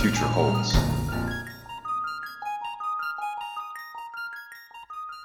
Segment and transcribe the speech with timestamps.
[0.00, 0.76] Future holds.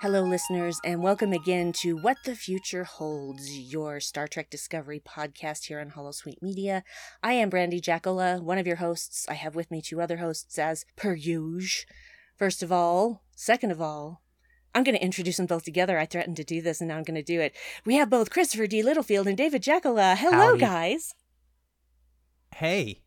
[0.02, 5.66] Hello, listeners, and welcome again to What the Future Holds, your Star Trek Discovery podcast
[5.66, 6.84] here on Holosuite Media.
[7.22, 9.28] I am Brandy Jackola, one of your hosts.
[9.30, 11.86] I have with me two other hosts as per usual.
[12.36, 14.23] First of all, second of all,
[14.73, 16.00] I'm going to introduce them both together.
[16.00, 17.53] I threatened to do this, and now I'm going to do it.
[17.86, 18.81] We have both Christopher D.
[18.81, 20.17] Littlefield and David Jackola.
[20.17, 20.59] Hello, Howdy.
[20.59, 21.14] guys.
[22.55, 23.03] Hey.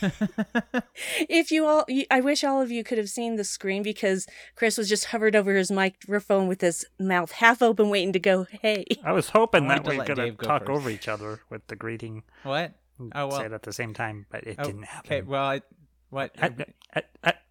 [1.28, 4.76] If you all, I wish all of you could have seen the screen because Chris
[4.78, 8.84] was just hovered over his microphone with his mouth half open, waiting to go, hey.
[9.04, 10.70] I was hoping I that we let could Dave talk first.
[10.70, 12.22] over each other with the greeting.
[12.42, 12.74] what?
[13.14, 13.38] Oh, well.
[13.38, 15.12] Say it at the same time, but it Oh, didn't happen.
[15.12, 15.62] Okay, well, I,
[16.10, 16.32] what?
[16.40, 16.50] Uh,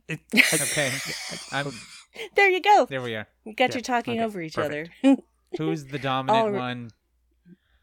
[0.09, 0.91] it- okay.
[1.51, 1.71] I'm,
[2.35, 2.85] There you go.
[2.89, 3.27] there we are.
[3.45, 4.89] You got Yeah, your talking okay, over each perfect.
[5.03, 5.17] other.
[5.57, 6.91] Who's the dominant All one?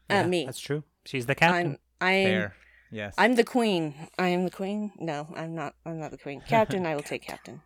[0.09, 0.45] uh, yeah, me.
[0.45, 0.83] That's true.
[1.05, 1.77] She's the captain.
[2.01, 2.55] I'm, I'm, There.
[2.91, 3.13] Yes.
[3.17, 3.93] I'm the queen.
[4.17, 4.91] I am the queen.
[4.99, 5.75] No, I'm not.
[5.85, 6.41] I'm not the queen.
[6.47, 6.85] Captain.
[6.85, 7.61] I will take captain.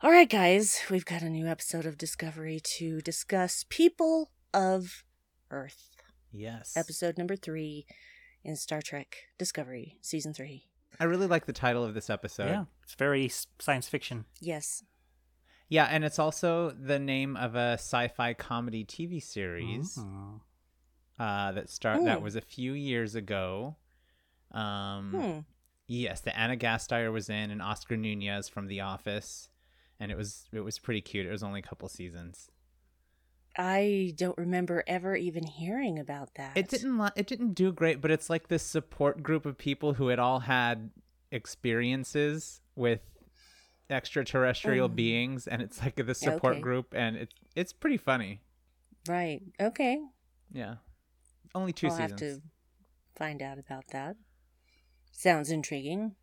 [0.00, 0.80] All right, guys.
[0.90, 5.04] We've got a new episode of Discovery to discuss People of
[5.50, 5.96] Earth.
[6.32, 6.76] yes.
[6.76, 7.86] Episode number three
[8.44, 10.64] in Star Trek Discovery, season three.
[11.00, 12.48] I really like the title of this episode.
[12.48, 13.28] yeah, it's very
[13.60, 14.24] science fiction.
[14.40, 14.82] Yes.
[15.68, 20.40] Yeah, and it's also the name of a sci-fi comedy TV series Mhm.
[21.18, 23.76] Uh, that start that was a few years ago.
[24.52, 25.38] Um, Hmm.
[25.90, 29.48] Yes, that Anna Gasteyer was in, and Oscar Nunez from The Office,
[29.98, 31.26] and it was it was pretty cute.
[31.26, 32.50] It was only a couple seasons.
[33.56, 36.56] I don't remember ever even hearing about that.
[36.56, 40.08] It didn't it didn't do great, but it's like this support group of people who
[40.08, 40.90] had all had
[41.32, 43.00] experiences with
[43.90, 44.94] extraterrestrial Mm.
[44.94, 46.60] beings, and it's like this support Okay.
[46.60, 48.42] group, and it's it's pretty funny.
[49.08, 49.40] Right.
[49.58, 50.00] Okay.
[50.52, 50.76] Yeah,
[51.54, 52.10] only 2 I'll seasons.
[52.10, 52.42] have to
[53.16, 54.16] find out about that.
[55.12, 56.14] Sounds intriguing.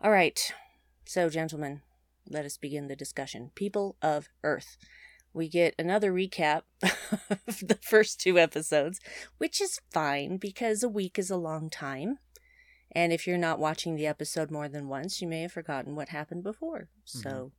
[0.00, 0.52] All right.
[1.04, 1.82] So, gentlemen,
[2.28, 3.50] let us begin the discussion.
[3.54, 4.76] People of Earth.
[5.32, 9.00] We get another recap of the first two episodes,
[9.38, 12.18] which is fine because a week is a long time.
[12.92, 16.08] And if you're not watching the episode more than once, you may have forgotten what
[16.08, 16.88] happened before.
[17.04, 17.52] So,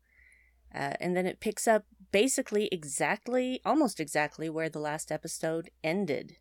[0.74, 6.38] uh, and then it picks up basically exactly, almost exactly where the last episode ended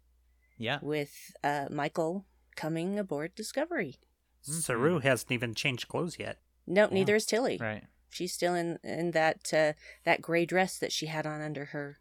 [0.58, 3.96] Yeah, with uh, Michael coming aboard Discovery.
[4.42, 6.38] Saru hasn't even changed clothes yet.
[6.66, 7.58] No, neither is Tilly.
[7.60, 7.84] right.
[8.10, 9.72] She's still in in that uh,
[10.04, 11.98] that gray dress that she had on under her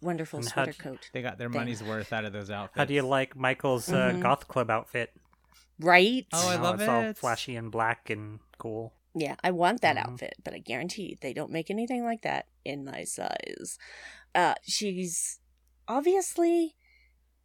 [0.00, 1.10] wonderful And sweater d- coat.
[1.12, 1.60] They got their Thing.
[1.60, 2.78] money's worth out of those outfits.
[2.78, 4.20] How do you like Michael's uh, Mhm.
[4.20, 5.12] goth club outfit?
[5.80, 6.26] Right?
[6.32, 8.92] Oh, I You know, love it's all flashy and black and cool.
[9.14, 10.00] Yeah, I want that Mhm.
[10.10, 13.78] outfit, but I guarantee they don't make anything like that in my size.
[14.34, 15.40] Uh, she's
[15.88, 16.76] obviously,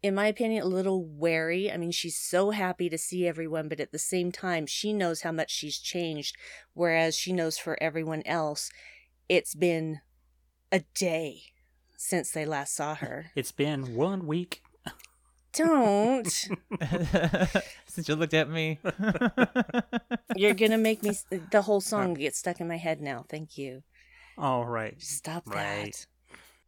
[0.02, 1.70] in my opinion, a little wary.
[1.72, 5.22] I mean, she's so happy to see everyone, but at the same time, she knows
[5.22, 6.36] how much she's changed,
[6.74, 8.70] whereas she knows for everyone else,
[9.28, 10.00] it's been
[10.72, 11.42] a day
[11.96, 13.32] since they last saw her.
[13.34, 14.62] It's been one week.
[15.52, 16.26] Don't.
[17.86, 18.78] Since you looked at me.
[20.36, 21.12] You're gonna make me.
[21.50, 23.24] The whole song get stuck in my head now.
[23.28, 23.82] Thank you.
[24.38, 25.00] All right.
[25.02, 25.92] Stop Right.
[25.92, 26.06] that.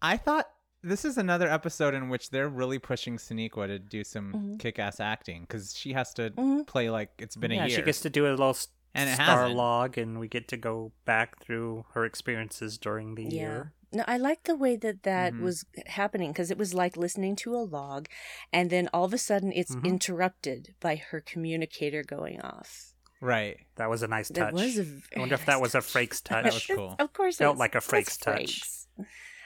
[0.03, 0.47] I thought
[0.83, 4.59] this is another episode in which they're really pushing Sonequa to do some Mhm.
[4.59, 6.67] kick-ass acting because she has to Mhm.
[6.67, 7.77] play like it's been yeah, a year.
[7.79, 9.57] she gets to do a little s- And it star hasn't.
[9.57, 13.31] log, and we get to go back through her experiences during the Yeah.
[13.31, 13.73] year.
[13.93, 15.41] No, I like the way that that Mhm.
[15.43, 18.09] was happening because it was like listening to a log,
[18.53, 19.85] and then all of a sudden it's Mhm.
[19.85, 22.89] interrupted by her communicator going off.
[23.21, 23.57] right.
[23.77, 24.53] That was a nice That touch.
[24.55, 25.93] was a I very wonder if nice that was a touch.
[25.93, 26.43] Frakes touch.
[26.45, 26.97] That was cool.
[26.99, 28.61] Of course, Felt it's- like a that's Frakes touch.
[28.61, 28.87] Frakes.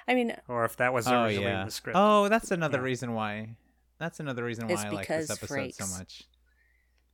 [0.09, 1.61] I mean, or if that was Oh originally yeah.
[1.61, 1.97] in the script.
[1.99, 2.85] Oh, that's another Yeah.
[2.85, 3.57] reason why.
[3.99, 6.23] That's another reason why It's Oh, I like this because episode so much.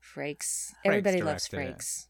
[0.00, 0.72] Frakes.
[0.84, 2.06] Everybody loves directed it.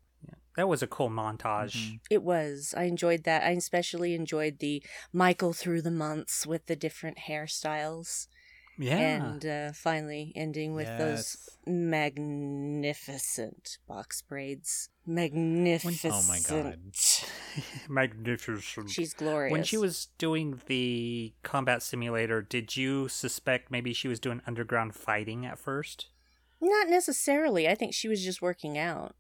[0.57, 1.75] That was a cool montage.
[1.75, 2.01] Mhm.
[2.11, 2.75] It was.
[2.77, 3.43] I enjoyed that.
[3.43, 4.83] I especially enjoyed the
[5.13, 8.27] Michael through the months with the different hairstyles.
[8.79, 8.99] Yeah.
[8.99, 14.89] And uh, finally ending with those magnificent box braids.
[15.07, 16.15] Magnificent.
[16.15, 16.79] Oh my God.
[17.89, 18.91] Magnificent.
[18.91, 19.53] She's glorious.
[19.53, 24.95] When she was doing the combat simulator, did you suspect maybe she was doing underground
[24.95, 26.09] fighting at first?
[26.61, 27.69] Not necessarily.
[27.69, 29.15] I think she was just working out.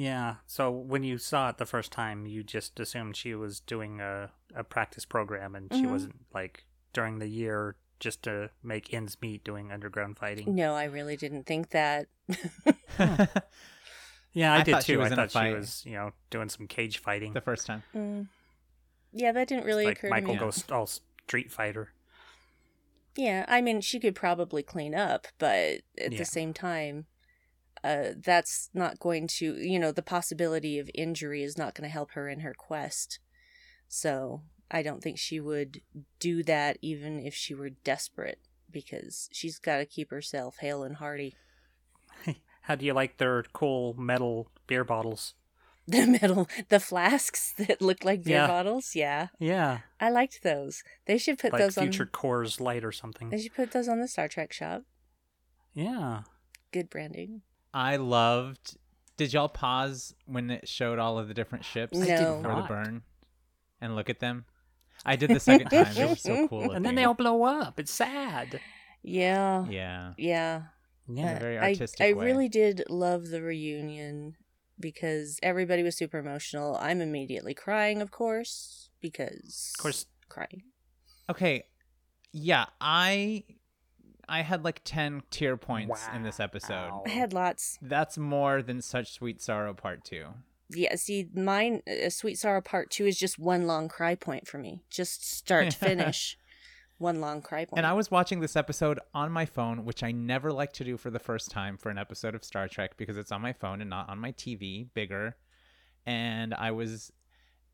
[0.00, 0.36] Yeah.
[0.46, 4.30] So when you saw it the first time, you just assumed she was doing a,
[4.54, 5.90] a practice program and she Mhm.
[5.90, 10.54] wasn't like during the year just to make ends meet doing underground fighting.
[10.54, 12.06] No, I really didn't think that.
[14.34, 15.02] Yeah, I, I did too.
[15.02, 17.32] I thought she was, you know, doing some cage fighting.
[17.32, 17.82] the first time.
[17.94, 18.28] Mm.
[19.12, 20.38] Yeah, that didn't really like occur Michael to me.
[20.38, 21.92] goes all Street Fighter.
[23.16, 26.18] Yeah, I mean, she could probably clean up, but at Yeah.
[26.18, 27.06] the same time,
[27.84, 31.92] uh, that's not going to, you know, the possibility of injury is not going to
[31.92, 33.18] help her in her quest.
[33.88, 35.80] So I don't think she would
[36.20, 38.38] do that even if she were desperate,
[38.70, 41.36] because she's got to keep herself hale and hearty.
[42.62, 45.34] How do you like their cool metal beer bottles?
[45.90, 48.46] The metal, the flasks that look like beer Yeah.
[48.46, 50.82] bottles, yeah, Yeah, I liked those.
[51.06, 52.08] They should put like those Future on.
[52.10, 53.30] Coors Light or something.
[53.30, 54.82] They should put those on the Star Trek shop.
[55.72, 56.24] Yeah.
[56.72, 57.40] Good branding.
[57.78, 58.76] I loved.
[59.16, 62.64] Did y'all pause when it showed all of the different ships I did for the
[62.68, 63.02] burn
[63.80, 64.44] and look at them?
[65.06, 65.94] I did the second time.
[65.94, 66.72] They were so cool.
[66.72, 67.78] And then they all blow up.
[67.78, 68.60] It's sad.
[69.02, 70.14] Yeah, Yeah.
[70.18, 70.62] yeah.
[71.08, 71.36] Yeah.
[71.36, 72.24] a very I- artistic I, way.
[72.26, 74.34] really did love the reunion
[74.80, 76.76] because everybody was super emotional.
[76.80, 80.62] I'm immediately crying, of course, because Of course, crying.
[81.30, 81.64] Okay.
[82.32, 83.44] Yeah, I
[84.28, 87.02] I had like 10 tear points in this episode.
[87.06, 87.78] I had lots.
[87.80, 90.26] That's more than such sweet sorrow part 2.
[90.70, 94.58] Yeah, see, mine, uh, Sweet Sorrow Part Two, is just one long cry point for
[94.58, 94.82] me.
[94.90, 96.36] Just start to finish,
[96.98, 97.78] one long cry point.
[97.78, 100.98] And I was watching this episode on my phone, which I never like to do
[100.98, 103.80] for the first time for an episode of Star Trek because it's on my phone
[103.80, 105.36] and not on my TV, bigger.
[106.04, 107.12] And I was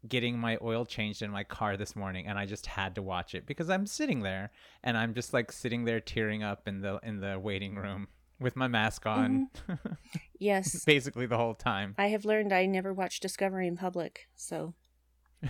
[0.06, 3.34] getting my oil changed in my car this morning and I just had to watch
[3.34, 4.50] it because I'm sitting there
[4.82, 8.08] and I'm just like sitting there tearing up in the in the waiting room
[8.40, 9.92] with my mask on mm-hmm.
[10.38, 11.94] yes, basically the whole time.
[11.96, 14.74] I have learned I never watch Discovery in public, so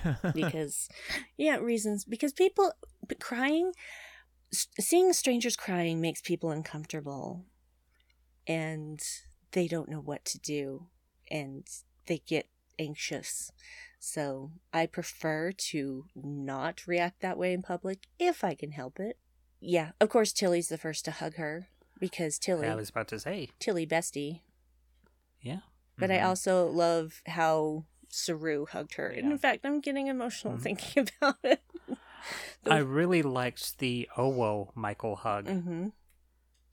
[0.34, 0.88] because
[1.36, 2.72] yeah reasons because people
[3.20, 3.72] crying
[4.52, 7.44] seeing strangers crying makes people uncomfortable
[8.46, 9.00] and
[9.52, 10.86] they don't know what to do
[11.30, 11.66] and
[12.06, 12.46] they get
[12.78, 13.50] anxious
[14.04, 19.16] so i prefer to not react that way in public if i can help it
[19.60, 21.68] yeah of course tilly's the first to hug her
[21.98, 23.48] because tilly I was about to say.
[23.58, 24.40] tilly bestie
[25.40, 25.60] Yeah.
[25.96, 29.08] but I also love how Saru hugged her.
[29.08, 29.32] And Mm-hmm.
[29.32, 30.62] In fact, I'm getting emotional Mhm.
[30.62, 31.62] thinking about it.
[32.66, 35.88] I really liked the Owo Michael hug hmm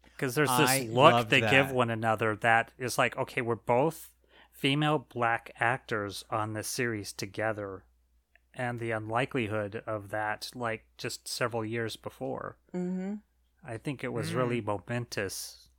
[0.03, 3.55] because there's this I look loved they give one another that is like, okay, we're
[3.55, 4.09] both
[4.51, 7.83] female black actors on this series together,
[8.53, 12.57] and the unlikelihood of that, like just several years before.
[12.71, 13.15] hmm
[13.63, 14.35] I think it was Mm.
[14.35, 15.69] really momentous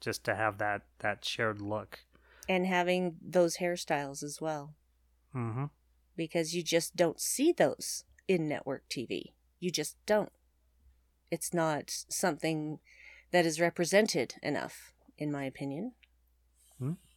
[0.00, 2.00] just to have that that shared look.
[2.48, 4.74] And having those hairstyles as well,
[5.34, 5.66] Mm-hmm.
[6.16, 9.34] because you just don't see those in network TV.
[9.60, 10.32] You just don't.
[11.30, 12.78] It's not something
[13.32, 15.92] that is represented enough, in my opinion.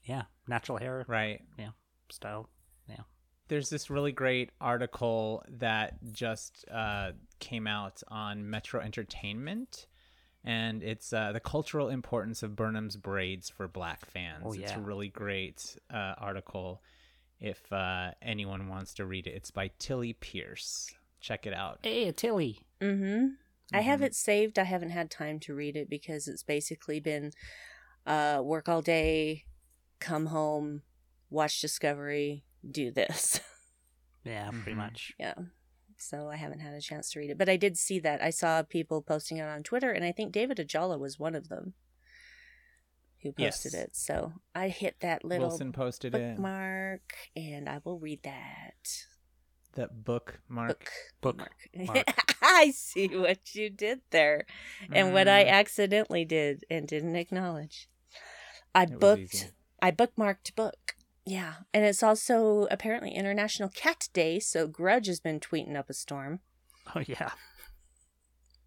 [0.10, 1.40] Yeah, natural hair right.
[1.60, 1.70] Yeah,
[2.10, 2.50] style.
[2.88, 3.04] Yeah.
[3.48, 9.86] there's this really great article that just uh, came out on Metro Entertainment,
[10.44, 14.44] and it's uh, the cultural importance of Burnham's braids for Black fans.
[14.44, 16.81] Oh, It's a really great uh, article.
[17.40, 20.92] If uh, anyone wants to read it, it's by Tilly Pearce.
[21.22, 21.80] Check it out.
[21.83, 22.66] Hey, Tilly.
[22.81, 23.28] Mm-hmm.
[23.72, 24.57] I have it saved.
[24.57, 27.31] I haven't had time to read it because it's basically been
[28.07, 29.45] uh, work all day,
[30.00, 30.82] come home,
[31.30, 33.40] watch Discovery, do this.
[34.26, 34.78] Yeah, pretty Mhm.
[34.78, 35.14] much.
[35.18, 35.34] yeah.
[35.98, 37.38] So I haven't had a chance to read it.
[37.38, 38.22] But I did see that.
[38.22, 41.48] I saw people posting it on Twitter, and I think David Ajala was one of
[41.48, 41.74] them
[43.22, 43.82] who posted Yes.
[43.84, 43.96] it.
[43.96, 46.36] So I hit that little Wilson posted it.
[46.36, 49.06] bookmark, and I will read that.
[49.74, 50.92] The bookmark.
[51.22, 51.40] Book.
[51.74, 52.36] Bookmark.
[52.42, 54.46] I see what you did there.
[54.92, 57.88] and what I Mm, accidentally did and didn't acknowledge.
[58.76, 59.48] I It was booked easy.
[59.81, 60.95] I bookmarked book.
[61.26, 61.54] Yeah.
[61.74, 66.40] And it's also apparently International Cat Day, so Grudge has been tweeting up a storm
[66.95, 67.31] Oh yeah.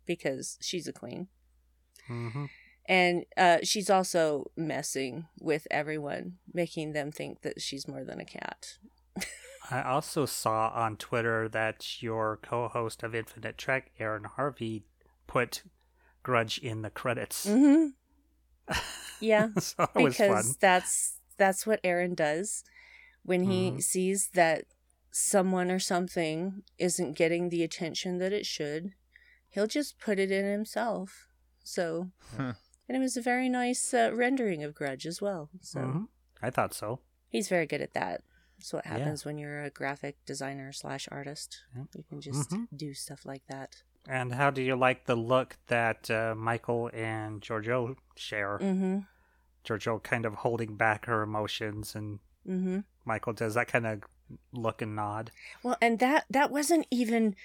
[0.06, 1.28] because she's a queen.
[2.08, 2.44] Mm-hmm.
[2.86, 8.24] And uh, she's also messing with everyone, making them think that she's more than a
[8.24, 8.78] cat.
[9.70, 14.84] I also saw on Twitter that your co-host of Infinite Trek, Aaron Harvey,
[15.28, 15.62] put
[16.24, 17.46] Grudge in the credits.
[17.48, 17.86] hmm
[19.20, 19.48] Yeah.
[19.58, 22.64] so because that's that's what Aaron does
[23.24, 23.82] when he Mhm.
[23.82, 24.64] sees that
[25.10, 28.94] someone or something isn't getting the attention that it should,
[29.48, 31.28] he'll just put it in himself.
[31.62, 32.54] So, Huh.
[32.88, 35.50] and it was a very nice uh, rendering of Grudge as well.
[35.60, 36.08] So Mhm.
[36.40, 37.00] I thought so.
[37.28, 38.22] he's very good at that.
[38.60, 38.98] So what Yeah.
[38.98, 41.62] happens when you're a graphic designer slash artist.
[41.94, 42.68] You can just Mhm.
[42.76, 43.82] do stuff like that.
[44.08, 48.58] And how do you like the look that uh, Michael and Georgiou share?
[48.60, 48.98] Mm-hmm.
[49.64, 52.18] Georgiou kind of holding back her emotions, and
[52.48, 52.80] Mm-hmm.
[53.04, 54.02] Michael does that kind of
[54.52, 55.30] look and nod.
[55.62, 57.36] Well, and that that wasn't even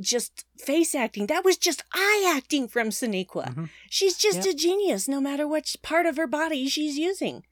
[0.00, 1.26] just face acting.
[1.26, 3.52] That was just eye acting from Sonequa.
[3.52, 3.68] Mhm.
[3.90, 4.54] She's just Yep.
[4.54, 7.42] a genius, no matter what part of her body she's using.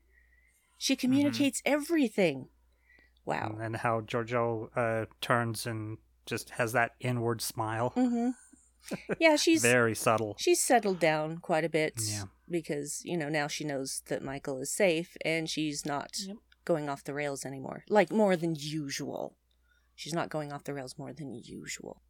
[0.79, 2.49] She communicates everything.
[3.25, 3.59] Wow.
[3.61, 7.93] And how Georgiou uh, turns and just has that inward smile.
[7.97, 8.31] Mm-hmm.
[9.19, 10.35] Yeah, she's Very subtle.
[10.39, 12.25] she's settled down quite a bit Yeah.
[12.49, 16.37] because you know now she knows that Michael is safe and she's not Yep.
[16.65, 17.85] going off the rails anymore.
[17.89, 19.37] Like more than usual.
[19.95, 22.03] She's not going off the rails more than usual.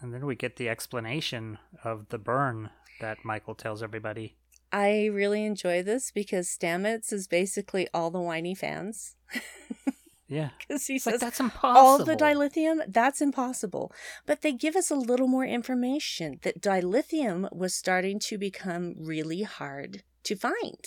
[0.00, 4.36] And then we get the explanation of the burn that Michael tells everybody.
[4.72, 9.16] I really enjoy this because Stamets is basically all the whiny fans.
[10.30, 10.50] Yeah.
[10.58, 11.76] Because he It's like, says that's impossible.
[11.80, 13.92] all the dilithium, that's impossible.
[14.26, 19.42] But they give us a little more information that dilithium was starting to become really
[19.42, 20.80] hard to find,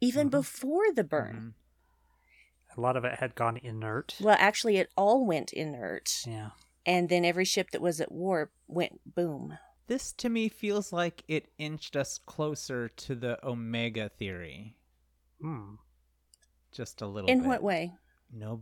[0.00, 0.30] even Mhm.
[0.30, 1.54] before the burn.
[2.76, 4.14] A lot of it had gone inert.
[4.20, 6.22] Well, actually, it all went inert.
[6.24, 6.50] Yeah.
[6.86, 9.58] And then every ship that was at war went boom.
[9.88, 14.76] This to me feels like it inched us closer to the Omega theory.
[15.40, 15.74] Hmm.
[16.70, 17.48] Just a little In bit.
[17.48, 17.94] what way?
[18.32, 18.60] No,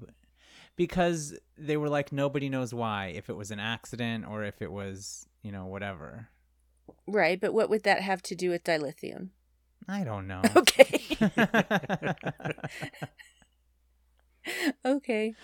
[0.77, 4.73] because they were like nobody knows why if it was an accident or if it
[4.73, 6.29] was you know whatever.
[7.07, 9.29] Right, but what would that have to do with dilithium?
[9.89, 10.43] I don't know.
[10.57, 11.03] Okay.
[14.85, 15.35] okay.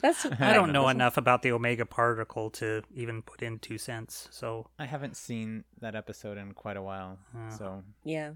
[0.00, 0.88] That's I I don't don't know know.
[0.88, 4.28] enough about the omega particle to even put in two cents.
[4.30, 7.56] So I haven't seen that episode in quite a while, Oh.
[7.56, 8.32] so yeah.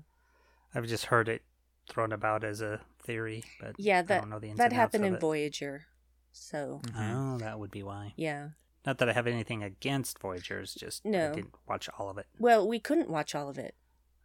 [0.74, 1.42] I've just heard it
[1.90, 5.04] thrown about as a theory, but Yeah, I that don't know the ins that happened
[5.04, 5.20] in it.
[5.20, 5.86] Voyager.
[6.32, 7.34] So, Mhm.
[7.34, 8.14] Oh, that would be why.
[8.16, 8.50] yeah.
[8.86, 11.30] Not that I have anything against Voyagers, just No.
[11.32, 12.26] I didn't watch all of it.
[12.38, 13.74] Well, we couldn't watch all of it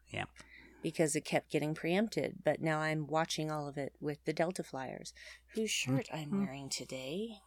[0.09, 0.25] Yeah.
[0.81, 4.63] because it kept getting preempted, but now I'm watching all of it with the Delta
[4.63, 5.13] Flyers,
[5.55, 6.45] whose shirt I'm Mhm.
[6.45, 7.39] wearing today.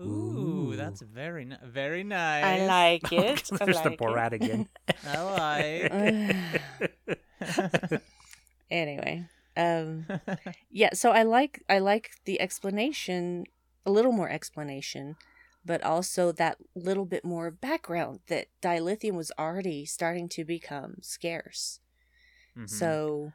[0.00, 0.02] Ooh,
[0.72, 0.76] Ooh.
[0.76, 2.44] that's very ni- very nice.
[2.62, 3.50] I like it.
[3.52, 4.68] I There's the like Borat again.
[5.04, 5.60] I
[7.42, 8.02] it.
[8.70, 9.26] anyway,
[9.60, 10.06] um,
[10.70, 10.90] yeah.
[10.94, 13.44] So I like I like the explanation,
[13.84, 15.16] a little more explanation,
[15.64, 21.80] but also that little bit more background that dilithium was already starting to become scarce.
[22.56, 22.68] Mhm.
[22.68, 23.32] So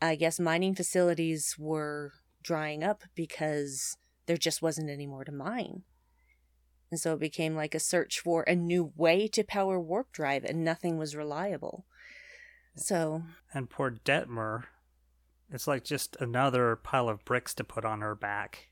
[0.00, 3.96] I guess mining facilities were drying up because
[4.26, 5.82] there just wasn't any more to mine.
[6.90, 10.44] And so it became like a search for a new way to power warp drive,
[10.44, 11.86] and nothing was reliable.
[12.76, 13.22] So,
[13.52, 14.64] and poor Detmer,
[15.54, 18.70] it's like just another pile of bricks to put on her back.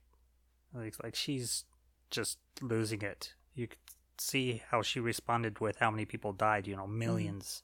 [0.74, 1.64] Like, like she's
[2.10, 3.34] just losing it.
[3.54, 3.78] You could
[4.18, 6.66] see how she responded with how many people died.
[6.66, 7.62] You know, 1000000s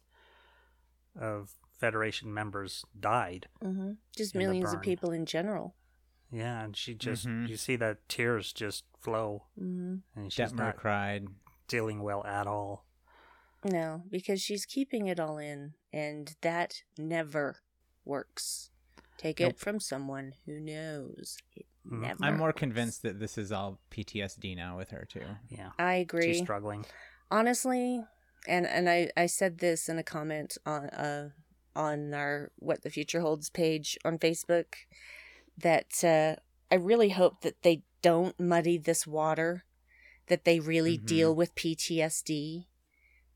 [1.21, 3.49] of Federation members died.
[3.63, 5.75] mhm, just millions of people in general.
[6.31, 7.49] Yeah, and she just Mhm.
[7.49, 11.29] you see that tears just flow, hmm and she's Detmer not cried.
[11.69, 12.85] dealing well at all.
[13.65, 17.63] No, because she's keeping it all in, and that never
[18.05, 18.71] works.
[19.19, 19.51] Take Nope.
[19.51, 21.37] it from someone who knows.
[21.55, 22.01] It Mm.
[22.01, 22.25] never.
[22.25, 22.59] I'm more works.
[22.59, 25.27] convinced that this is all PTSD now with her too.
[25.49, 26.33] Yeah, I agree.
[26.35, 26.85] she's struggling.
[27.31, 28.03] honestly
[28.47, 31.31] and and I, I said this in a comment on uh
[31.77, 34.75] on our what the future holds page on facebook
[35.59, 36.37] that uh
[36.71, 39.65] i really hope that they don't muddy this water
[40.29, 41.07] that they really Mhm.
[41.07, 42.67] deal with ptsd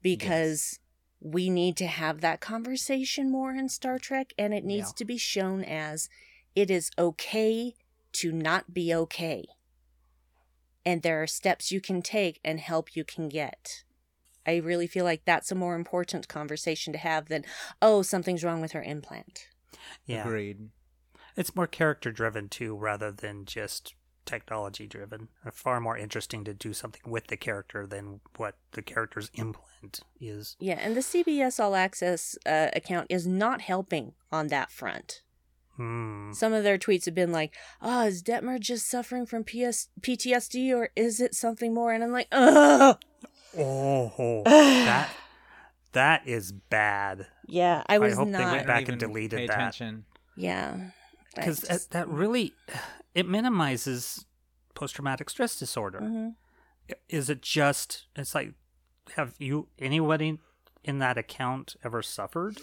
[0.01, 0.79] because
[1.25, 4.95] we need to have that conversation more in star trek and it needs Yeah.
[4.97, 6.09] to be shown as
[6.57, 7.75] it is okay
[8.13, 9.47] to not be okay
[10.85, 13.85] and there are steps you can take and help you can get.
[14.45, 17.45] I really feel like that's a more important conversation to have than,
[17.81, 19.47] oh, something's wrong with her implant.
[20.05, 20.71] Yeah, Agreed.
[21.37, 25.29] it's more character driven too, rather than just technology driven.
[25.53, 30.57] Far more interesting to do something with the character than what the character's implant is.
[30.61, 35.23] Yeah, and the CBS All Access uh, account is not helping on that front.
[35.77, 36.33] Hmm.
[36.33, 40.75] Some of their tweets have been like, oh, is Detmer just suffering from PS- PTSD
[40.75, 41.93] or is it something more?
[41.93, 42.99] And I'm like, ugh.
[43.57, 45.11] Oh, that
[45.93, 47.27] that is bad.
[47.47, 49.55] Yeah, I was hope they went back and deleted pay that.
[49.57, 50.05] attention.
[50.37, 50.91] Yeah.
[51.35, 52.53] Because just- that really
[53.15, 54.27] it minimizes
[54.75, 56.01] post traumatic stress disorder.
[56.01, 56.29] hmm
[57.09, 58.07] Is it just?
[58.17, 58.55] It's like,
[59.17, 60.39] have you anybody
[60.85, 62.61] in that account ever suffered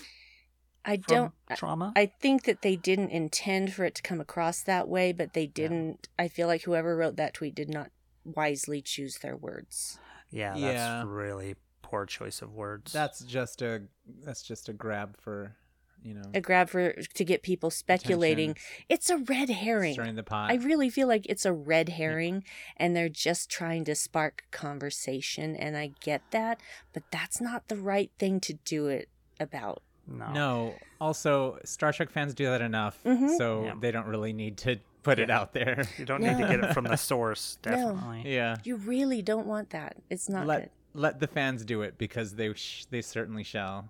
[0.85, 1.33] I from don't.
[1.55, 1.93] Trauma?
[1.95, 5.45] I think that they didn't intend for it to come across that way, but they
[5.45, 6.07] didn't.
[6.17, 7.91] I feel like whoever wrote that tweet did not
[8.23, 9.99] wisely choose their words.
[10.31, 11.03] yeah, that's Yeah.
[11.05, 12.91] really poor choice of words.
[12.93, 13.83] That's just a
[14.23, 15.55] that's just a grab for,
[16.03, 18.51] you know, A grab for to get people speculating.
[18.51, 19.93] attention, It's a red herring.
[19.93, 20.51] stirring the pot.
[20.51, 22.43] I really feel like it's a red herring
[22.77, 26.59] and they're just trying to spark conversation and I get that,
[26.93, 29.81] but that's not the right thing to do it about.
[30.07, 30.31] no.
[30.33, 30.75] No.
[30.99, 33.37] Also, Star Trek fans do that enough, Mhm.
[33.37, 33.75] so Yeah.
[33.79, 35.83] they don't really need to put it out there.
[35.99, 37.71] You don't need to get it from the source, No.
[37.71, 38.33] definitely.
[38.33, 38.57] Yeah.
[38.63, 39.97] You really don't want that.
[40.09, 40.69] It's not let good.
[40.93, 43.87] let the fans do it because they sh- they certainly shall.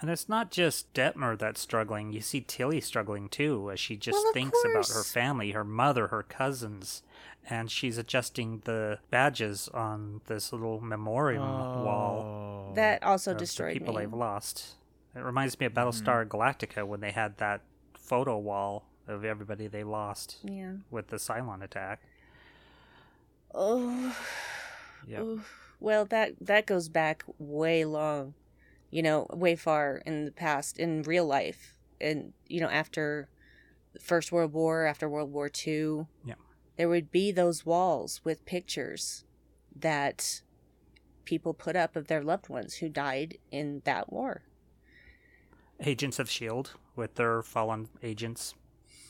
[0.00, 2.12] And it's not just Detmer that's struggling.
[2.12, 5.64] You see Tilly struggling too, as she just Well, of thinks about her family, her
[5.64, 7.02] mother, her cousins,
[7.48, 12.74] and she's adjusting the badges on this little memorial wall Oh.
[12.74, 14.00] That also of the people me.
[14.00, 14.74] they've lost.
[15.14, 16.36] It reminds me of Battlestar mm-hmm.
[16.36, 17.62] Galactica when they had that
[17.94, 20.72] photo wall of everybody they lost Yeah.
[20.90, 22.00] with the Cylon attack.
[23.54, 24.14] Oh.
[25.06, 25.22] Yep.
[25.22, 25.72] Oof.
[25.80, 28.34] Well, that that goes back way long,
[28.90, 33.28] you know, way far in the past in real life, and you know, after
[33.92, 36.34] the First World War, after World War Two, Yeah.
[36.76, 39.24] there would be those walls with pictures
[39.74, 40.42] that
[41.24, 44.42] people put up of their loved ones who died in that war.
[45.80, 46.70] Agents of S.H.I.E.L.D.
[46.94, 48.54] With their fallen agents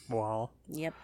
[0.08, 0.50] wall.
[0.68, 0.94] Yep,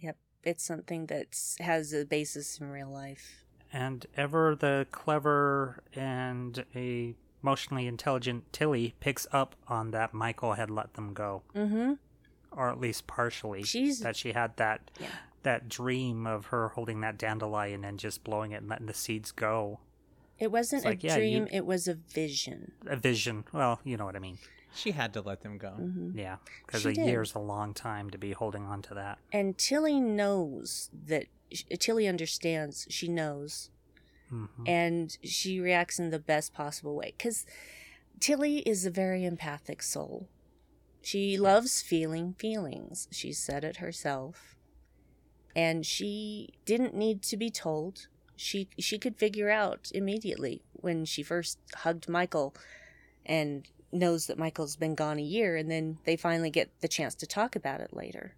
[0.00, 3.44] yep, it's something that has a basis in real life.
[3.72, 10.70] And ever the clever and a emotionally intelligent Tilly picks up on that Michael had
[10.70, 11.94] let them go, Mm-hmm.
[12.52, 13.62] or at least partially.
[13.62, 15.08] She's- that she had that Yeah.
[15.42, 19.30] that dream of her holding that dandelion and just blowing it and letting the seeds
[19.30, 19.78] go.
[20.38, 22.72] It wasn't It's like, a yeah, dream; you- it was a vision.
[22.86, 23.44] A vision.
[23.52, 24.38] Well, you know what I mean.
[24.74, 25.70] She had to let them go.
[25.70, 26.18] Mm-hmm.
[26.18, 27.06] Yeah, because a did.
[27.06, 29.18] year's a long time to be holding on to that.
[29.32, 31.26] And Tilly knows that
[31.78, 32.86] Tilly understands.
[32.90, 33.70] She knows,
[34.28, 37.14] hmm and she reacts in the best possible way.
[37.16, 37.46] Because
[38.18, 40.28] Tilly is a very empathic soul.
[41.02, 43.06] She loves feeling feelings.
[43.12, 44.56] She said it herself,
[45.54, 48.08] and she didn't need to be told.
[48.34, 52.54] She she could figure out immediately when she first hugged Michael,
[53.24, 57.14] and knows that Michael's been gone a year, and then they finally get the chance
[57.16, 58.34] to talk about it later.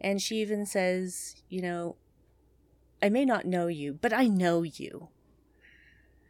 [0.00, 1.96] And she even says, you know,
[3.02, 5.08] I may not know you, but I know you.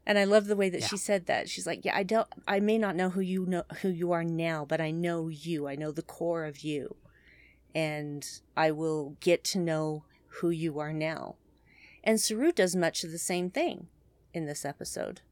[0.07, 0.87] And I love the way that Yeah.
[0.89, 1.49] she said that.
[1.49, 4.25] She's like, "Yeah, I don't I may not know who you know who you are
[4.25, 5.67] now, but I know you.
[5.67, 6.97] I know the core of you.
[7.75, 8.25] And
[8.57, 10.05] I will get to know
[10.41, 11.37] who you are now."
[12.03, 13.89] And Saru does much of the same thing
[14.35, 15.23] in this episode,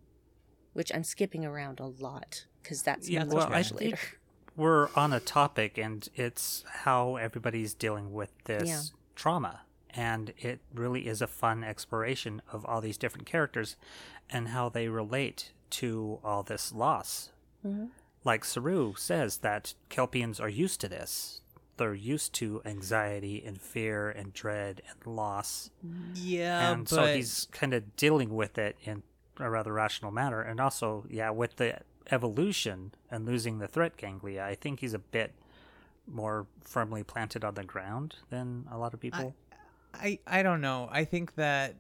[0.73, 4.19] which I'm skipping around a lot because that's Yeah, well, I much think
[4.57, 8.83] we're on a topic, and it's how everybody's dealing with this Yeah.
[9.15, 9.63] trauma.
[9.95, 13.77] And it really is a fun exploration of all these different characters
[14.31, 17.31] and how they relate to all this loss.
[17.65, 17.91] Mhm.
[18.25, 21.41] Like Saru says that Kelpians are used to this.
[21.77, 25.71] They're used to anxiety and fear and dread and loss.
[26.15, 29.03] Yeah, and so he's kind of dealing with it in
[29.39, 30.41] a rather rational manner.
[30.41, 34.99] And also, yeah, with the evolution and losing the threat ganglia, I think he's a
[34.99, 35.35] bit
[36.07, 39.35] more firmly planted on the ground than a lot of people.
[39.95, 40.89] I I don't know.
[40.91, 41.77] I think that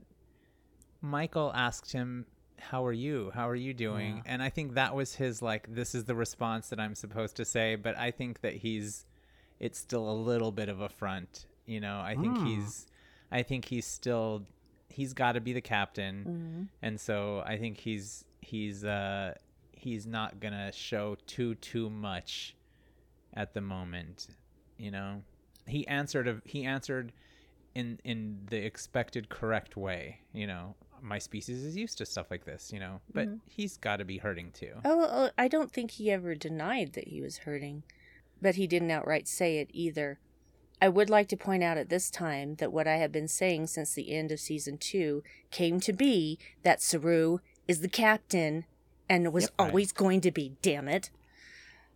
[1.00, 2.26] Michael asked him,
[2.58, 3.30] "How are you?
[3.34, 4.22] How are you doing?" Yeah.
[4.26, 7.44] And I think that was his like, "This is the response that I'm supposed to
[7.44, 9.06] say." But I think that he's,
[9.58, 11.46] it's still a little bit of a front.
[11.66, 12.46] You know, I think Hmm.
[12.46, 12.86] he's,
[13.30, 14.44] I think he's still,
[14.88, 16.68] he's got to be the captain, Mhm.
[16.82, 19.34] and so I think he's he's uh
[19.72, 22.54] he's not gonna show too too much
[23.34, 24.28] at the moment.
[24.78, 25.22] You know,
[25.66, 27.12] he answered a, he answered
[27.74, 32.44] in in the expected correct way you know my species is used to stuff like
[32.44, 33.36] this you know but mm-hmm.
[33.46, 37.20] he's got to be hurting too Oh, I don't think he ever denied that he
[37.20, 37.82] was hurting,
[38.40, 40.18] but he didn't outright say it either.
[40.80, 43.68] I would like to point out at this time that what I have been saying
[43.68, 48.64] since the end of season two came to be that Saru is the captain
[49.08, 49.52] and was Yep.
[49.58, 51.10] always going to be, damn it.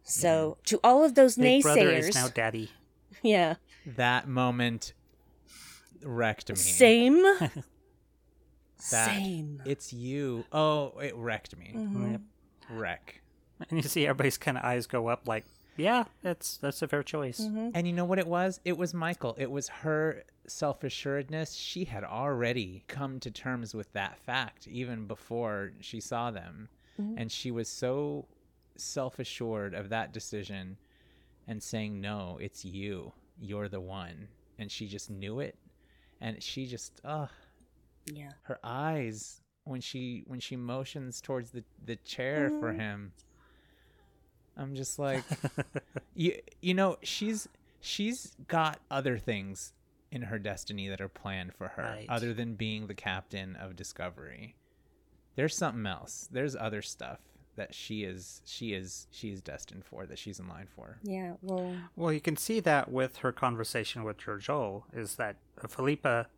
[0.05, 0.65] So, mm-hmm.
[0.67, 2.71] to all of those Big brother is naysayers, now daddy.
[3.23, 4.93] yeah, that moment
[6.03, 7.23] wrecked me same,
[8.91, 9.63] That- same.
[9.65, 12.13] it's you oh it wrecked me Mhm.
[12.13, 12.21] Yep.
[12.71, 13.23] wreck
[13.71, 15.45] And you see everybody's kind of eyes go up, like,
[15.79, 17.41] yeah, that's that's a fair choice.
[17.41, 17.73] Mhm.
[17.75, 21.85] and you know what it was it was michael it was her self assuredness, she
[21.87, 26.69] had already come to terms with that fact even before she saw them.
[26.99, 28.27] And she was so
[28.77, 30.79] self assured of that decision
[31.47, 33.13] and saying, No, it's you.
[33.39, 34.29] You're the one.
[34.59, 35.57] And she just knew it.
[36.21, 37.31] And she just, ugh,
[38.07, 38.33] Yeah.
[38.45, 42.79] her eyes when she when she motions towards the the chair for mm-hmm.
[42.79, 43.13] him
[44.57, 45.25] i'm just like
[46.15, 47.49] you you know she's
[47.81, 49.73] she's got other things
[50.13, 52.07] in her destiny that are planned for her Right.
[52.09, 54.55] other than being the captain of discovery.
[55.35, 56.29] There's something else.
[56.31, 57.19] There's other stuff
[57.57, 61.35] that she is she is she is destined for that she's in line for Yeah.
[61.43, 65.37] Well, Well, you can see that with her conversation with Georgiou, is that
[65.69, 66.29] Philippa,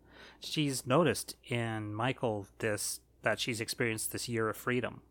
[0.41, 5.03] she's noticed in Michael this that she's experienced this year of freedom,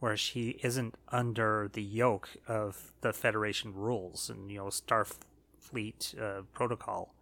[0.00, 6.42] where she isn't under the yoke of the Federation rules and you know Starfleet uh,
[6.52, 7.14] protocol.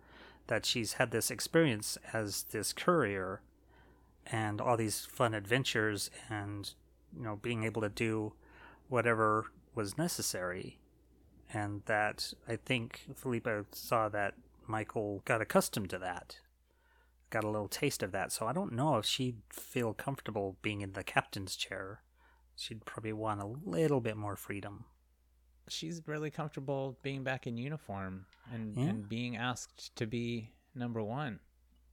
[0.46, 3.40] That she's had this experience as this courier,
[4.30, 6.72] and all these fun adventures, and
[7.14, 8.32] you know being able to do
[8.88, 10.78] whatever was necessary
[11.52, 14.34] and that I think Philippa saw that
[14.66, 16.38] Michael got accustomed to that,
[17.30, 18.32] got a little taste of that.
[18.32, 22.02] So I don't know if she'd feel comfortable being in the captain's chair.
[22.56, 24.86] She'd probably want a little bit more freedom.
[25.68, 28.84] she's really comfortable being back in uniform and, Yeah.
[28.84, 31.40] and being asked to be number one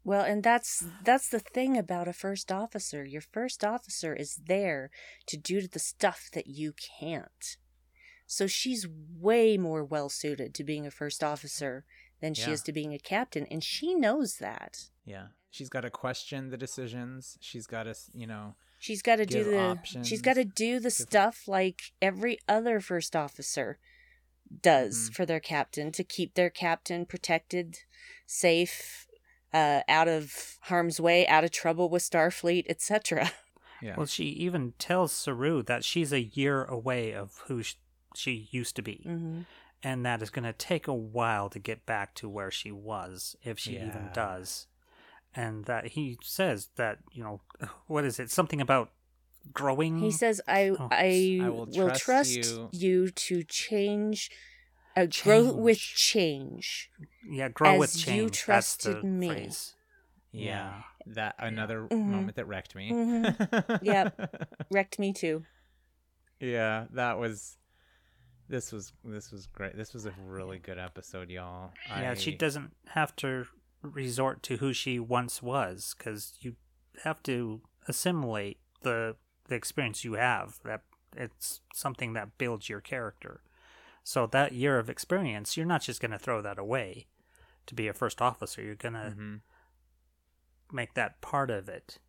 [0.05, 3.05] Well, and that's that's the thing about a first officer.
[3.05, 4.89] Your first officer is there
[5.27, 7.57] to do the stuff that you can't.
[8.27, 11.85] So she's way more well suited to being a first officer
[12.19, 12.51] than she Yeah.
[12.53, 14.89] is to being a captain, and she knows that.
[15.05, 15.27] Yeah.
[15.51, 17.37] She's got to question the decisions.
[17.39, 20.07] She's got to, you know, She's got to do the options.
[20.07, 23.77] she's got to do the stuff like every other first officer
[24.61, 25.13] does Mhm.
[25.15, 27.79] for their captain to keep their captain protected,
[28.25, 29.07] safe,
[29.53, 33.31] uh, out of harm's way, out of trouble with Starfleet, etc.
[33.81, 33.95] yeah.
[33.97, 37.75] Well, she even tells Saru that she's a year away of who sh-
[38.15, 39.41] she used to be, Mm-hmm.
[39.83, 43.35] and that it's going to take a while to get back to where she was,
[43.43, 44.67] if she even does.
[45.35, 47.41] And that he says that, you know,
[47.87, 48.29] what is it?
[48.31, 48.91] Something about
[49.51, 49.99] growing?
[49.99, 50.87] He says, "I Oh.
[50.91, 53.09] I, I will will, trust trust, you." you.
[53.09, 54.29] to change,
[54.95, 55.95] uh, grow with Change.
[55.95, 56.91] change."
[57.29, 58.17] Yeah, grow with change.
[58.17, 59.27] you That's trusted the me.
[59.29, 59.75] Phrase.
[60.31, 60.83] yeah.
[61.05, 62.05] That another Mhm.
[62.05, 62.91] moment that wrecked me.
[62.91, 63.79] Mhm.
[63.83, 64.67] Yep.
[64.71, 65.45] Wrecked me too.
[66.39, 67.57] yeah, that was
[68.49, 69.75] this was this was great.
[69.75, 71.71] This was a really good episode, y'all.
[71.87, 73.45] Yeah, she doesn't have to
[73.81, 76.55] resort to who she once was because you
[77.03, 79.15] have to assimilate the
[79.49, 80.59] the experience you have.
[80.63, 80.81] That
[81.17, 83.41] it's something that builds your character.
[84.03, 87.07] So that year of experience, you're not just going to throw that away
[87.67, 88.61] to be a first officer.
[88.61, 89.41] You're going to Mhm.
[90.71, 91.99] make that part of it.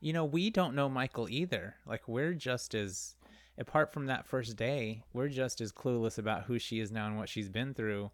[0.00, 1.76] You know, we don't know Michael either.
[1.86, 3.16] Like we're just as
[3.56, 7.16] apart from that first day, we're just as clueless about who she is now and
[7.16, 8.10] what she's been through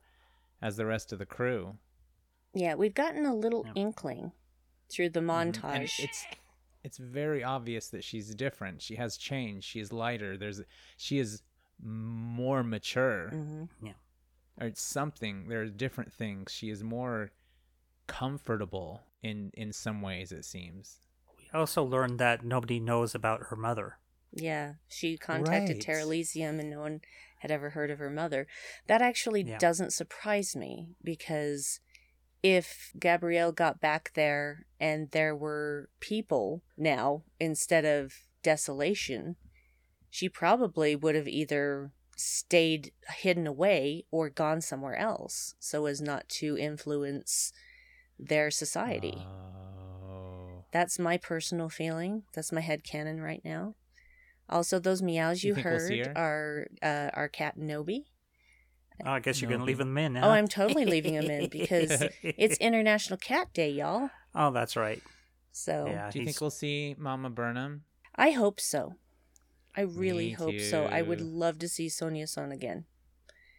[0.60, 1.78] as the rest of the crew.
[2.52, 3.72] Yeah, we've gotten a little Yeah.
[3.74, 4.32] inkling
[4.90, 5.30] through the Mhm.
[5.42, 5.98] And montage.
[6.00, 6.24] it's
[6.82, 8.80] it's very obvious that she's different.
[8.80, 9.66] She has changed.
[9.68, 10.36] She is lighter.
[10.38, 10.62] There's
[10.96, 11.42] she is
[11.82, 13.64] more mature hmm
[14.60, 15.48] or it's something.
[15.48, 16.52] There are different things.
[16.52, 17.30] She is more
[18.06, 20.98] comfortable in in some ways it seems.
[21.38, 23.98] We also learned that nobody knows about her mother.
[24.32, 25.86] Yeah, she contacted Right.
[25.86, 27.00] Terralysium and no one
[27.38, 28.46] had ever heard of her mother.
[28.86, 29.58] That actually Yeah.
[29.58, 31.80] doesn't surprise me because
[32.42, 39.36] if Gabrielle got back there and there were people now instead of desolation,
[40.10, 46.28] she probably would have either stayed hidden away or gone somewhere else so as not
[46.28, 47.52] to influence
[48.18, 49.26] their society.
[49.26, 50.64] Oh.
[50.72, 52.24] That's my personal feeling.
[52.34, 53.74] That's my head canon right now.
[54.48, 56.12] Also, those meows You you, think we'll heard her?
[56.16, 58.04] are uh, our cat Nobi.
[59.04, 60.26] Oh, I guess you're going to leave them in now.
[60.28, 61.90] Oh, I'm totally leaving him in because
[62.22, 64.10] it's International Cat Day, y'all.
[64.34, 65.02] Oh, that's right.
[65.52, 67.84] So Yeah, Do you he's- think we'll see Mama Burnham?
[68.16, 68.96] I hope so.
[69.76, 70.86] I really Me hope so.
[70.86, 72.86] I would love to see Sonja Sohn again.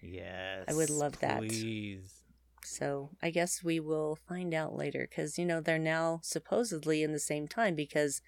[0.02, 0.66] Yes.
[0.68, 1.38] I would love that.
[1.40, 2.24] Please.
[2.64, 7.12] So I guess we will find out later because, you know, they're now supposedly in
[7.12, 8.22] the same time because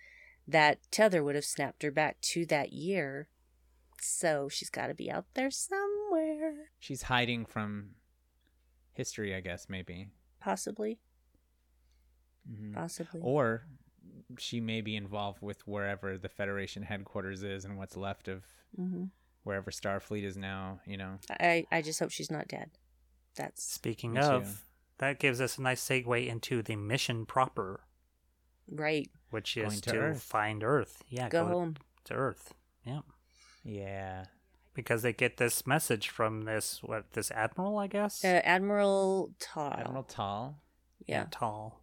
[0.47, 3.27] that tether would have snapped her back to that year.
[4.01, 7.91] So she's got to be out there somewhere, She's hiding from
[8.93, 10.09] history, I guess, maybe.
[10.39, 10.99] possibly.
[12.49, 12.73] Mhm.
[12.73, 13.21] Possibly.
[13.23, 13.65] Or
[14.37, 18.43] she may be involved with wherever the Federation headquarters is and what's left of
[18.75, 19.05] hmm
[19.43, 21.19] wherever Starfleet is now, you know.
[21.29, 22.69] I, I just hope she's not dead.
[23.35, 24.25] That's Speaking Me too.
[24.27, 24.63] of,
[24.99, 27.81] that gives us a nice segue into the mission proper,
[28.71, 29.09] Right.
[29.31, 30.21] which Going is to to, Earth.
[30.21, 31.03] find Earth.
[31.09, 31.75] Yeah, Go home.
[32.05, 32.53] to Earth.
[32.85, 33.01] Yeah,
[33.65, 34.25] Yeah.
[34.73, 38.23] because they get this message from this what this admiral, I guess.
[38.23, 39.73] Uh, Admiral Tal.
[39.73, 40.57] Admiral Tal,
[41.05, 41.25] Yeah.
[41.31, 41.81] tall.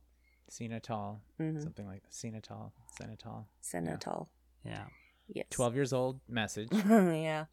[0.50, 3.48] Senna Tal, hmm something like Senna Tal, Senna Tal.
[3.62, 4.26] Senatal.
[4.64, 4.86] Yeah.
[5.32, 5.46] Yes.
[5.50, 6.68] 12 years old message.
[6.72, 7.44] yeah.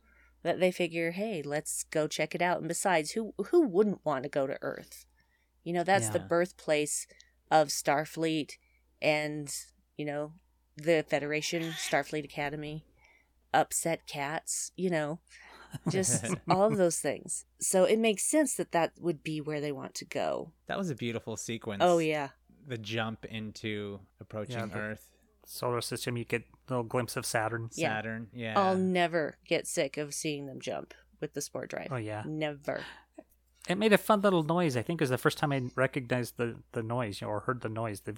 [0.41, 2.57] That they figure, hey, let's go check it out.
[2.57, 5.05] And besides, who who wouldn't want to go to Earth?
[5.63, 7.05] You know, that's the birthplace
[7.51, 8.53] of Starfleet
[9.01, 9.53] and,
[9.95, 10.33] you know,
[10.75, 12.83] the Federation, Starfleet Academy,
[13.53, 15.19] upset cats, you know,
[15.91, 17.45] just all of those things.
[17.59, 20.53] So it makes sense that that would be where they want to go.
[20.67, 21.83] that was a beautiful sequence.
[21.83, 22.29] Oh, yeah.
[22.67, 25.09] The jump into approaching the- Earth,
[25.45, 27.69] Solar system, you get a little glimpse of Saturn.
[27.73, 27.95] Yeah.
[27.95, 28.27] Saturn.
[28.33, 28.59] Yeah.
[28.59, 31.87] I'll never get sick of seeing them jump with the spore drive.
[31.89, 32.23] Oh yeah.
[32.25, 32.81] Never.
[33.69, 34.77] It made a fun little noise.
[34.77, 37.39] I think it was the first time I recognized the, the noise, you know, or
[37.41, 38.01] heard the noise.
[38.01, 38.13] The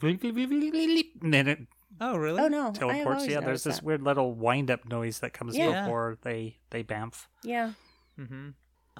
[1.22, 1.60] and then it
[2.00, 2.42] oh, really?
[2.42, 2.68] Oh, no.
[2.68, 3.28] I teleports.
[3.28, 3.84] Yeah, there's this that.
[3.84, 5.84] weird little wind up noise that comes Yeah.
[5.84, 7.28] before they they bamf.
[7.44, 7.74] Yeah.
[8.16, 8.50] hmm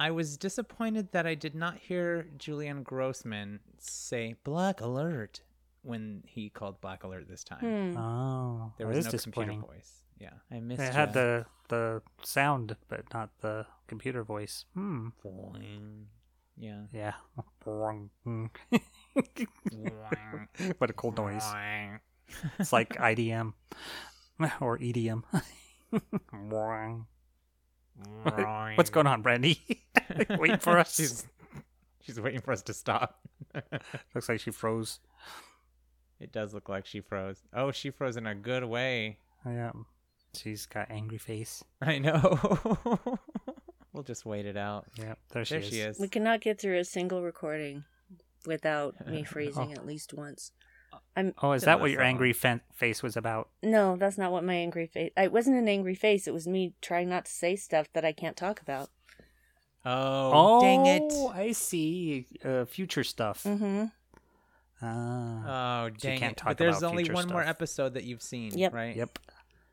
[0.00, 5.42] I was disappointed that I did not hear Julianne Grossman say "Black Alert"
[5.82, 7.60] when he called "Black Alert" this time.
[7.60, 7.96] Hmm.
[7.98, 9.60] Oh, There that was is no computer disappointing.
[9.60, 10.02] voice.
[10.18, 10.80] Yeah, I missed.
[10.82, 14.64] It had the the sound, but not the computer voice.
[14.74, 15.08] Hmm.
[15.24, 16.06] Boing.
[16.56, 16.82] Yeah.
[16.92, 17.14] Yeah.
[20.78, 21.44] What a cool noise.
[22.58, 23.52] It's like IDM
[24.60, 25.22] or EDM.
[28.76, 29.60] What's going on, Brandy?
[30.38, 30.94] Waiting for us.
[30.96, 31.26] She's,
[32.02, 33.20] she's waiting for us to stop.
[34.14, 35.00] Looks like she froze.
[36.20, 37.42] it does look like she froze.
[37.54, 39.18] Oh, she froze in a good way.
[39.46, 39.72] Yeah.
[40.34, 41.64] She's got angry face.
[41.80, 42.38] I know.
[43.92, 44.86] we'll just wait it out.
[44.96, 45.68] Yeah, there she There is.
[45.68, 45.98] she is.
[45.98, 47.84] We cannot get through a single recording
[48.46, 49.24] without me oh.
[49.24, 49.80] freezing Oh.
[49.80, 50.52] at least once.
[51.16, 53.48] I'm Oh, is that what your angry fa- face was about?
[53.62, 55.12] no, that's not what my angry face.
[55.16, 56.26] It wasn't an angry face.
[56.26, 58.90] It was me trying not to say stuff that I can't talk about.
[59.84, 61.02] Oh, oh dang it.
[61.14, 62.26] Oh I see.
[62.44, 63.44] Uh, future stuff.
[63.44, 63.84] Mm-hmm.
[64.82, 65.84] Ah.
[65.84, 66.36] Oh, dang can't it.
[66.38, 68.72] talk But there's about only future one more episode that you've seen, Yep.
[68.72, 68.96] right?
[68.96, 69.18] yep.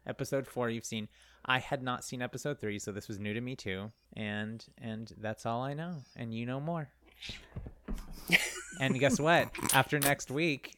[0.06, 1.08] Episode 4 you've seen.
[1.46, 3.92] I had not seen episode 3, so this was new to me too.
[4.16, 5.98] And and that's all I know.
[6.16, 6.90] And you know more.
[8.80, 9.50] and guess what?
[9.74, 10.76] After next week,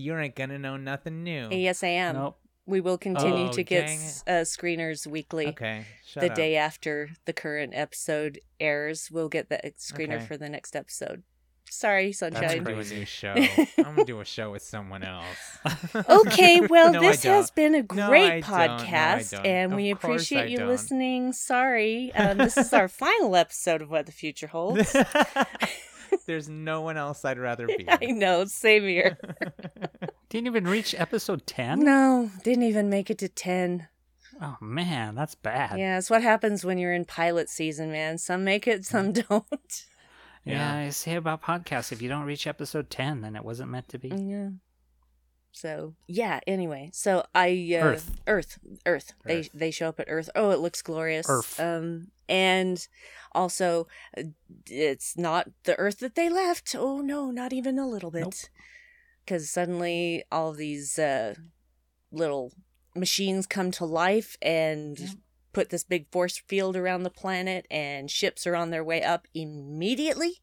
[0.00, 1.48] you ain't going to know nothing new.
[1.50, 2.16] Yes, I am.
[2.16, 2.36] Nope.
[2.66, 3.88] We will continue Oh, to get
[4.26, 5.48] uh, screeners weekly.
[5.48, 5.86] Okay.
[6.06, 6.36] Shut the up.
[6.36, 10.26] day after the current episode airs, we'll get the screener Okay.
[10.26, 11.24] for the next episode.
[11.72, 12.42] Sorry, sunshine.
[12.44, 12.64] I'm sunshine.
[12.64, 13.34] gonna do a new show.
[13.78, 15.24] I'm gonna do a show with someone else.
[16.08, 19.46] Okay, well, No, this has been a great No, podcast, don't.
[19.46, 20.68] and Of we course I appreciate you don't.
[20.68, 21.32] listening.
[21.32, 24.94] Sorry, um, this is our final episode of What the Future Holds.
[26.26, 27.86] There's no one else I'd rather be.
[27.88, 29.18] I know, same here.
[30.28, 31.80] Didn't even reach episode 10?
[31.80, 33.88] no, didn't even make it to 10.
[34.40, 35.76] Oh, man, that's bad.
[35.76, 38.16] Yeah, it's what happens when you're in pilot season, man.
[38.16, 39.28] Some make it, some mm.
[39.28, 39.84] don't.
[40.44, 40.86] Yeah, Yeah.
[40.86, 41.90] I say about podcasts.
[41.90, 44.08] If you don't reach episode 10, then it wasn't meant to be.
[44.08, 44.50] Yeah.
[45.52, 46.40] So yeah.
[46.46, 47.48] Anyway, so I
[47.80, 48.20] uh, Earth.
[48.26, 49.12] Earth, Earth.
[49.24, 49.50] They Earth.
[49.52, 50.30] they show up at Earth.
[50.34, 51.26] Oh, it looks glorious.
[51.28, 51.58] Earth.
[51.58, 52.86] Um, and
[53.32, 54.22] also, uh,
[54.66, 56.74] it's not the Earth that they left.
[56.78, 58.30] Oh no, not even a little Nope.
[58.30, 58.50] bit.
[59.24, 61.34] Because suddenly all these uh,
[62.12, 62.52] little
[62.96, 65.10] machines come to life and Yep.
[65.52, 69.26] put this big force field around the planet, and ships are on their way up
[69.34, 70.40] immediately.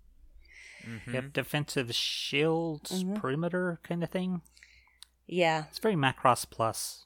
[0.86, 1.14] Mhm.
[1.14, 3.16] Yep, defensive shields, Mhm.
[3.16, 4.42] perimeter kind of thing.
[5.28, 7.06] Yeah, It's very Macross Plus.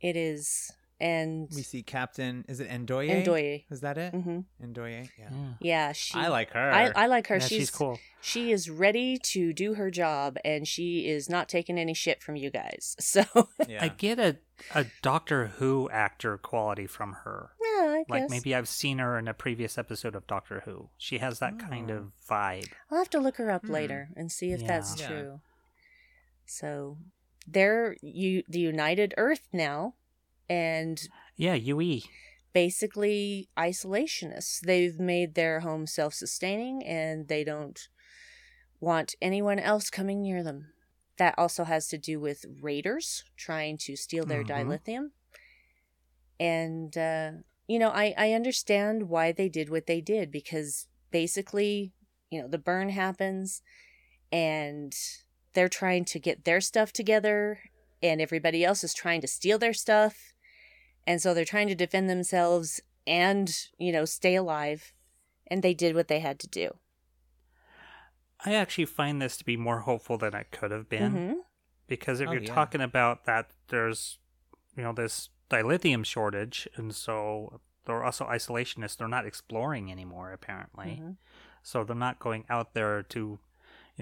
[0.00, 0.72] it is.
[1.00, 2.44] And We see Captain.
[2.48, 3.24] Is it Ndoye?
[3.24, 3.64] Ndoye.
[3.72, 4.14] Is that it?
[4.14, 5.08] hmm Ndoye.
[5.18, 5.28] Yeah.
[5.32, 6.16] Yeah, Yeah, she.
[6.16, 6.70] I like her.
[6.70, 7.36] I, I like her.
[7.38, 7.98] Yeah, she's, she's cool.
[8.20, 12.36] She is ready to do her job, and she is not taking any shit from
[12.36, 12.94] you guys.
[13.00, 13.24] So
[13.66, 13.82] yeah.
[13.82, 14.36] I get a,
[14.76, 17.50] a Doctor Who actor quality from her.
[17.60, 20.88] yeah, I Like guess maybe I've seen her in a previous episode of Doctor Who.
[20.98, 21.96] She has that kind Oh.
[21.96, 22.68] of vibe.
[22.92, 23.72] I'll have to look her up Hmm.
[23.72, 25.08] later and see if that's Yeah.
[25.08, 25.40] true.
[26.46, 26.98] So
[27.46, 29.94] they're you the United Earth now,
[30.48, 31.54] and Yeah.
[31.54, 32.02] UE.
[32.52, 34.60] basically isolationists.
[34.60, 37.88] They've made their home self-sustaining, and they don't
[38.80, 40.72] want anyone else coming near them.
[41.18, 44.48] That also has to do with raiders trying to steal their Mhm.
[44.48, 45.12] dilithium.
[46.40, 47.32] And uh,
[47.68, 51.92] you know, I I understand why they did what they did because basically,
[52.30, 53.62] you know, the burn happens
[54.32, 54.94] and
[55.54, 57.60] they're trying to get their stuff together
[58.02, 60.32] and everybody else is trying to steal their stuff.
[61.06, 64.92] And so they're trying to defend themselves and, you know, stay alive.
[65.48, 66.70] And they did what they had to do.
[68.44, 71.10] I actually find this to be more hopeful than it could have been.
[71.12, 71.32] hmm
[71.88, 72.54] because if Oh, you're yeah.
[72.54, 74.18] talking about that there's
[74.76, 81.02] you know this dilithium shortage and so they're also isolationists they're not exploring anymore apparently
[81.02, 81.16] Mhm.
[81.62, 83.38] so they're not going out there to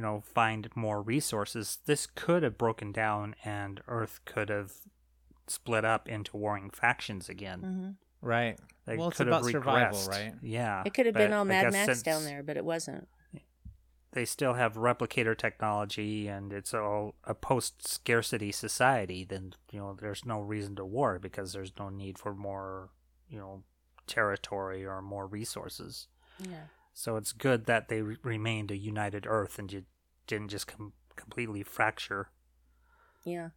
[0.01, 4.73] you know find more resources this could have broken down and earth could have
[5.47, 7.91] split up into warring factions again hmm
[8.27, 8.59] Right.
[8.87, 10.33] they well, it's about have survival, right?
[10.43, 13.09] yeah It could have been all Mad Max since- down there, but it wasn't.
[14.13, 19.95] they still have replicator technology and it's all a post scarcity society, then you know
[20.01, 22.89] there's no reason to war because there's no need for more
[23.29, 23.63] you know
[24.07, 26.09] territory or more resources.
[26.39, 26.65] Yeah.
[26.93, 29.85] So it's good that they re- remained a united Earth and you
[30.27, 32.31] didn't just com- completely fracture.
[33.25, 33.51] Yeah.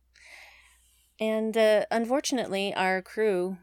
[1.19, 3.58] And uh, unfortunately, our crew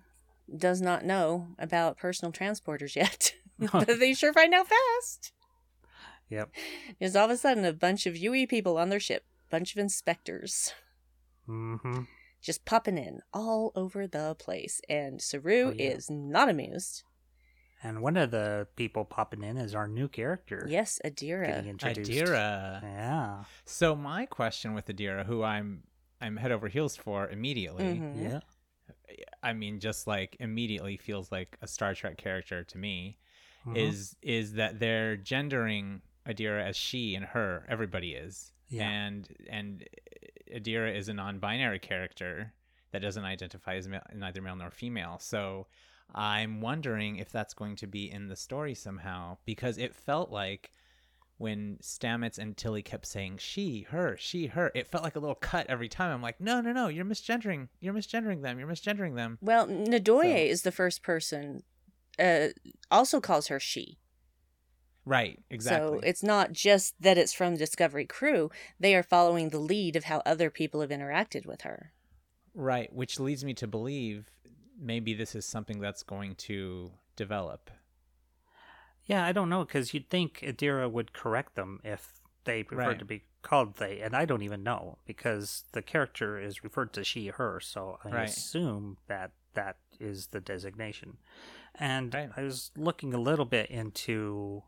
[0.55, 3.35] does not know about personal transporters yet.
[3.73, 5.33] but they sure find out fast.
[6.29, 6.51] Yep.
[6.99, 9.79] There's all of a sudden a bunch of UE people on their ship, bunch of
[9.79, 10.73] inspectors
[11.49, 12.03] Mm-hmm.
[12.41, 14.81] just popping in all over the place.
[14.89, 15.91] And Saru Oh, yeah.
[15.91, 17.03] is not amused.
[17.83, 20.67] And one of the people popping in is our new character.
[20.69, 21.67] Yes, Getting Adira.
[21.67, 22.11] introduced.
[22.11, 22.83] Adira.
[22.83, 23.45] Yeah.
[23.65, 25.85] So my question with Adira, who I'm
[26.21, 27.85] I'm head over heels for immediately.
[27.99, 28.23] Mhm.
[28.23, 28.41] Yeah.
[29.43, 33.19] I mean, just like immediately feels like a Star Trek character to me.
[33.67, 33.77] Mhm.
[33.77, 37.65] Is is that they're gendering Adira as she and her.
[37.69, 38.53] Everybody is.
[38.69, 38.89] Yeah.
[38.91, 39.89] And and
[40.55, 42.53] Adira is a non-binary character
[42.93, 45.19] that doesn't identify as ma- neither male nor female.
[45.21, 45.67] So
[46.15, 50.73] I'm wondering if that's going to be in the story somehow because it felt like
[51.39, 55.35] when Stamets and Tilly kept saying she, her, she, her, it felt like a little
[55.35, 56.13] cut every time.
[56.13, 59.39] I'm like, no, no, no, you're misgendering, you're misgendering them, you're misgendering them.
[59.41, 61.63] Well, Ndoye So- is the first person,
[62.19, 62.49] uh,
[62.91, 63.99] also calls her she.
[65.07, 65.99] Right, exactly.
[65.99, 70.05] So it's not just that it's from Discovery Crew, they are following the lead of
[70.05, 71.93] how other people have interacted with her.
[72.55, 74.27] right, which leads me to believe
[74.81, 77.71] maybe this is something that's going to develop.
[79.07, 82.99] Yeah, I don't know because you'd think Adira would correct them if they preferred Right.
[82.99, 87.05] to be called they, and I don't even know because the character is referred to
[87.05, 88.29] she, her, so I Right.
[88.29, 91.19] assume that that is the designation.
[91.75, 92.31] And Right.
[92.37, 94.63] I was looking a little bit into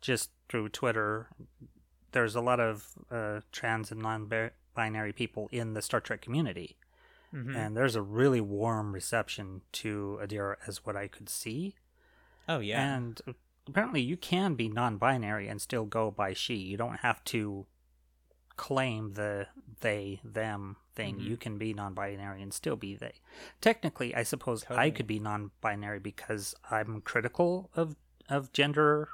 [0.00, 1.28] just through Twitter.
[2.12, 6.76] There's a lot of uh, trans and non-binary people in the Star Trek community,
[7.34, 7.56] Mhm.
[7.56, 11.74] and there's a really warm reception to Adira, as what I could see.
[12.48, 13.20] oh yeah, And
[13.66, 16.54] apparently, you can be non binary and still go by she.
[16.56, 17.66] You don't have to
[18.56, 19.48] claim the
[19.80, 21.16] they, them thing.
[21.16, 21.24] Mhm.
[21.24, 23.14] You can be non binary and still be they.
[23.60, 27.96] Technically, I suppose I could be non binary because I'm critical of,
[28.28, 29.08] of gender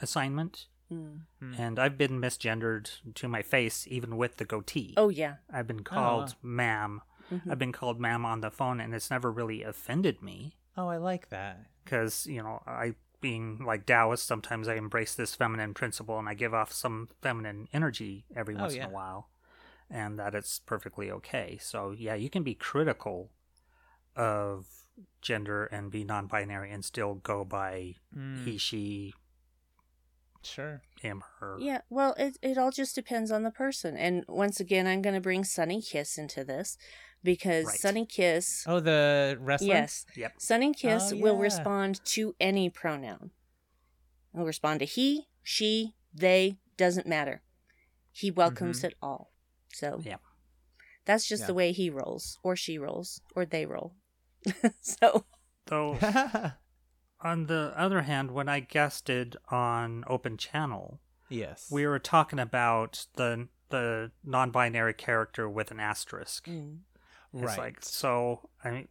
[0.00, 0.68] assignment.
[0.90, 1.20] Mm.
[1.38, 1.54] Hmm.
[1.58, 4.94] And I've been misgendered to my face, even with the goatee.
[4.96, 5.36] Oh, yeah.
[5.50, 5.82] I've been wow.
[5.84, 7.00] called ma'am.
[7.32, 7.50] Mhm.
[7.50, 10.96] I've been called ma'am on the phone, and it's never really offended me oh, I
[10.98, 11.66] like that.
[11.84, 16.34] because you know I being like Taoist, sometimes I embrace this feminine principle and I
[16.34, 18.84] give off some feminine energy every Oh, once yeah.
[18.84, 19.30] in a while,
[19.88, 21.56] and that it's perfectly okay.
[21.60, 23.30] So yeah, you can be critical
[24.16, 24.66] of
[25.20, 29.14] gender and be non-binary and still go by Mm, he, she,
[30.42, 30.82] sure.
[31.00, 31.56] him, her.
[31.60, 33.96] Yeah, well, it, it all just depends on the person.
[33.96, 36.76] And once again, I'm going to bring Sonny Kiss into this
[37.22, 37.78] because Right.
[37.78, 39.68] Sonny Kiss, Oh, the wrestler.
[39.68, 40.34] yes, Yep.
[40.38, 43.30] Sonny Kiss Oh, will respond to any pronoun.
[44.34, 47.42] He'll respond to he, she, they, doesn't matter.
[48.10, 48.84] He welcomes Mhm.
[48.84, 49.32] it all.
[49.72, 50.16] So Yeah.
[51.04, 51.46] that's just Yeah.
[51.48, 53.94] the way he rolls, or she rolls, or they roll.
[54.80, 55.24] so
[55.66, 55.98] Though
[57.20, 61.70] on the other hand, when I guested on Open Channel, yes.
[61.70, 66.44] we were talking about the the non-binary character with an asterisk.
[66.46, 66.80] mm,
[67.32, 67.48] right.
[67.50, 68.48] It's like so.
[68.64, 68.88] I mean,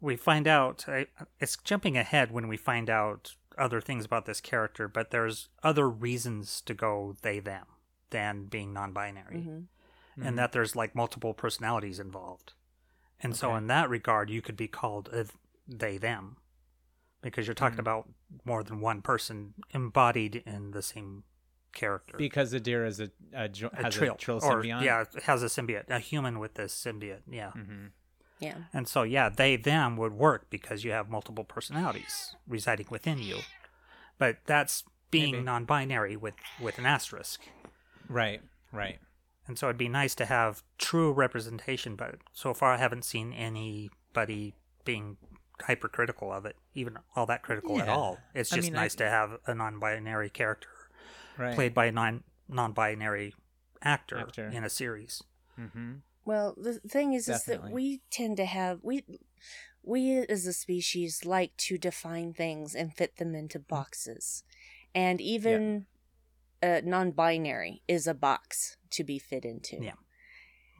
[0.00, 0.84] we find out.
[0.88, 1.06] I,
[1.40, 5.88] it's jumping ahead when we find out other things about this character, but there's other
[5.88, 7.66] reasons to go they them
[8.10, 9.64] than being non-binary, mhm.
[10.18, 10.26] Mhm.
[10.26, 12.52] and that there's like multiple personalities involved.
[13.20, 15.26] And so, in that regard, you could be called a
[15.66, 16.36] they them
[17.22, 17.80] because you're talking Mm.
[17.80, 18.08] about
[18.44, 21.24] more than one person embodied in the same
[21.74, 22.16] character.
[22.16, 25.46] because Adira is a, a, jo- a has trill, a trill or yeah, has a
[25.46, 27.22] symbiote, a human with this symbiote.
[27.30, 27.50] Yeah.
[27.52, 27.86] hmm
[28.40, 28.56] yeah.
[28.72, 33.38] And so, yeah, they them would work because you have multiple personalities residing within you.
[34.18, 35.44] But that's being Maybe.
[35.44, 37.40] non-binary with with an asterisk.
[38.08, 38.42] Right.
[38.72, 38.98] Right.
[39.46, 43.32] And so it'd be nice to have true representation, but so far I haven't seen
[43.32, 44.54] anybody
[44.84, 45.16] being
[45.62, 48.18] hypercritical of it, even all that critical at all.
[48.34, 50.68] It's I just mean, I- nice to have a non-binary character
[51.38, 51.54] Right.
[51.54, 53.34] played by a non non-binary
[53.82, 54.48] actor, Actor.
[54.48, 55.22] in a series.
[55.58, 55.94] Mm-hmm.
[56.24, 59.04] Well, the thing is, is that we tend to have we
[59.82, 64.42] we as a species like to define things and fit them into boxes,
[64.94, 65.86] and even
[66.62, 69.78] uh, non-binary is a box to be fit into.
[69.82, 69.92] Yeah.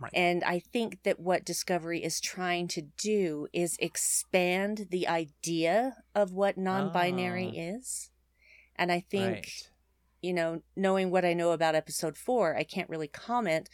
[0.01, 0.11] Right.
[0.15, 6.33] And I think that what Discovery is trying to do is expand the idea of
[6.33, 7.77] what non-binary Ah.
[7.77, 8.11] is,
[8.77, 9.71] and I think Right.
[10.25, 13.69] You know, knowing what I know about episode four, I can't really comment,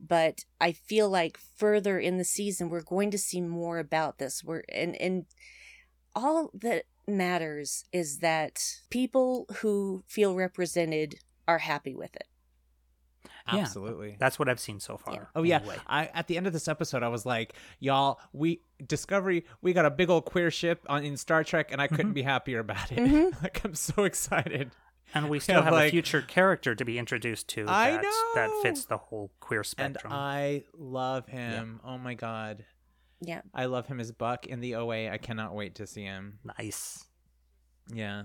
[0.00, 4.42] but I feel like further in the season we're going to see more about this.
[4.44, 5.26] We're and and
[6.14, 8.60] all that matters is that
[8.90, 12.26] people who feel represented are happy with it.
[13.52, 13.60] Yeah.
[13.60, 14.16] Absolutely.
[14.18, 15.14] That's what I've seen so far.
[15.14, 15.24] Yeah.
[15.36, 15.76] Oh yeah, anyway.
[15.86, 19.86] I at the end of this episode, I was like, "Y'all, we Discovery, we got
[19.86, 22.90] a big old queer ship on in Star Trek, and I couldn't be happier about
[22.90, 22.98] it.
[22.98, 23.42] Mhm.
[23.42, 24.72] like, I'm so excited."
[25.16, 28.50] And we still have, have a future character to be introduced to I that, that
[28.62, 29.86] fits the whole queer spectrum.
[29.86, 30.12] And spectrum.
[30.12, 31.80] I love him.
[31.84, 32.64] Oh my god,
[33.20, 33.42] Yeah.
[33.54, 35.10] I love him as Buck in the OA.
[35.10, 36.38] I cannot wait to see him.
[36.58, 37.04] nice.
[37.92, 38.24] Yeah,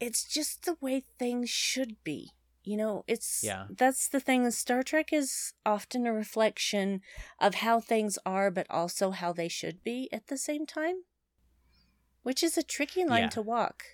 [0.00, 2.32] It's just the way things should be.
[2.62, 3.66] You know, it's Yeah.
[3.70, 4.50] that's the thing.
[4.50, 7.00] Star Trek is often a reflection
[7.38, 11.04] of how things are, but also how they should be at the same time,
[12.22, 13.28] which is a tricky line Yeah.
[13.30, 13.84] to walk.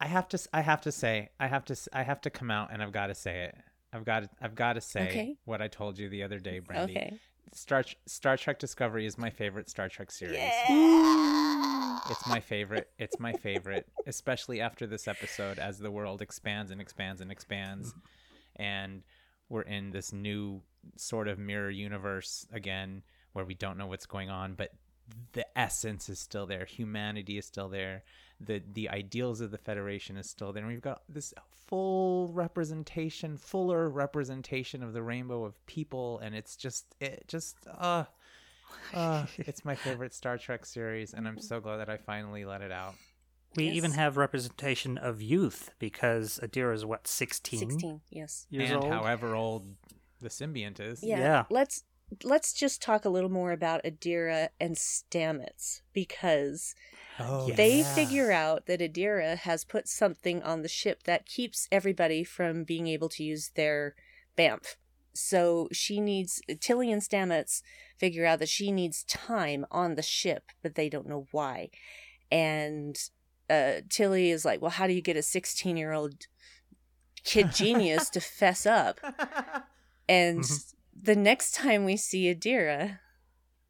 [0.00, 0.38] I have to.
[0.52, 1.30] I have to say.
[1.40, 1.76] I have to.
[1.92, 3.56] I have to come out, and I've got to say it.
[3.92, 4.24] I've got.
[4.24, 5.36] To, I've got to say Okay.
[5.44, 6.92] what I told you the other day, Brandy.
[6.96, 7.18] Okay.
[7.52, 10.38] Star Star Trek Discovery is my favorite Star Trek series.
[12.10, 12.88] It's my favorite.
[12.98, 17.94] It's my favorite, especially after this episode as the world expands and expands and expands
[18.56, 19.02] and
[19.48, 20.62] we're in this new
[20.96, 24.70] sort of mirror universe again where we don't know what's going on, but
[25.32, 26.64] the essence is still there.
[26.64, 28.02] Humanity is still there.
[28.40, 30.62] The the ideals of the Federation is still there.
[30.62, 31.32] And we've got this
[31.66, 38.04] full representation, fuller representation of the rainbow of people and it's just it just uh
[38.92, 42.62] uh, it's my favorite Star Trek series, and I'm so glad that I finally let
[42.62, 42.94] it out.
[43.56, 48.46] We even have representation of youth because Adira is what 16, 16, yes.
[48.50, 48.92] years and old.
[48.92, 49.64] however old
[50.20, 51.02] the symbiont is.
[51.02, 51.18] Yeah.
[51.18, 51.44] Yeah.
[51.48, 51.84] Let's
[52.24, 56.74] let's just talk a little more about Adira and Stamets because
[57.18, 57.94] Oh, they Yeah.
[57.94, 62.86] figure out that Adira has put something on the ship that keeps everybody from being
[62.86, 63.94] able to use their
[64.36, 64.76] BAMF.
[65.14, 67.62] So she needs Tilly and Stamets
[67.98, 71.70] figure out that she needs time on the ship, but they don't know why.
[72.30, 72.96] And
[73.50, 76.26] uh, Tilly is like, "Well, how do you get a 16 year old
[77.24, 79.00] kid genius to fess up?"
[80.08, 80.75] And Mhm.
[81.02, 82.98] The next time we see Adira,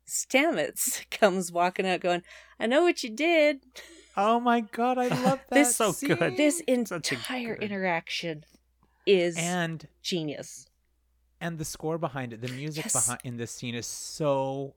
[0.08, 2.22] Stamets comes walking out going,
[2.58, 3.60] I know what you did.
[4.16, 5.54] oh my god, I love that.
[5.54, 6.36] This- So good.
[6.36, 8.44] This entire good- interaction
[9.04, 10.66] is and genius.
[11.40, 12.92] and the score behind it, the music Yes.
[12.92, 14.74] behind in this scene is so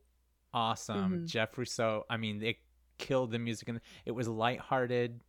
[0.54, 1.22] awesome.
[1.22, 1.28] Mhm.
[1.28, 2.58] Jeff Russo, I mean, it
[2.98, 5.22] killed the music, and it was lighthearted.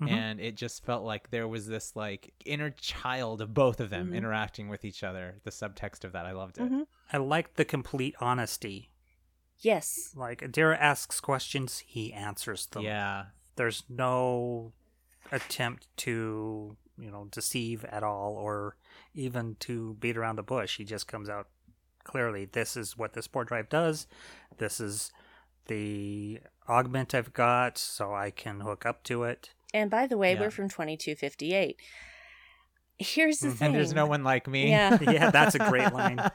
[0.00, 0.10] Mhm.
[0.10, 4.10] and it just felt like there was this like inner child of both of them
[4.10, 4.16] Mhm.
[4.16, 6.86] interacting with each other the subtext of that i loved it Mhm.
[7.12, 8.90] I liked the complete honesty.
[9.58, 10.12] Yes.
[10.16, 12.82] Like Adira asks questions, he answers them.
[12.82, 14.72] yeah There's no
[15.32, 18.76] attempt to, you know, deceive at all or
[19.14, 20.76] even to beat around the bush.
[20.76, 21.48] He just comes out
[22.04, 22.44] clearly.
[22.44, 24.06] This is what the spore drive does.
[24.58, 25.10] This is
[25.68, 29.54] the augment I've got, so I can hook up to it.
[29.74, 30.40] And by the way, Yeah.
[30.40, 31.80] we're from 2258.
[32.98, 33.66] Here's the thing.
[33.66, 34.96] and there's no one like me Yeah.
[35.02, 36.18] Yeah, that's a great line.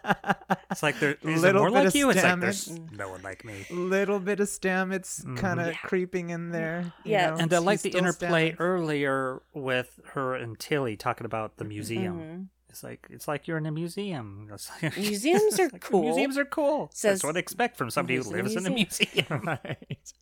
[0.69, 2.09] It's like there is it Little more bit like of you.
[2.11, 3.65] It's like there's no one like me.
[3.71, 5.37] little bit of Stamets Mhm.
[5.37, 5.73] kind of Yeah.
[5.83, 7.31] creeping in there you Yeah.
[7.31, 7.37] know?
[7.37, 8.55] And I like He's the interplay Stamets.
[8.59, 12.19] earlier with her and Tilly talking about the museum.
[12.19, 12.47] Mhm.
[12.69, 14.47] It's like it's like you're in a museum.
[14.81, 16.03] Like- Museums are like, cool.
[16.03, 16.89] Museums are cool.
[16.93, 19.41] Says- That's what I expect from somebody who Lives in a lives in a museum.
[19.45, 20.13] right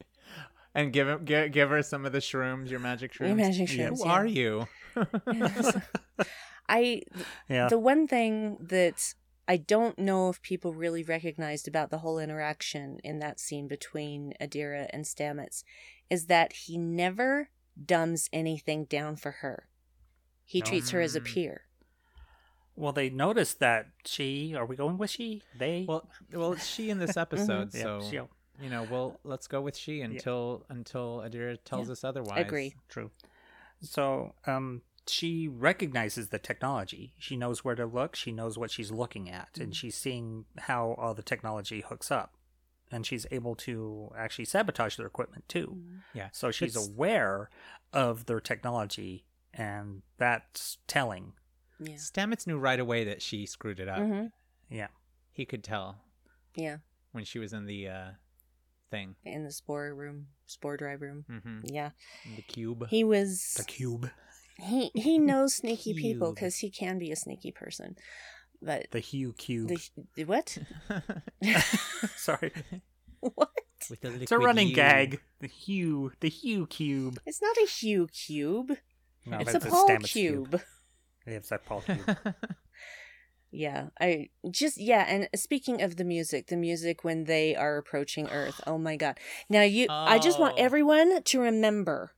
[0.79, 3.73] and give him give, give her some of the shrooms your magic shrooms Your magic
[3.75, 3.89] Yeah.
[3.89, 3.97] shrooms.
[3.97, 4.11] who yeah.
[4.11, 4.67] are you
[6.69, 7.01] I
[7.47, 7.67] yeah.
[7.67, 9.13] the one thing that
[9.47, 14.33] I don't know if people really recognized about the whole interaction in that scene between
[14.39, 15.63] Adira and Stamets
[16.09, 17.49] is that he never
[17.83, 19.67] dumbs anything down for her.
[20.45, 20.65] He No.
[20.65, 21.25] treats her as a Mm.
[21.25, 21.61] peer.
[22.75, 24.53] Well, they noticed that she.
[24.55, 25.41] Are we going with she?
[25.57, 25.85] They.
[25.87, 28.19] well well it's she in this episode yeah, so she,
[28.61, 31.91] you know well let's go with she until until adira tells Yeah.
[31.93, 32.75] us otherwise Agree.
[32.89, 33.11] true.
[33.81, 37.13] So, um, she recognizes the technology.
[37.17, 38.15] She knows where to look.
[38.15, 42.35] She knows what she's looking at, and she's seeing how all the technology hooks up,
[42.91, 45.81] and she's able to actually sabotage their equipment too.
[46.13, 47.49] yeah So she's It's- aware
[47.93, 51.33] of their technology and that's telling.
[51.79, 51.95] Yeah.
[51.95, 53.99] Stamets knew right away that she screwed it up.
[53.99, 54.25] hmm
[54.69, 54.89] Yeah.
[55.31, 56.03] He could tell
[56.53, 56.79] Yeah.
[57.13, 58.11] when she was in the uh,
[58.89, 61.25] thing, In the spore room, spore drive room.
[61.29, 61.59] mm-hmm.
[61.65, 61.91] Yeah.
[62.25, 62.87] in the cube.
[62.89, 63.53] He was.
[63.57, 64.09] The cube.
[64.57, 67.95] He he knows sneaky people because he can be a sneaky person.
[68.61, 69.69] But The Hugh cube.
[69.69, 69.79] the,
[70.15, 70.57] the what?
[72.17, 72.51] Sorry.
[73.21, 73.49] what?
[73.89, 74.75] With the It's a running U.
[74.75, 75.21] gag.
[75.39, 76.11] The Hugh.
[76.19, 77.19] The Hugh cube.
[77.25, 78.75] It's not a Hugh cube.
[79.25, 80.61] No, it's that's a Paul Stamets cube.
[81.25, 82.17] Yeah, it's that Paul cube.
[83.51, 88.27] Yeah, I just yeah, and speaking of the music, the music when they are approaching
[88.29, 88.61] Earth.
[88.67, 89.17] Oh my god.
[89.49, 90.61] Now you I just want Oh.
[90.63, 92.11] everyone to remember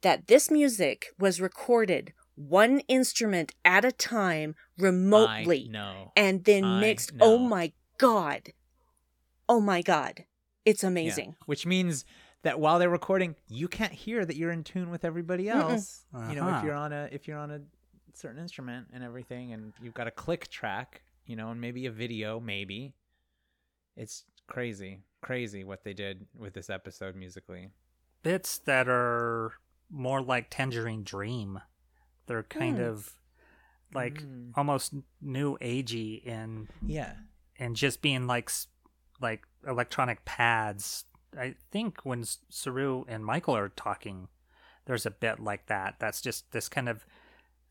[0.00, 6.12] that this music was recorded one instrument at a time remotely No.
[6.16, 7.12] and then I mixed.
[7.20, 8.52] Oh my god.
[9.48, 10.24] Oh my god.
[10.64, 11.36] It's amazing.
[11.44, 12.06] Which means
[12.42, 16.06] that while they're recording, you can't hear that you're in tune with everybody else.
[16.14, 16.66] You know, if Uh-huh.
[16.66, 17.60] you're on a if you're on a
[18.16, 21.90] certain instrument and everything, and you've got a click track, you know, and maybe a
[21.90, 22.94] video, maybe.
[23.96, 27.70] It's crazy, crazy what they did with this episode musically.
[28.22, 29.52] Bits that are
[29.90, 31.60] more like Tangerine Dream.
[32.26, 32.84] They're kind Hmm.
[32.84, 33.16] of
[33.92, 34.52] like Mm.
[34.56, 37.16] almost new agey in Yeah.
[37.58, 38.50] and just being like
[39.20, 41.04] like electronic pads.
[41.36, 44.28] I think when Saru and Michael are talking,
[44.86, 45.96] there's a bit like that.
[45.98, 47.04] That's just this kind of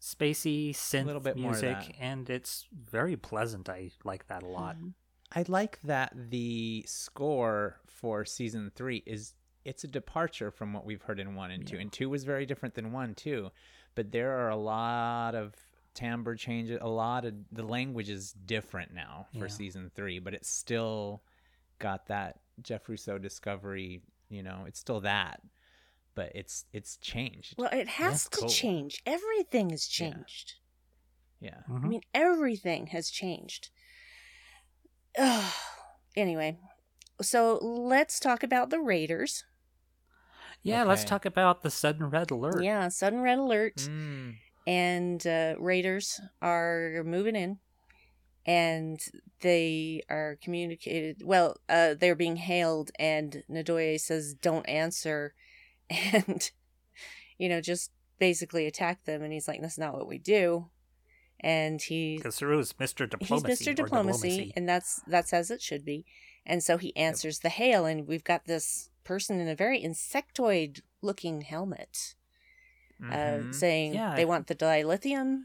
[0.01, 1.95] spacey synth little bit music, that.
[1.99, 3.69] and it's very pleasant.
[3.69, 4.77] I like that a lot.
[4.77, 4.93] Mhm.
[5.35, 9.33] I like that the score for season three is
[9.65, 11.77] it's a departure from what we've heard in one and two.
[11.77, 13.51] And two was very different than one too,
[13.93, 15.53] but there are a lot of
[15.93, 16.79] timbre changes.
[16.81, 19.47] A lot of the language is different now for Yeah.
[19.47, 21.21] season three, but it's still
[21.77, 24.01] got that Jeff Russo discovery.
[24.29, 25.41] You know, it's still that,
[26.15, 27.55] but it's it's changed.
[27.57, 28.49] Well, it has to cool.
[28.49, 29.01] change.
[29.05, 30.11] Everything has Yeah.
[30.11, 30.53] changed.
[31.39, 31.61] yeah.
[31.69, 31.85] Mhm.
[31.85, 33.69] I mean, everything has changed.
[35.17, 35.53] Ugh.
[36.15, 36.57] anyway,
[37.21, 39.45] so let's talk about the Raiders.
[40.61, 42.63] yeah, let's talk about the sudden red alert.
[42.63, 44.35] Yeah, sudden red alert, Mm.
[44.67, 47.59] and uh, Raiders are moving in,
[48.45, 48.99] and
[49.39, 51.21] they are communicated.
[51.23, 55.33] Well, uh, they're being hailed, and Ndoye says, "Don't answer,"
[56.13, 56.51] and
[57.37, 59.21] you know, just basically attack them.
[59.23, 60.69] And he's like, "That's not what we do."
[61.41, 63.09] And he Because Saru's Mr.
[63.09, 63.47] Diplomacy.
[63.49, 63.71] he's Mr.
[63.71, 66.05] or Diplomacy, and that's that's as it should be.
[66.45, 70.81] And so he answers the hail, and we've got this person in a very insectoid
[71.01, 72.15] looking helmet,
[73.01, 73.55] uh, Mhm.
[73.55, 74.15] saying Yeah.
[74.15, 75.43] they want the dilithium.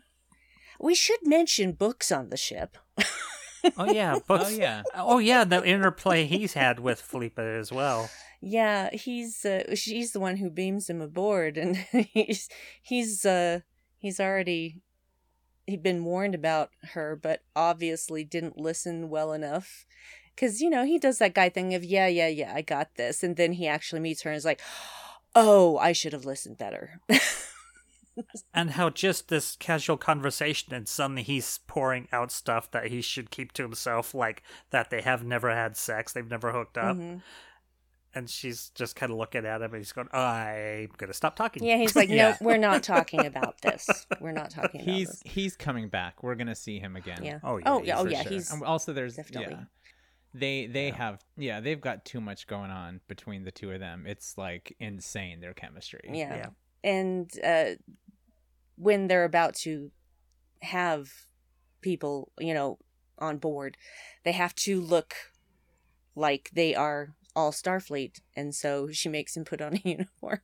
[0.80, 2.76] We should mention books on the ship.
[3.76, 4.44] Oh yeah, books.
[4.46, 4.82] oh yeah.
[4.94, 8.10] Oh yeah, the interplay he's had with Philippa as well.
[8.46, 11.76] Yeah, he's uh, she's the one who beams him aboard, and
[12.12, 12.48] he's
[12.82, 13.60] he's uh
[13.98, 14.82] he's already
[15.66, 19.86] he'd been warned about her, but obviously didn't listen well enough.
[20.36, 23.22] Cause you know he does that guy thing of yeah yeah yeah I got this,
[23.22, 24.60] and then he actually meets her and is like,
[25.34, 27.00] oh I should have listened better.
[28.52, 33.32] And how just this casual conversation and suddenly he's pouring out stuff that he should
[33.32, 36.96] keep to himself, like that they have never had sex, they've never hooked up.
[36.96, 37.22] Mhm.
[38.14, 41.34] And she's just kind of looking at him and he's going, I'm going to stop
[41.36, 41.64] talking.
[41.64, 42.36] Yeah, he's like, Yeah.
[42.40, 44.06] we're not talking about this.
[44.20, 45.22] We're not talking about He's this.
[45.24, 46.22] he's coming back.
[46.22, 47.24] We're gonna see him again.
[47.24, 47.38] Yeah.
[47.42, 47.98] Oh, yeah, Oh yeah.
[47.98, 48.22] Oh yeah.
[48.22, 48.32] sure.
[48.32, 49.64] He's also there's definitely- yeah.
[50.36, 50.94] They they Yeah.
[50.96, 54.04] have yeah they've got too much going on between the two of them.
[54.06, 56.00] It's like insane their chemistry.
[56.12, 56.36] Yeah.
[56.36, 56.46] Yeah.
[56.82, 57.76] And uh,
[58.76, 59.90] when they're about to
[60.62, 61.10] have
[61.80, 62.78] people, you know,
[63.18, 63.76] on board,
[64.24, 65.14] they have to look
[66.16, 68.20] like they are all Starfleet.
[68.36, 70.40] And so she makes him put on a uniform.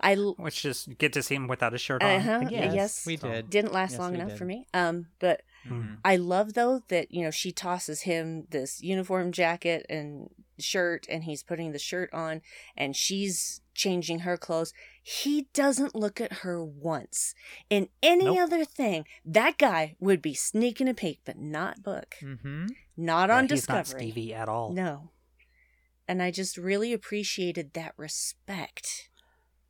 [0.00, 2.10] I l- Which just get to see him without a shirt on.
[2.20, 2.74] Uh-huh, again.
[2.74, 3.06] yes.
[3.06, 3.48] we did.
[3.48, 4.38] didn't last Yes, long enough did.
[4.38, 4.66] for me.
[4.74, 5.96] Um, but Mhm.
[6.04, 11.24] I love though that you know she tosses him this uniform jacket and shirt, and
[11.24, 12.42] he's putting the shirt on,
[12.76, 14.74] and she's changing her clothes.
[15.02, 17.34] He doesn't look at her once.
[17.70, 18.40] In any Nope.
[18.40, 22.66] other thing, that guy would be sneaking a peek, but not Book, Mm-hmm.
[22.98, 24.10] not Yeah, on he's not Discovery.
[24.10, 24.70] Stevie at all.
[24.74, 25.10] No,
[26.06, 29.08] and I just really appreciated that respect.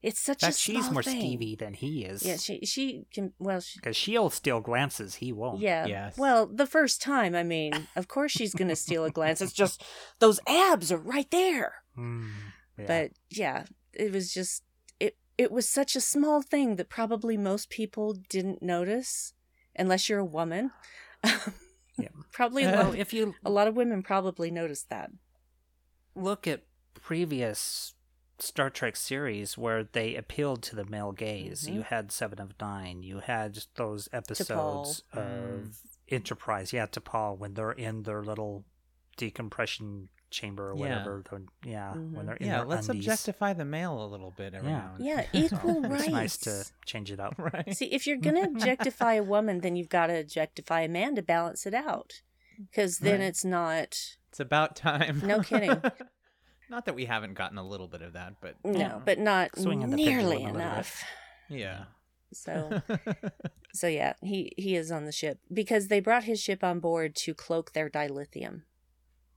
[0.03, 1.19] It's such In a fact, she's more thing.
[1.19, 2.23] Stevie than he is.
[2.23, 3.61] Yeah, she she can well.
[3.61, 5.61] She, Because she'll steal glances, he won't.
[5.61, 5.87] Yeah.
[5.87, 6.19] Yes.
[6.19, 9.41] Well, the first time, I mean, of course she's going to steal a glance.
[9.41, 9.83] It's just
[10.19, 11.77] those abs are right there.
[11.97, 12.29] Mm,
[12.79, 12.85] yeah.
[12.87, 13.65] But yeah,
[13.95, 14.63] it was just
[15.01, 19.33] it it was such a small thing that probably most people didn't notice
[19.75, 20.71] unless you're a woman.
[21.97, 22.09] Yeah.
[22.33, 25.11] Probably a well, lot, if you a lot of women probably noticed that.
[26.15, 26.63] Look at
[26.95, 27.95] previous
[28.39, 31.67] Star Trek series where they appealed to the male gaze.
[31.69, 31.75] Mhm.
[31.75, 33.03] You had Seven of Nine.
[33.03, 35.19] You had those episodes Mm.
[35.19, 35.77] of
[36.09, 36.73] Enterprise.
[36.73, 38.65] Yeah, to Paul when they're in their little
[39.17, 40.81] decompression chamber or Yeah.
[40.81, 41.23] whatever.
[41.31, 42.13] the- Yeah, Mhm.
[42.13, 43.05] when they're in yeah, their let's undies.
[43.07, 44.79] objectify the male a little bit every Yeah.
[44.79, 45.45] now and Yeah, then.
[45.45, 47.39] equal It's nice to change it up.
[47.39, 47.77] right.
[47.77, 51.23] See, if you're gonna objectify a woman, then you've got to objectify a man to
[51.23, 52.23] balance it out,
[52.59, 53.27] because then Right.
[53.29, 54.17] it's not.
[54.35, 55.23] It's about time.
[55.25, 55.81] No kidding.
[56.69, 58.99] Not that we haven't gotten a little bit of that, but No, Yeah.
[59.05, 60.61] but not Swinging the nearly pendulum a little bit.
[60.61, 61.05] enough.
[61.49, 61.85] yeah.
[62.33, 62.83] So,
[63.73, 67.15] so yeah, he he is on the ship because they brought his ship on board
[67.15, 68.63] to cloak their dilithium.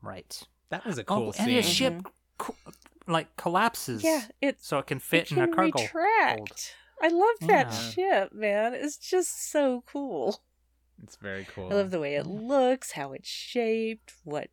[0.01, 0.41] Right.
[0.71, 1.45] that was a oh, cool oh, scene.
[1.45, 2.07] and his ship mm-hmm.
[2.39, 2.55] co-
[3.05, 4.03] like collapses.
[4.03, 6.39] Yeah, it so it can it fit in can a cargo retract.
[6.39, 6.49] hold.
[7.03, 7.89] I love that Yeah.
[7.91, 8.73] ship, man.
[8.73, 10.41] It's just so cool.
[11.03, 11.69] It's very cool.
[11.71, 14.49] I love the way it looks, how it's shaped, what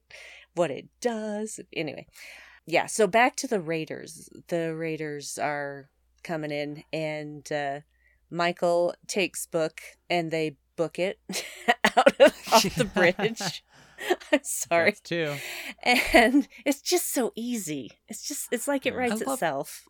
[0.55, 1.61] what it does.
[1.73, 2.07] Anyway,
[2.67, 2.87] yeah.
[2.87, 4.29] So back to the Raiders.
[4.49, 5.91] The Raiders are
[6.23, 7.81] coming in, and uh,
[8.31, 11.19] Michael takes Book, and they book it
[11.97, 12.85] out of off the
[13.17, 13.65] bridge.
[14.33, 15.35] I'm sorry, That's two.
[15.85, 17.93] and it's just so easy.
[18.09, 19.89] It's just it's like it writes itself.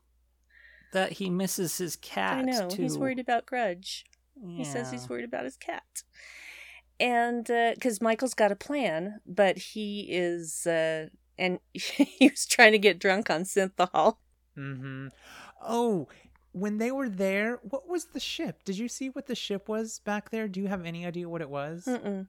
[0.92, 2.38] That he misses his cat.
[2.38, 4.04] I know he's worried about Grudge.
[4.46, 6.02] He says he's worried about his cat.
[7.00, 12.78] And because Michael's got a plan, but he is, uh, and he was trying to
[12.78, 14.16] get drunk on synthahol.
[14.56, 15.08] Mm-hmm.
[15.66, 16.08] Oh,
[16.52, 18.62] when they were there, what was the ship?
[18.64, 20.46] Did you see what the ship was back there?
[20.46, 21.86] Do you have any idea what it was?
[21.86, 22.28] Mm-mm.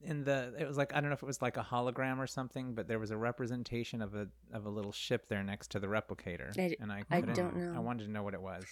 [0.00, 2.26] In the, it was like I don't know if it was like a hologram or
[2.26, 5.80] something, but there was a representation of a of a little ship there next to
[5.80, 7.72] the replicator, I- and I I don't know.
[7.74, 8.64] I wanted to know what it was.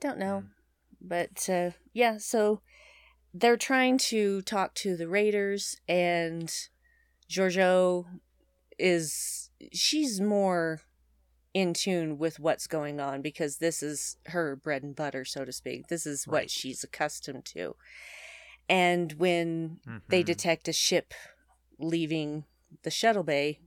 [0.00, 0.42] Don't know.
[0.44, 0.48] Mm.
[1.00, 2.60] But uh, yeah, so
[3.34, 6.52] they're trying to talk to the Raiders, and
[7.28, 8.06] Georgiou
[8.78, 10.80] is, she's more
[11.54, 15.52] in tune with what's going on because this is her bread and butter, so to
[15.52, 15.88] speak.
[15.88, 17.74] This is what she's accustomed to.
[18.68, 20.26] And when they Mhm.
[20.26, 21.14] detect a ship
[21.78, 22.44] leaving
[22.82, 23.60] the shuttle bay,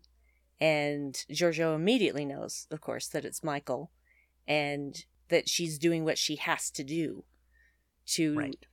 [0.60, 3.92] and Georgiou immediately knows, of course, that it's Michael,
[4.48, 7.26] and that she's doing what she has to do
[8.06, 8.66] to Right.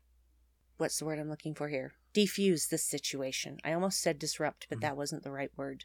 [0.78, 1.92] What's the word I'm looking for here?
[2.14, 3.58] Defuse this situation.
[3.64, 4.82] I almost said disrupt, but Mhm.
[4.82, 5.84] that wasn't the right word.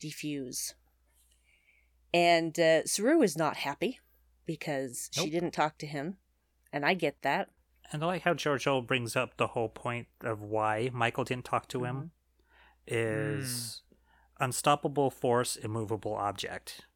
[0.00, 0.74] Defuse.
[2.12, 4.00] And uh, Saru is not happy
[4.46, 6.16] because she didn't talk to him,
[6.72, 7.50] and I get that.
[7.92, 11.68] And I like how Georgiou brings up the whole point of why Michael didn't talk
[11.68, 12.08] to him Mm-hmm.
[12.88, 13.82] is
[14.40, 16.86] unstoppable force, immovable object.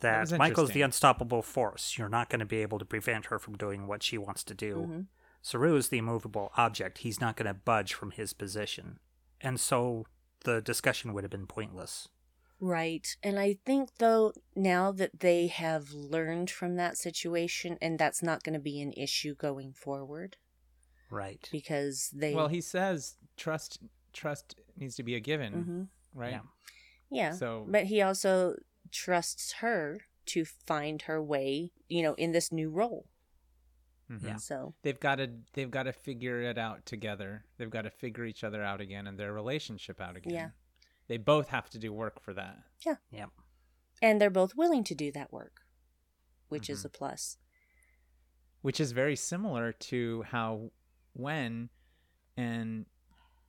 [0.00, 1.98] That, was Michael's the unstoppable force.
[1.98, 4.54] You're not going to be able to prevent her from doing what she wants to
[4.54, 4.74] do.
[4.76, 5.06] Mhm.
[5.48, 6.98] Saru is the immovable object.
[6.98, 8.98] He's not going to budge from his position.
[9.40, 10.04] And so
[10.44, 12.08] the discussion would have been pointless.
[12.60, 13.16] Right.
[13.22, 18.42] And I think, though, now that they have learned from that situation, and that's not
[18.42, 20.36] going to be an issue going forward
[21.08, 21.48] Right.
[21.50, 22.34] because they.
[22.34, 23.78] Well, he says trust
[24.12, 25.88] trust needs to be a given, Mhm.
[26.12, 26.32] right?
[26.32, 26.40] Yeah.
[27.08, 27.32] Yeah.
[27.32, 28.56] So But he also
[28.90, 33.06] trusts her to find her way, you know, in this new role.
[34.10, 34.22] Mhm.
[34.24, 34.36] Yeah.
[34.36, 37.44] So, they've got to they've got to figure it out together.
[37.58, 40.32] They've got to figure each other out again and their relationship out again.
[40.32, 40.50] Yeah.
[41.08, 42.58] They both have to do work for that.
[42.84, 42.96] Yeah.
[43.10, 43.30] Yep.
[44.00, 45.62] and they're both willing to do that work,
[46.48, 46.86] which is Mhm.
[46.86, 47.38] a plus.
[48.60, 50.72] which is very similar to how
[51.14, 51.70] Wen
[52.36, 52.86] and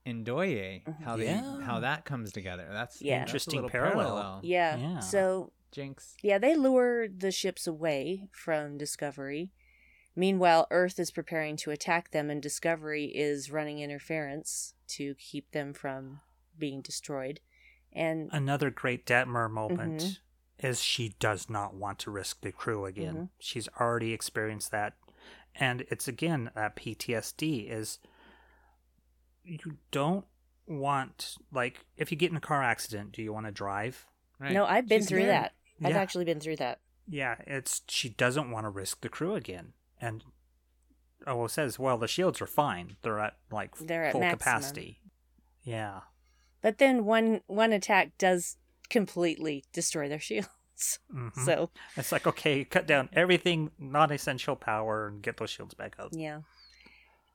[0.06, 1.02] Ndoye, Mhm.
[1.04, 2.68] how they how that comes together.
[2.72, 3.20] That's Yeah.
[3.20, 4.40] that's a Interesting parallel.
[4.44, 4.76] Yeah.
[4.78, 5.00] Yeah.
[5.00, 6.16] So, Jinx.
[6.22, 9.52] yeah, they lure the ships away from Discovery.
[10.20, 15.72] Meanwhile, Earth is preparing to attack them, and Discovery is running interference to keep them
[15.74, 16.20] from
[16.58, 17.40] being destroyed.
[17.94, 20.18] And Another great Detmer moment Mhm.
[20.60, 23.16] is she does not want to risk the crew again.
[23.16, 23.30] Mhm.
[23.40, 24.98] She's already experienced that.
[25.56, 28.00] And it's again that PTSD is
[29.46, 30.26] you don't
[30.68, 34.06] want like if you get in a car accident, do you want to drive?
[34.38, 34.52] Right.
[34.52, 35.30] no, I've been She's through scared.
[35.32, 35.56] that.
[35.82, 36.02] I've Yeah.
[36.02, 36.82] actually been through that.
[37.08, 39.74] Yeah, it's she doesn't want to risk the crew again.
[40.02, 40.24] And
[41.28, 42.96] oh well it says, well the shields are fine.
[43.02, 44.40] They're at like They're at full maximum.
[44.40, 45.00] capacity.
[45.64, 46.02] Yeah.
[46.62, 48.58] But then one one attack does
[48.90, 50.50] completely destroy their shields.
[51.14, 51.36] Mhm.
[51.46, 55.96] So It's like okay, cut down everything non essential power and get those shields back
[56.00, 56.10] up.
[56.14, 56.40] yeah,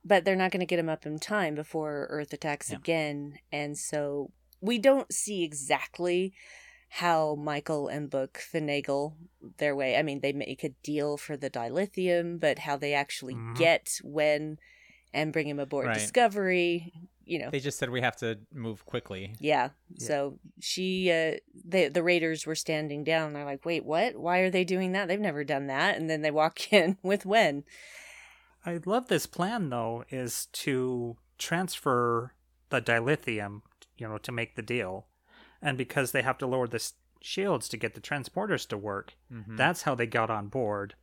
[0.03, 2.77] but they're not going to get them up in time before Earth attacks Yeah.
[2.77, 6.33] again, and so we don't see exactly
[6.89, 9.13] how Michael and Book finagle
[9.57, 9.97] their way.
[9.97, 13.57] I mean, they make a deal for the dilithium, but how they actually Mhm.
[13.57, 14.59] get Wen
[15.13, 15.95] and bring him aboard Right.
[15.95, 16.93] Discovery,
[17.25, 19.33] you know, They just said we have to move quickly.
[19.39, 19.69] yeah.
[19.97, 20.07] Yeah.
[20.07, 23.33] So she, uh, the the raiders were standing down.
[23.33, 24.15] They're like, "Wait, what?
[24.15, 25.07] Why are they doing that?
[25.07, 27.63] They've never done that." And then they walk in with Wen.
[28.65, 32.33] I love this plan though, is to transfer
[32.69, 33.61] the dilithium,
[33.97, 35.07] you know, to make the deal,
[35.61, 36.91] and because they have to lower the
[37.21, 39.57] shields to get the transporters to work, Mhm.
[39.57, 40.95] that's how they got on board,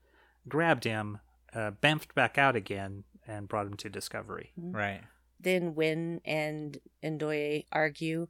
[0.48, 1.18] grabbed him,
[1.52, 4.52] uh, bamfed back out again, and brought him to Discovery.
[4.56, 5.02] right.
[5.40, 8.28] Then Wen and Ndoye argue,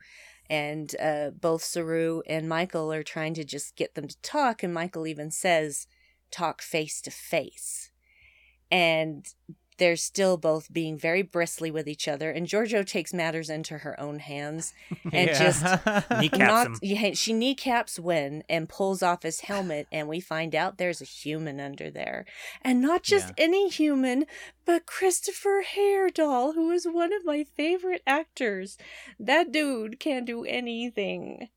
[0.48, 4.62] and uh, both Saru and Michael are trying to just get them to talk.
[4.62, 5.86] And Michael even says,
[6.30, 7.90] "Talk face to face,"
[8.70, 9.26] and
[9.78, 12.30] they're still both being very bristly with each other.
[12.30, 14.72] And Georgiou takes matters into her own hands
[15.12, 15.38] and Yeah.
[15.50, 15.62] just
[16.10, 16.78] Kneecaps him.
[16.82, 21.04] yeah, she kneecaps Wen and pulls off his helmet, and we find out there's a
[21.04, 22.24] human under there,
[22.62, 23.44] and not just Yeah.
[23.44, 24.26] any human,
[24.64, 28.76] but Christopher Heyerdahl, who is one of my favorite actors.
[29.18, 31.48] That dude can do anything.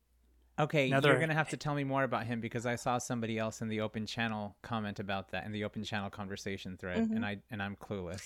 [0.58, 3.38] Okay, Another- you're gonna have to tell me more about him because I saw somebody
[3.38, 7.16] else in the open channel comment about that in the open channel conversation thread, Mhm.
[7.16, 8.22] and I and I'm clueless.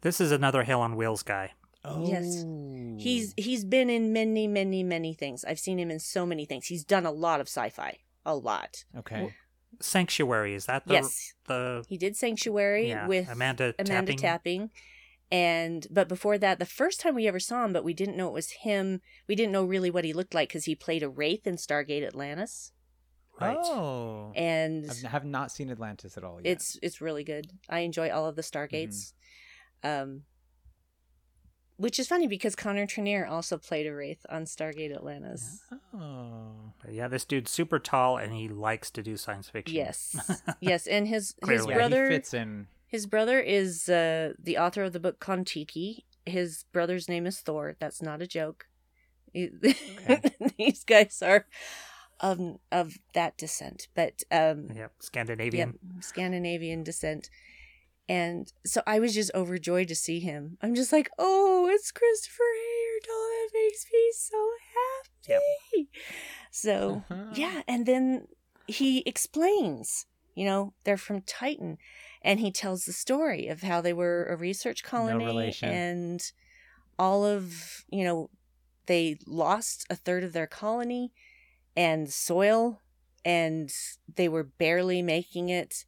[0.00, 1.52] This is another Hell on Wheels guy.
[1.84, 2.06] Oh.
[2.06, 2.44] Yes.
[3.02, 5.44] He's he's been in many, many, many things.
[5.44, 6.66] I've seen him in so many things.
[6.66, 8.84] He's done a lot of sci-fi, a lot.
[8.96, 9.34] okay.
[9.80, 14.18] Sanctuary, is that the yes, the he did Sanctuary yeah, with Amanda, Amanda tapping?
[14.18, 14.70] tapping.
[15.32, 18.26] And but before that, the first time we ever saw him, but we didn't know
[18.28, 19.00] it was him.
[19.28, 22.04] We didn't know really what he looked like because he played a wraith in Stargate
[22.04, 22.72] Atlantis,
[23.40, 23.56] Right.
[23.58, 24.32] Oh.
[24.34, 26.50] and I have not seen Atlantis at all yet.
[26.50, 27.52] it's it's really good.
[27.68, 29.12] I enjoy all of the Stargates,
[29.84, 30.22] um,
[31.76, 35.60] which is funny because Connor Trinneer also played a wraith on Stargate Atlantis.
[35.94, 36.72] oh.
[36.84, 39.76] But yeah, this dude's super tall and he likes to do science fiction.
[39.76, 41.68] Yes, yes, and his his Clearly.
[41.70, 42.66] Yeah, brother he fits in.
[42.90, 46.04] His brother is uh, the author of the book Kontiki.
[46.26, 47.76] His brother's name is Thor.
[47.78, 48.66] That's not a joke.
[49.32, 49.50] He-
[50.58, 51.46] These guys are
[52.20, 55.78] of of that descent, but um, Yep, yeah, Scandinavian.
[56.00, 57.30] Scandinavian descent.
[58.08, 60.58] And so I was just overjoyed to see him.
[60.60, 63.06] I'm just like, oh, it's Christopher Heyerdahl.
[63.06, 64.50] That makes me so
[65.28, 65.88] happy.
[66.50, 68.26] So yeah, and then
[68.66, 71.78] he explains, you know, they're from Titan,
[72.22, 75.68] and he tells the story of how they were a research colony relation.
[75.68, 76.32] and
[76.98, 78.30] all of, you know,
[78.86, 81.12] they lost a third of their colony
[81.76, 82.80] and soil
[83.24, 83.72] and
[84.16, 85.84] they were barely making it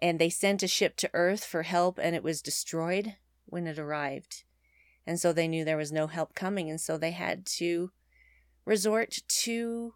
[0.00, 3.78] and they sent a ship to earth for help and it was destroyed when it
[3.78, 4.44] arrived.
[5.06, 7.90] And so they knew there was no help coming and so they had to
[8.64, 9.94] resort to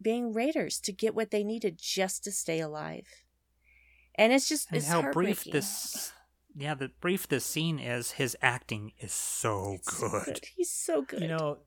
[0.00, 3.06] being raiders to get what they needed just to stay alive.
[4.14, 6.12] And it's just and it's how brief this
[6.54, 11.02] yeah the brief this scene is his acting is so It's so good He's so
[11.02, 11.22] good.
[11.22, 11.58] You know,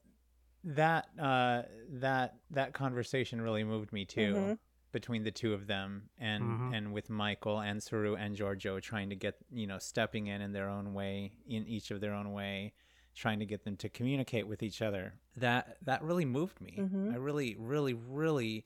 [0.63, 1.63] that uh
[2.01, 4.33] that that conversation really moved me too.
[4.35, 4.57] Mhm.
[4.91, 6.73] Between the two of them, and Mhm.
[6.77, 10.53] and with Michael and Saru and Georgiou trying to get you know stepping in in
[10.53, 12.73] their own way, in each of their own way,
[13.13, 15.19] trying to get them to communicate with each other.
[15.35, 16.75] That that really moved me.
[16.79, 17.11] Mhm.
[17.11, 18.65] I really, really, really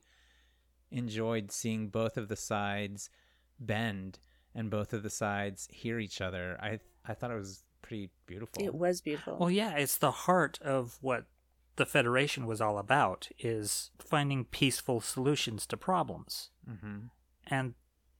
[0.92, 3.10] enjoyed seeing both of the sides
[3.60, 4.18] bend
[4.54, 6.58] and both of the sides hear each other.
[6.60, 8.62] I I thought it was pretty beautiful.
[8.62, 9.36] it was beautiful.
[9.38, 11.24] well yeah it's the heart of what
[11.76, 16.98] the federation was all about is finding peaceful solutions to problems hmm
[17.46, 17.74] and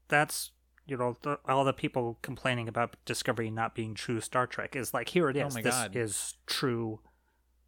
[0.09, 0.51] that's
[0.87, 4.93] you know the, all the people complaining about discovery not being true star trek is
[4.93, 5.43] like here it is.
[5.45, 5.95] Oh is my this God.
[5.97, 6.99] is true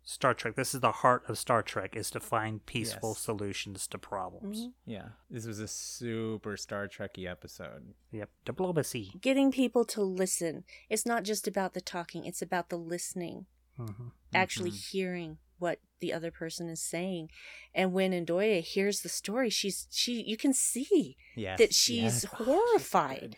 [0.05, 3.19] star trek this is the heart of star trek is to find peaceful Yes.
[3.21, 4.73] solutions to problems Mhm.
[4.85, 7.95] Yeah, this was a super Star Trekky episode.
[8.11, 10.65] yep diplomacy Getting people to listen.
[10.91, 13.47] It's not just about the talking, it's about the listening.
[13.77, 14.91] hmm actually Mhm.
[14.91, 17.31] hearing what the other person is saying.
[17.75, 22.25] And when Ndoye hears the story, she's she you can see Yes, that she's yes.
[22.25, 23.37] Horrified.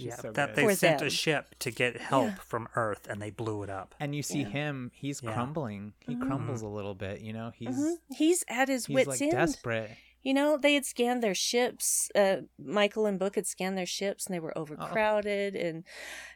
[0.00, 0.04] Good.
[0.04, 0.56] She's yeah so that good.
[0.56, 1.06] they For sent them.
[1.08, 2.34] a ship to get help Yeah.
[2.46, 4.48] from earth and they blew it up and you see Yeah.
[4.48, 5.32] him; he's Yeah.
[5.34, 5.92] crumbling.
[6.00, 6.26] He Mhm.
[6.26, 7.20] crumbles a little bit.
[7.20, 7.94] You know, he's Mhm.
[8.16, 9.32] He's at his he's wits' like end.
[9.32, 9.90] desperate.
[10.22, 12.10] You know, they had scanned their ships.
[12.14, 15.84] Uh, Michael and Book had scanned their ships, and they were overcrowded, and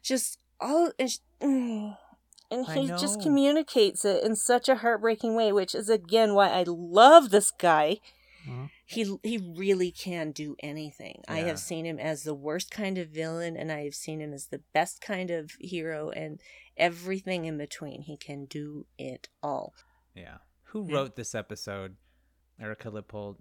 [0.02, 0.90] just all.
[0.98, 1.96] And, sh- mm,
[2.50, 6.64] and he just communicates it in such a heartbreaking way, which is again why I
[6.66, 7.98] love this guy.
[8.48, 8.70] Mhm.
[8.86, 11.22] He he really can do anything.
[11.26, 14.32] I have seen him as the worst kind of villain, and I have seen him
[14.34, 16.40] as the best kind of hero, and
[16.76, 18.02] everything in between.
[18.02, 19.74] He can do it all.
[20.14, 20.38] Yeah.
[20.64, 20.96] Who Yeah.
[20.96, 21.96] wrote this episode?
[22.60, 23.38] Erika Lippoldt.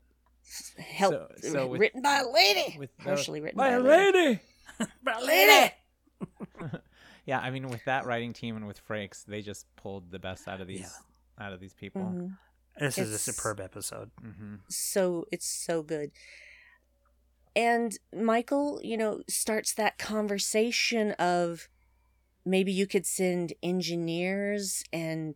[0.78, 4.18] Help, So- so with- written by a lady, with partially written My by a lady.
[4.18, 4.40] lady.
[5.26, 5.74] lady.
[7.26, 10.46] Yeah, I mean, with that writing team and with Frakes, they just pulled the best
[10.48, 10.94] out of these
[11.40, 12.02] out of these people.
[12.02, 12.38] Mhm.
[12.80, 14.12] This is a superb episode.
[14.22, 16.12] hmm so it's so good.
[17.56, 21.70] And michael you know starts that conversation of
[22.46, 25.36] maybe you could send engineers and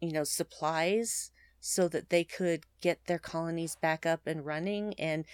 [0.00, 4.94] you know supplies so that they could get their colonies back up and running.
[4.98, 5.24] And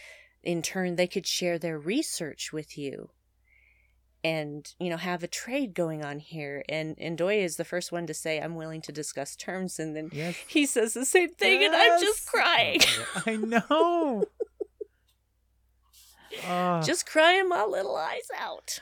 [0.42, 3.10] in turn they could share their research with you
[4.24, 8.06] and you know have a trade going on here and Ndoye is the first one
[8.06, 10.36] to say i'm willing to discuss terms and then Yes.
[10.46, 12.80] he says the same thing and i'm just crying
[13.26, 14.24] I know.
[16.48, 18.80] Uh, just crying my little eyes out.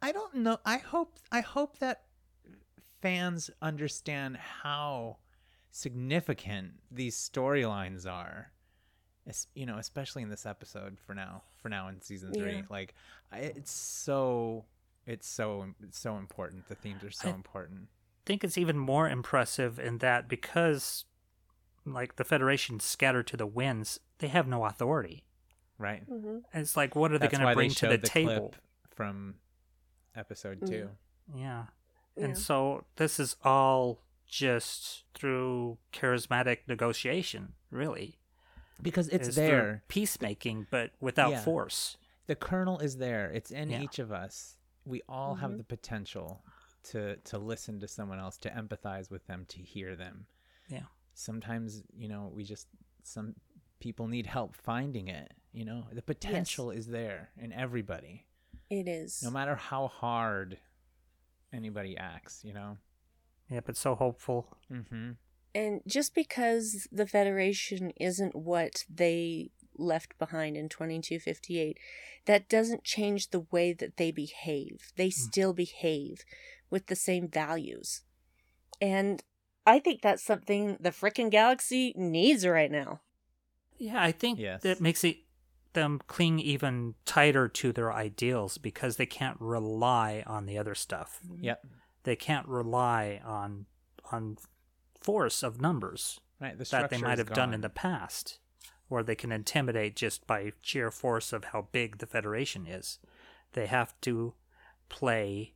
[0.00, 0.58] I don't know.
[0.64, 2.02] I hope I hope that
[3.00, 5.16] fans understand how
[5.70, 8.51] significant these storylines are.
[9.26, 11.42] Es- you know, especially in this episode for now.
[11.62, 12.52] For now in season 3.
[12.52, 12.62] Yeah.
[12.68, 12.94] Like
[13.32, 14.64] it's so
[15.06, 16.68] it's so it's so important.
[16.68, 17.88] The themes are so I- important.
[18.18, 21.04] I think it's even more impressive in that because
[21.84, 25.24] like the Federation scattered to the winds, they have no authority.
[25.78, 26.04] Right?
[26.54, 28.50] It's like what are they going to bring to the, the table?
[28.50, 28.56] clip
[28.94, 29.34] from
[30.14, 30.68] episode Mm.
[30.68, 30.88] 2.
[31.34, 31.64] Yeah.
[32.16, 32.24] Yeah.
[32.24, 38.18] And so this is all just through charismatic negotiation, really.
[38.82, 39.82] Because it's Is there.
[39.88, 41.42] peacemaking, but without Yeah.
[41.42, 41.96] force.
[42.28, 43.82] the kernel is there it's in Yeah.
[43.82, 45.56] each of us we all have Mhm.
[45.58, 46.44] the potential
[46.84, 50.26] to to listen to someone else to empathize with them to hear them
[50.68, 50.86] Yeah.
[51.14, 52.68] sometimes you know we just
[53.02, 53.34] some
[53.80, 58.28] people need help finding it you know the potential is there in everybody
[58.70, 59.20] It is.
[59.22, 60.58] no matter how hard
[61.52, 62.78] anybody acts you know
[63.50, 64.56] Yep, it's so hopeful.
[64.70, 65.12] mm-hmm
[65.54, 71.78] and just because the Federation isn't what they left behind in 2258,
[72.26, 74.92] that doesn't change the way that they behave.
[74.96, 75.10] They hmm.
[75.10, 76.24] still behave
[76.70, 78.02] with the same values.
[78.80, 79.22] And
[79.66, 83.00] I think that's something the frickin' galaxy needs right now.
[83.78, 84.62] Yeah, I think Yes.
[84.62, 85.18] that makes it
[85.72, 91.20] them cling even tighter to their ideals because they can't rely on the other stuff.
[91.40, 91.64] yep
[92.04, 93.66] They can't rely on
[94.10, 94.36] on
[95.02, 98.38] force of numbers right the that they might have done in the past,
[98.90, 102.98] or they can intimidate just by sheer force of how big the Federation is.
[103.52, 104.34] They have to
[104.88, 105.54] play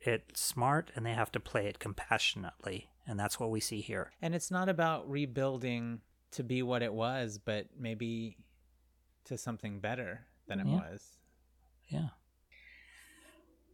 [0.00, 4.12] it smart and they have to play it compassionately, and that's what we see here.
[4.20, 6.00] And it's not about rebuilding
[6.32, 8.36] to be what it was, but maybe
[9.24, 10.74] to something better than it Yeah.
[10.74, 11.18] was.
[11.88, 12.08] Yeah.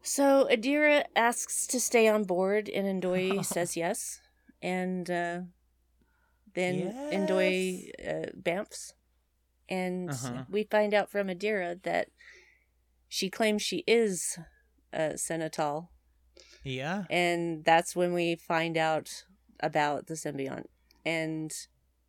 [0.02, 4.20] So Adira asks to stay on board, and Ndoye says yes.
[4.62, 5.40] And uh,
[6.54, 8.92] then Ndoye uh, bamfs.
[9.68, 10.44] And Uh-huh.
[10.48, 12.08] we find out from Adira that
[13.08, 14.38] she claims she is
[14.92, 15.90] uh, Senna Tal.
[16.64, 17.04] Yeah.
[17.08, 19.24] And that's when we find out
[19.60, 20.66] about the symbiont.
[21.04, 21.52] And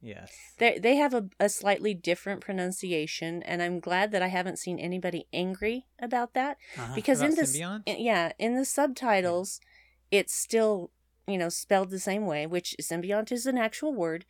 [0.03, 0.31] Yes.
[0.57, 4.79] they they have a, a slightly different pronunciation, and I'm glad that I haven't seen
[4.79, 6.95] anybody angry about that Uh-huh.
[6.95, 7.83] because in About the symbiont?
[7.87, 9.61] s- yeah in the subtitles
[10.09, 10.89] it's still
[11.31, 14.25] you know spelled the same way which symbiont is an actual word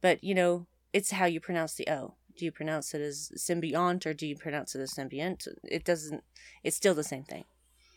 [0.00, 4.04] but you know it's how you pronounce the o do you pronounce it as symbiont
[4.06, 6.22] or do you pronounce it as symbiont it doesn't
[6.64, 7.44] it's still the same thing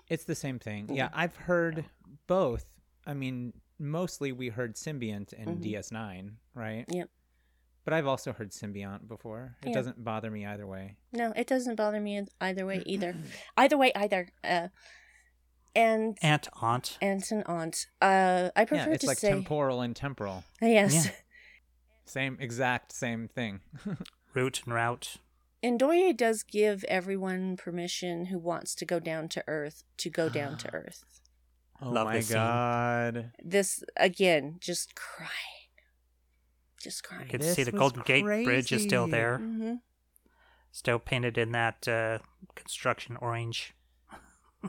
[0.10, 0.89] It's the same thing.
[0.91, 1.86] Yeah, I've heard
[2.26, 2.66] both.
[3.05, 5.62] I mean, mostly we heard symbiont in Mhm.
[5.64, 6.86] DS9, right?
[6.89, 7.10] Yep.
[7.86, 9.55] But I've also heard symbiont before.
[9.62, 9.74] It Yeah.
[9.80, 10.86] doesn't bother me either way.
[11.14, 13.12] no it doesn't bother me either way either
[13.55, 14.68] either way either uh
[15.76, 16.97] and Aunt, aunt.
[17.01, 20.43] aunt and aunt uh i prefer yeah, it's to like say temporal and temporal.
[20.61, 21.11] yes Yeah.
[22.05, 23.59] Same exact same thing.
[24.34, 25.17] root and route.
[25.63, 30.57] Ndoye does give everyone permission who wants to go down to Earth to go down
[30.57, 31.03] to Earth.
[31.80, 32.36] oh Love my this scene.
[32.38, 33.32] god.
[33.43, 35.30] This again, just crying,
[36.82, 37.26] just crying.
[37.26, 39.11] You can This see the was Golden Gate Bridge is still crazy.
[39.11, 39.74] there, hmm
[40.72, 42.17] still painted in that uh,
[42.55, 43.74] construction orange.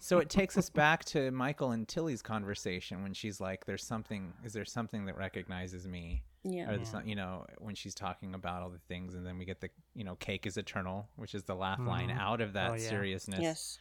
[0.01, 4.33] So it takes us back to Michael and Tilly's conversation when she's like, "There's something.
[4.45, 6.71] Is there something that recognizes me?" Yeah.
[6.71, 6.85] Or the Yeah.
[6.85, 9.71] some- you know, when she's talking about all the things, and then we get the
[9.95, 12.19] you know, "Cake is eternal," which is the laugh line Mhm.
[12.19, 12.89] out of that Oh, yeah.
[12.89, 13.41] seriousness.
[13.41, 13.79] Yes.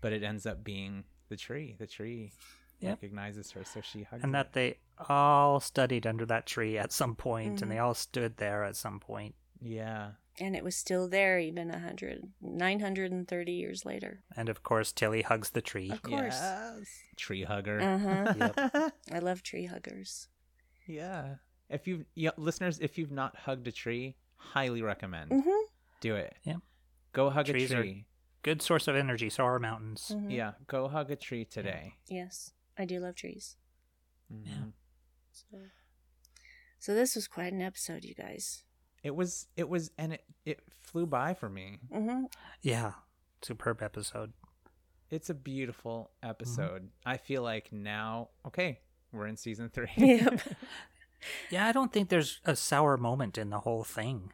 [0.00, 1.76] But it ends up being the tree.
[1.78, 2.32] The tree
[2.80, 3.02] Yep.
[3.02, 4.22] recognizes her, so she hugs.
[4.24, 4.32] And it.
[4.32, 4.78] that they
[5.08, 7.62] all studied under that tree at some point, Mhm.
[7.62, 9.34] and they all stood there at some point.
[9.60, 14.22] yeah, And it was still there even a hundred, nine hundred and thirty years later.
[14.34, 15.90] And of course, Tilly hugs the tree.
[15.90, 16.34] Of course.
[16.40, 16.86] Yes.
[17.16, 17.78] Tree hugger.
[17.80, 18.90] Uh-huh.
[19.12, 20.28] I love tree huggers.
[20.86, 21.34] yeah.
[21.68, 25.30] If you yeah, listeners, if you've not hugged a tree, highly recommend.
[25.30, 25.62] Mm-hmm.
[26.00, 26.34] Do it.
[26.44, 26.56] Yeah.
[27.12, 28.06] Go hug Trees a are- tree.
[28.42, 29.28] good source of energy.
[29.30, 30.12] So are mountains.
[30.14, 30.32] Mhm.
[30.32, 31.94] Yeah, go hug a tree today.
[32.08, 33.56] Yes, I do love trees.
[34.32, 34.72] Mhm.
[35.32, 35.58] So,
[36.78, 38.64] so this was quite an episode, you guys.
[39.02, 41.78] It was it was and it, it flew by for me.
[41.92, 42.24] Mm-hmm.
[42.62, 42.92] Yeah,
[43.42, 44.32] superb episode.
[45.10, 46.88] It's a beautiful episode.
[47.04, 48.80] I feel like now, okay,
[49.12, 49.90] we're in season three.
[49.96, 50.40] Yep.
[51.50, 54.32] Yeah, I don't think there's a sour moment in the whole thing.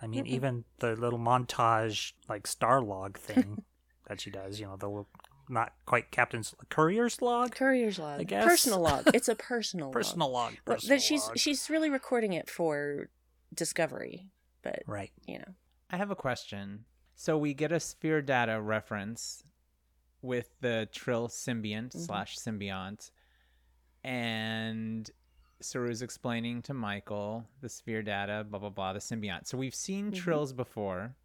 [0.00, 0.28] I mean, Mm-mm.
[0.28, 3.64] even the little montage, like star log thing
[4.08, 5.04] that she does, you know, the
[5.52, 8.20] not quite captain's courier's log, Courier's log.
[8.20, 8.44] I guess.
[8.44, 9.10] Personal log.
[9.14, 10.52] It's a personal, personal log.
[10.52, 10.58] log.
[10.64, 11.38] But, personal but she's log.
[11.38, 13.08] she's really recording it for
[13.54, 14.30] Discovery.
[14.62, 15.12] But right.
[15.26, 15.54] you know,
[15.90, 16.84] I have a question.
[17.14, 19.42] So we get a sphere data reference
[20.22, 22.06] with the Trill symbiont Mhm.
[22.06, 23.10] slash symbiont,
[24.04, 25.10] and
[25.60, 29.46] Saru's explaining to Michael the sphere data, blah blah blah, the symbiont.
[29.46, 30.16] So we've seen Mhm.
[30.16, 31.16] trills before.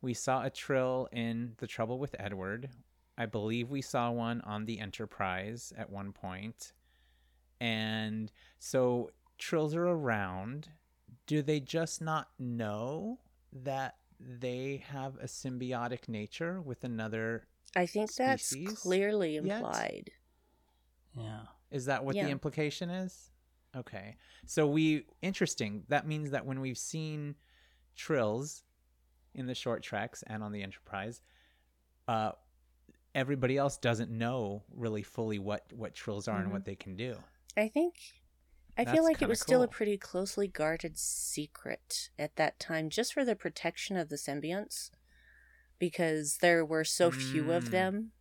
[0.00, 2.70] We saw a trill in The Trouble with Edward.
[3.16, 6.72] I believe we saw one on the Enterprise at one point.
[7.60, 10.70] And so trills are around.
[11.28, 13.18] Do they just not know
[13.52, 17.46] that they have a symbiotic nature with another?
[17.76, 19.58] I think that's Species clearly yet?
[19.58, 20.10] implied.
[21.14, 21.42] Yeah.
[21.70, 22.24] Is that what Yeah.
[22.24, 23.30] the implication is?
[23.76, 24.16] Okay.
[24.46, 25.84] So we interesting.
[25.88, 27.36] That means that when we've seen
[27.94, 28.64] trills
[29.34, 31.20] in the short treks and on the Enterprise,
[32.08, 32.32] uh,
[33.14, 36.52] everybody else doesn't know really fully what what trills are and Mhm.
[36.52, 37.22] what they can do.
[37.54, 38.22] I think
[38.78, 42.90] I That's feel like it was still a pretty closely guarded secret at that time,
[42.90, 44.90] just for the protection of the symbionts,
[45.80, 47.70] because there were so few of Mm.
[47.70, 48.12] them,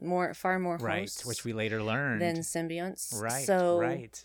[0.00, 2.22] more far more Right, hosts which we later learned.
[2.22, 3.20] than symbionts.
[3.20, 4.24] right, so right.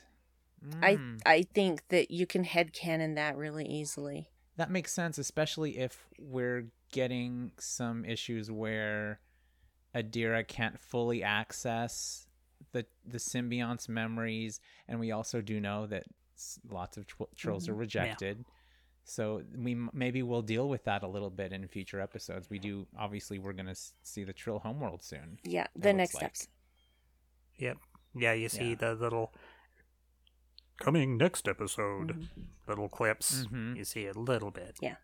[0.81, 1.21] I Mm.
[1.25, 4.27] I think that you can headcanon that really easily.
[4.57, 9.19] That makes sense, especially if we're getting some issues where
[9.95, 12.27] Adira can't fully access
[12.71, 16.03] the the symbiont's memories, and we also do know that
[16.69, 17.79] lots of tr- trills are Mhm.
[17.79, 18.45] rejected.
[19.03, 22.49] So we maybe we'll deal with that a little bit in future episodes.
[22.49, 25.39] We do obviously we're gonna see the Trill homeworld soon.
[25.43, 26.21] Yeah, the next like.
[26.35, 26.47] steps.
[27.57, 27.77] Yep.
[28.15, 28.75] Yeah, you see Yeah.
[28.75, 29.33] the little
[30.77, 32.27] coming next episode Mhm.
[32.67, 33.45] little clips.
[33.45, 33.75] Mhm.
[33.77, 34.77] You see a little bit.
[34.81, 34.95] Yeah,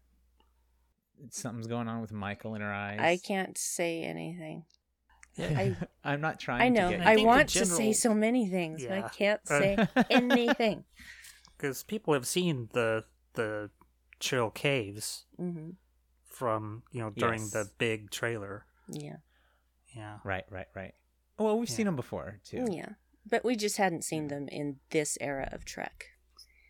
[1.32, 2.99] Something's going on with Michael in her eyes.
[2.99, 4.66] I can't say anything.
[5.38, 5.47] Yeah.
[5.57, 5.75] I-
[6.13, 6.61] I'm not trying.
[6.61, 6.91] I know.
[6.91, 9.45] To get I I, think the want to say so many things, but I can't
[9.47, 9.77] say
[10.09, 10.83] anything.
[11.57, 13.69] Because people have seen the the
[14.19, 15.71] Trill caves hmm
[16.25, 17.51] from you know during Yes.
[17.51, 18.65] the big trailer.
[18.89, 19.17] Yeah,
[19.95, 20.17] Yeah.
[20.23, 20.93] right, right, right.
[21.39, 21.75] Well, we've Yeah.
[21.75, 22.65] seen them before too.
[22.71, 22.89] yeah,
[23.29, 26.05] but we just hadn't seen them in this era of Trek.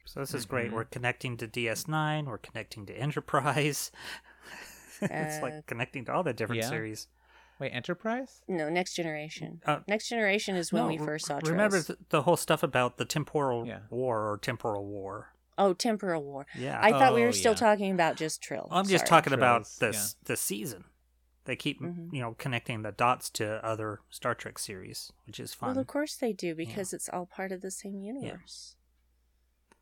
[0.06, 0.70] So this is great.
[0.72, 0.74] Mhm.
[0.74, 2.26] We're connecting to DS9.
[2.28, 3.92] We're connecting to Enterprise.
[5.02, 6.70] it's Uh, like connecting to all the different Yeah.
[6.70, 7.08] series.
[7.60, 8.42] Wait, Enterprise?
[8.48, 9.62] No, Next Generation.
[9.66, 11.88] Uh, Next Generation is when No, we first saw Remember Trills.
[11.88, 13.80] the, the whole stuff about the temporal Yeah.
[13.90, 15.34] war or temporal war.
[15.60, 16.46] oh, Temporal War.
[16.56, 16.78] Yeah.
[16.80, 17.58] I thought we Oh, were still yeah.
[17.58, 18.68] talking about just Trill.
[18.70, 19.10] I'm just Sorry.
[19.22, 20.84] talking about Trills, this this season.
[21.46, 22.14] They keep Mhm.
[22.14, 25.70] you know connecting the dots to other Star Trek series, which is fun.
[25.72, 28.76] Well, of course they do because it's all part of the same universe,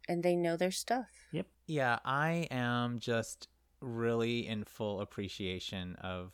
[0.07, 1.09] and they know their stuff.
[1.33, 1.47] Yep.
[1.65, 3.49] Yeah, I am just
[3.81, 6.31] really in full appreciation of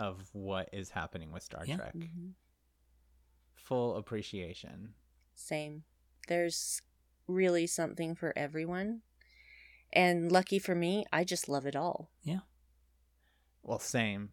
[0.00, 1.76] of what is happening with Star Yeah.
[1.76, 1.94] Trek.
[1.94, 2.32] Mhm.
[3.54, 4.94] Full appreciation.
[5.34, 5.84] Same.
[6.26, 6.80] There's
[7.28, 9.02] really something for everyone,
[9.92, 12.10] and lucky for me, I just love it all.
[12.22, 12.40] Yeah.
[13.62, 14.32] Well, same.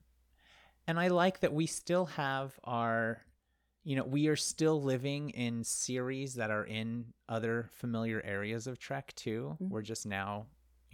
[0.88, 3.24] And I like that we still have our
[3.84, 8.78] you know, we are still living in series that are in other familiar areas of
[8.78, 9.57] Trek too.
[9.61, 9.70] Mhm.
[9.70, 10.47] We're just now,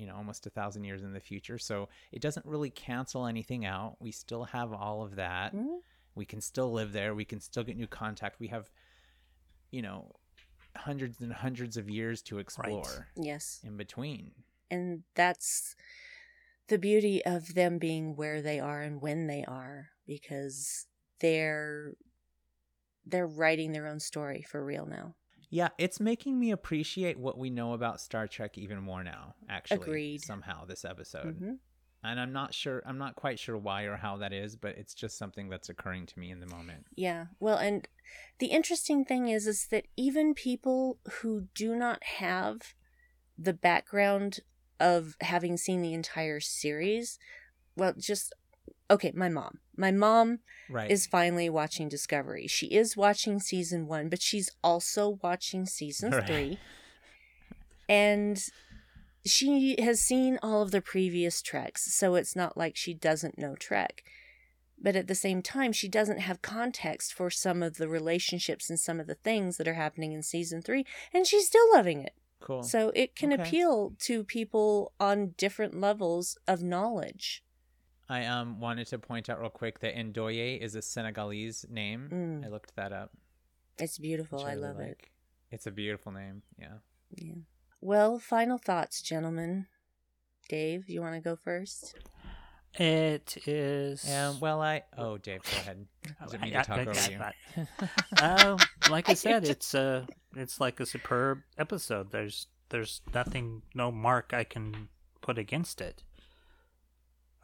[0.03, 1.57] you know, almost a thousand years in the future.
[1.57, 3.95] So it doesn't really cancel anything out.
[4.01, 5.55] We still have all of that.
[5.55, 5.79] Mhm.
[6.15, 8.69] we can still live there we can still get new contact we have
[9.71, 10.11] you know
[10.75, 13.61] hundreds and hundreds of years to explore Yes.
[13.63, 14.31] in between
[14.69, 15.75] and that's
[16.67, 20.85] the beauty of them being where they are and when they are because
[21.19, 21.93] they're
[23.07, 25.15] they're writing their own story for real now
[25.53, 29.77] yeah it's making me appreciate what we know about star trek even more now actually
[29.77, 30.21] Agreed.
[30.21, 31.59] somehow this episode Mhm.
[32.03, 34.95] and i'm not sure i'm not quite sure why or how that is but it's
[34.95, 37.87] just something that's occurring to me in the moment yeah well and
[38.39, 42.73] the interesting thing is is that even people who do not have
[43.37, 44.39] the background
[44.79, 47.19] of having seen the entire series
[47.75, 48.33] well just
[48.89, 52.47] okay my mom my mom right is finally watching Discovery.
[52.47, 56.25] She is watching season one, but she's also watching season Right.
[56.27, 56.59] three.
[57.89, 58.43] And
[59.25, 63.55] she has seen all of the previous treks, so it's not like she doesn't know
[63.55, 64.03] Trek.
[64.81, 68.79] But at the same time, she doesn't have context for some of the relationships and
[68.79, 72.13] some of the things that are happening in season three, and she's still loving it.
[72.41, 72.63] Cool.
[72.63, 73.41] So it can Okay.
[73.41, 77.43] appeal to people on different levels of knowledge.
[78.09, 82.09] I um wanted to point out real quick that Ndoye is a Senegalese name.
[82.11, 82.45] Mm.
[82.45, 83.11] I looked that up.
[83.79, 84.39] It's beautiful.
[84.39, 84.87] which I really love it.
[84.89, 85.11] like.
[85.51, 86.41] It's a beautiful name.
[86.59, 86.77] Yeah.
[87.15, 87.33] Yeah.
[87.81, 89.67] Well, final thoughts, gentlemen.
[90.49, 91.95] Dave, you want to go first?
[92.75, 94.09] It is.
[94.11, 95.85] Um, well, I oh Dave, go ahead.
[96.21, 97.19] I didn't mean to I- talk I- over I- you.
[98.17, 98.57] I- uh,
[98.89, 102.11] like I said, it's uh it's like a superb episode.
[102.11, 104.89] There's there's nothing, no mark I can
[105.21, 106.01] put against it.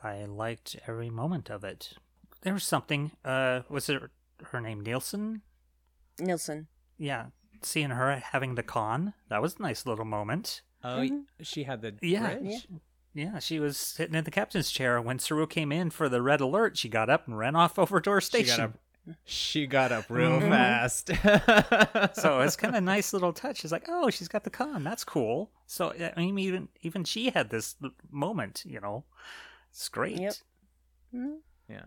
[0.04, 1.93] I liked every moment of it.
[2.41, 3.12] There was something.
[3.26, 4.02] Uh, was it
[4.45, 5.41] her name Nilsson?
[6.20, 6.68] Nilsson.
[6.97, 7.28] Yeah,
[7.62, 10.62] seeing her having the con that was a nice little moment.
[10.84, 11.26] oh, Mhm.
[11.41, 12.68] she had the Yeah, bridge?
[13.14, 16.39] Yeah, she was sitting in the captain's chair when Saru came in for the red
[16.39, 16.78] alert.
[16.78, 18.58] She got up and ran off over to her She station.
[18.58, 18.80] got up.
[19.26, 20.50] She got up real Mhm.
[20.50, 21.08] fast.
[22.22, 23.64] so it's kind of a nice little touch.
[23.64, 24.84] It's like, oh, she's got the con.
[24.84, 25.52] That's cool.
[25.66, 27.76] So I mean, even even she had this
[28.12, 28.64] moment.
[28.66, 29.04] You know,
[29.70, 30.20] it's great.
[30.20, 30.34] Yep.
[31.14, 31.38] Mhm.
[31.68, 31.82] yeah.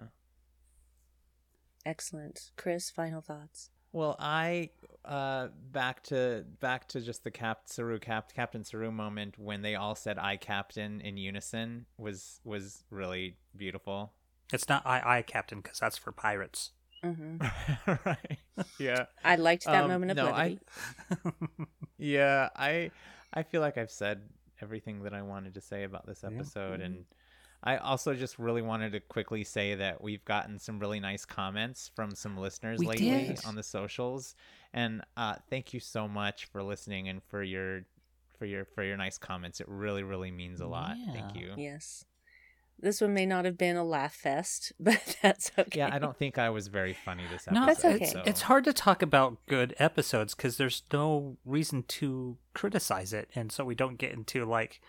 [1.84, 2.50] Excellent.
[2.56, 3.70] Chris, final thoughts.
[3.92, 4.70] Well, I
[5.04, 9.74] uh back to back to just the Cap Saru Cap Captain Saru moment when they
[9.74, 14.12] all said "I Captain" in unison was was really beautiful.
[14.52, 16.70] It's not I I Captain because that's for pirates.
[17.02, 17.36] hmm
[18.06, 18.38] right.
[18.78, 19.06] Yeah.
[19.24, 20.60] I liked that Um, moment of no, levity.
[21.98, 22.92] Yeah, I
[23.34, 24.22] I feel like I've said
[24.62, 26.30] everything that I wanted to say about this Yeah.
[26.30, 27.04] episode and
[27.64, 31.90] I also just really wanted to quickly say that we've gotten some really nice comments
[31.94, 33.44] from some listeners We lately did.
[33.46, 34.34] on the socials
[34.74, 37.82] and uh thank you so much for listening and for your
[38.38, 39.60] for your for your nice comments.
[39.60, 40.96] It really really means a lot.
[41.12, 41.52] Thank you.
[41.56, 42.04] Yes.
[42.80, 45.78] This one may not have been a laugh fest, but that's okay.
[45.78, 47.60] Yeah, I don't think I was very funny this episode.
[47.60, 48.06] No, That's okay.
[48.06, 53.30] So- it's hard to talk about good episodes because there's no reason to criticize it,
[53.36, 54.80] and so we don't get into like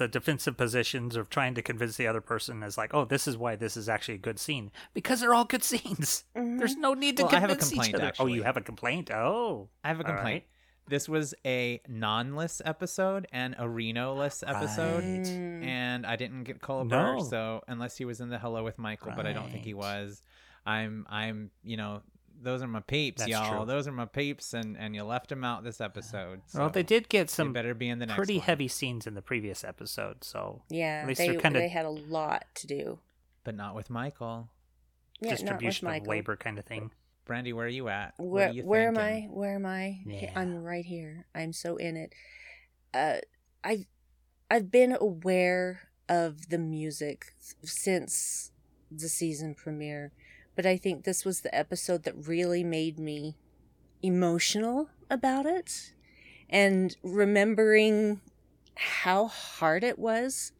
[0.00, 3.36] the defensive positions of trying to convince the other person is like, oh, this is
[3.36, 6.24] why this is actually a good scene because they're all good scenes.
[6.36, 6.58] Mhm.
[6.58, 8.12] There's no need to Well, I have a convince complaint, each other.
[8.18, 9.10] Oh, you have a complaint?
[9.10, 10.44] Oh, I have a All complaint.
[10.88, 15.04] This was a non-less episode and a Reno-less episode.
[15.04, 15.26] Right.
[15.26, 15.64] Mm.
[15.64, 16.88] and I didn't get Culber,
[17.18, 17.22] No.
[17.22, 20.22] so unless he was in the Hello with Michael, but I don't think he was.
[20.66, 22.02] I'm, I'm, you know,
[22.42, 23.58] those are my peeps, That's y'all.
[23.58, 23.66] true.
[23.66, 26.40] Those are my peeps, and and you left them out this episode.
[26.46, 28.46] So well, they did get some better be in the next pretty one.
[28.46, 31.84] heavy scenes in the previous episode, so Yeah, At least they they're kinda- they had
[31.86, 32.98] a lot to do.
[33.44, 34.48] but not with Michael.
[35.20, 36.90] Yeah, not with distribution of labor kind of thing.
[37.26, 38.14] Brandy, where are you at?
[38.16, 39.28] What Where are you where am I?
[39.30, 40.00] Where am I?
[40.06, 40.32] Yeah.
[40.34, 41.26] I'm right here.
[41.34, 42.12] I'm so in it.
[42.94, 43.18] Uh,
[43.62, 43.86] I've
[44.50, 48.50] I've been aware of the music since
[48.90, 50.12] the season premiere,
[50.56, 53.36] but I think this was the episode that really made me
[54.02, 55.92] emotional about it,
[56.48, 58.20] and remembering
[58.76, 60.52] how hard it was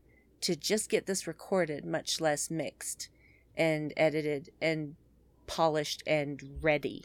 [0.42, 3.08] to just get this recorded, much less mixed
[3.56, 4.94] and edited and
[5.46, 7.04] polished and ready.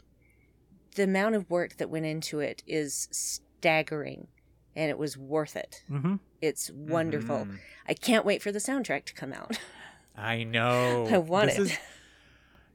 [0.94, 4.28] The amount of work that went into it is staggering
[4.74, 5.82] and it was worth it.
[5.90, 6.16] Mm-hmm.
[6.40, 7.46] It's wonderful.
[7.46, 7.58] Mhm.
[7.88, 9.58] I can't wait for the soundtrack to come out.
[10.16, 11.06] I know.
[11.10, 11.62] I want This it.
[11.62, 11.78] is-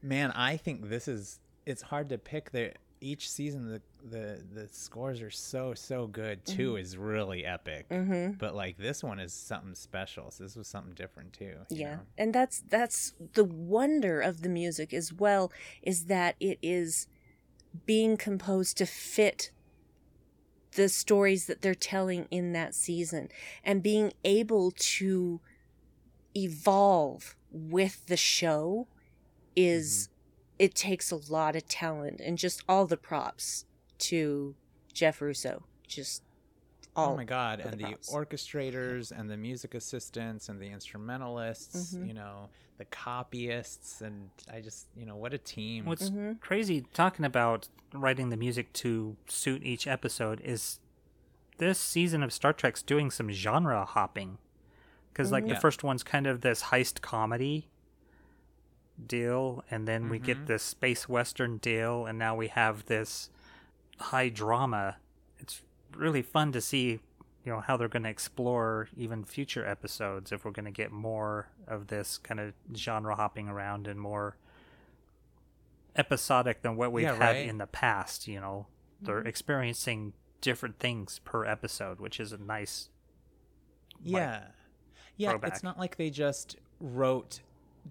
[0.02, 1.40] man, I think this is.
[1.64, 2.50] It's hard to pick.
[2.52, 6.44] The each season the the the scores are so so good.
[6.44, 6.56] Mm-hmm.
[6.56, 7.86] 2 is really epic.
[7.90, 11.96] hmm but like this one is something special so this was something different too Yeah.
[11.96, 12.00] know?
[12.16, 15.50] And that's that's the wonder of the music as well
[15.82, 17.08] is that it is
[17.86, 19.50] being composed to fit
[20.76, 23.28] the stories that they're telling in that season
[23.64, 25.40] and being able to
[26.36, 28.86] evolve with the show
[29.56, 30.08] is
[30.58, 33.64] it takes a lot of talent and just all the props
[33.98, 34.54] to
[34.92, 36.22] Jeff Russo just
[36.94, 38.12] all oh my god and the props.
[38.12, 42.06] orchestrators and the music assistants and the instrumentalists Mhm.
[42.08, 42.48] you know
[42.78, 46.40] the copyists and i just you know what a team What's Mhm.
[46.40, 50.80] crazy talking about writing the music to suit each episode is
[51.58, 54.38] this season of Star Trek's doing some genre hopping.
[55.12, 55.58] Because, like, the Yeah.
[55.60, 57.68] first one's kind of this heist comedy
[59.06, 60.46] deal, and then we get Mhm.
[60.46, 63.30] this space western deal, and now we have this
[63.98, 64.96] high drama.
[65.38, 65.62] It's
[65.94, 67.00] really fun to see,
[67.44, 70.90] you know, how they're going to explore even future episodes if we're going to get
[70.92, 74.36] more of this kind of genre hopping around and more
[75.96, 77.48] episodic than what we've Yeah, had right.
[77.48, 78.26] in the past.
[78.26, 78.66] You know,
[79.00, 82.88] they're experiencing different things per episode, which is a nice
[84.02, 84.48] Yeah.
[85.16, 85.52] Yeah, throwback.
[85.52, 87.40] it's not like they just wrote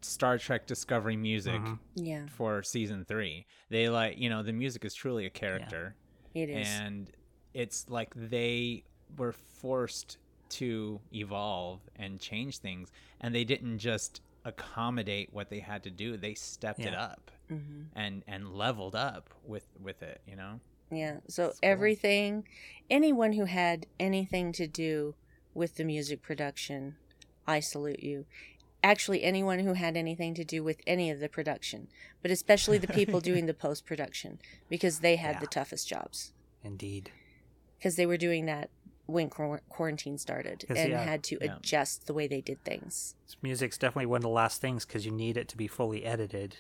[0.02, 1.80] Star Trek Discovery music Mhm.
[1.96, 3.46] Yeah, for season 3.
[3.70, 5.96] They like, you know, the music is truly a character
[6.34, 6.68] it is.
[6.68, 7.12] and
[7.54, 8.84] it's like they
[9.18, 10.18] were forced
[10.50, 16.18] to evolve and change things and they didn't just accommodate what they had to do.
[16.18, 17.04] They stepped it Yeah.
[17.04, 20.60] up hmm and and leveled up with with it, you know?
[20.90, 21.20] Yeah.
[21.28, 21.58] So cool.
[21.64, 22.48] everything,
[22.90, 25.16] anyone who had anything to do
[25.54, 26.96] with the music production,
[27.46, 28.26] I salute you.
[28.84, 31.88] Actually, anyone who had anything to do with any of the production,
[32.22, 34.40] but especially the people doing the post production,
[34.70, 36.34] because they had the toughest jobs.
[36.64, 37.12] Indeed.
[37.78, 38.70] Because they were doing that
[39.06, 41.04] when quar- quarantine started and yeah.
[41.04, 41.56] had to Yeah.
[41.58, 43.16] adjust the way they did things.
[43.42, 46.58] Music's definitely one of the last things because you need it to be fully edited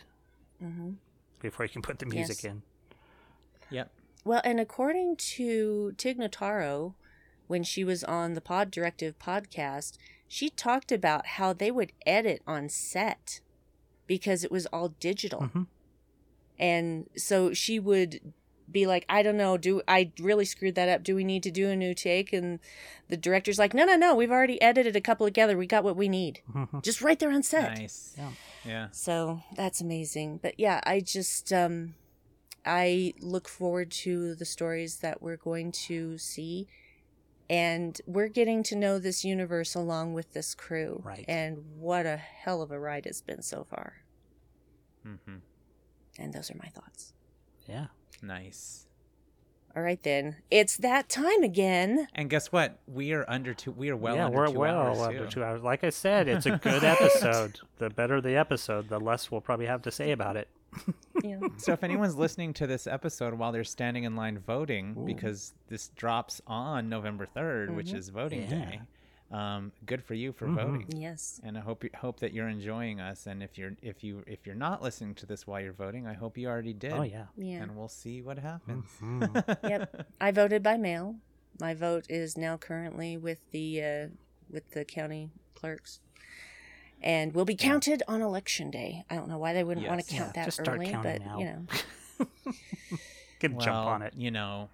[0.60, 0.92] hmm
[1.40, 2.52] before you can put the music Yes.
[2.52, 2.62] in.
[3.72, 3.92] Yep.
[4.24, 6.94] Well, and according to Tig Notaro,
[7.48, 9.98] when she was on the Pod Directive podcast,
[10.34, 13.42] she talked about how they would edit on set
[14.08, 15.42] because it was all digital.
[15.42, 15.68] Mhm.
[16.58, 18.34] And so she would
[18.72, 21.04] be like, I don't know, do I really screwed that up?
[21.04, 22.32] Do we need to do a new take?
[22.32, 22.60] And
[23.10, 25.58] the director's like, No, no, no, we've already edited a couple together.
[25.58, 26.40] We got what we need.
[26.54, 26.82] Mhm.
[26.82, 27.78] Just right there on set.
[27.78, 28.14] Nice.
[28.18, 28.32] Yeah.
[28.66, 28.88] Yeah.
[28.92, 30.40] So that's amazing.
[30.42, 31.96] But yeah, I just um
[32.66, 36.68] I look forward to the stories that we're going to see
[37.52, 41.02] and we're getting to know this universe along with this crew.
[41.04, 41.26] Right.
[41.28, 43.96] And what a hell of a ride it's been so far.
[45.06, 45.36] Mm-hmm.
[46.18, 47.12] And those are my thoughts.
[47.68, 47.88] Yeah.
[48.22, 48.88] Nice.
[49.76, 50.38] All right then.
[50.50, 52.08] It's that time again.
[52.16, 52.80] And guess what?
[52.88, 53.72] We are under two.
[53.72, 55.32] We are well yeah, under we're two well hours under too.
[55.32, 55.62] two hours.
[55.62, 57.60] Like I said, it's a good episode.
[57.80, 60.48] the better the episode, the less we'll probably have to say about it.
[61.24, 61.40] Yeah.
[61.58, 65.90] So if anyone's listening to this episode while they're standing in line voting, because this
[65.90, 67.96] drops on November 3rd, which Mhm.
[67.98, 68.50] is voting Yeah.
[68.50, 68.82] day,
[69.32, 70.56] um, good for you for Mhm.
[70.56, 70.88] voting.
[71.02, 71.40] yes.
[71.44, 73.28] And I hope you, hope that you're enjoying us.
[73.28, 76.14] And if you're if you if you're not listening to this while you're voting, I
[76.14, 76.94] hope you already did.
[76.94, 77.28] Oh yeah.
[77.38, 77.62] Yeah.
[77.64, 78.86] And we'll see what happens.
[79.00, 79.60] Mhm.
[79.70, 80.08] yep.
[80.20, 81.16] I voted by mail.
[81.60, 84.08] My vote is now currently with the uh,
[84.50, 86.00] with the county clerks,
[87.02, 89.04] and will be counted on election day.
[89.10, 91.12] I don't know why they wouldn't want to count Yeah, that just start early, counting
[91.14, 91.40] but now.
[91.40, 92.56] you know,
[93.40, 94.14] Can well, jump on it.
[94.16, 94.70] You know,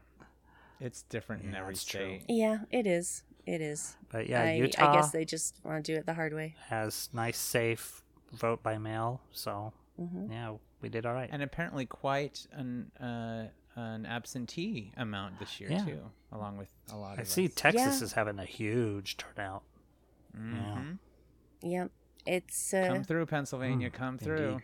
[0.80, 2.20] it's different in every that's true.
[2.20, 2.26] state.
[2.28, 3.24] yeah, it is.
[3.45, 3.95] It is.
[4.12, 6.56] But yeah, I, Utah I guess they just want to do it the hard way.
[6.68, 9.22] has nice, safe vote by mail.
[9.32, 11.30] So hmm yeah, we did all right.
[11.32, 13.45] And apparently quite an uh,
[13.80, 15.86] an absentee amount this year Yeah.
[15.86, 16.02] too,
[16.34, 17.54] along with a lot of I see us.
[17.56, 18.04] Texas Yeah.
[18.06, 19.64] is having a huge turnout.
[20.38, 20.98] Mhm.
[21.62, 21.91] Yep.
[22.28, 23.90] It's uh, Come through, Pennsylvania.
[23.90, 24.62] Mm, come through.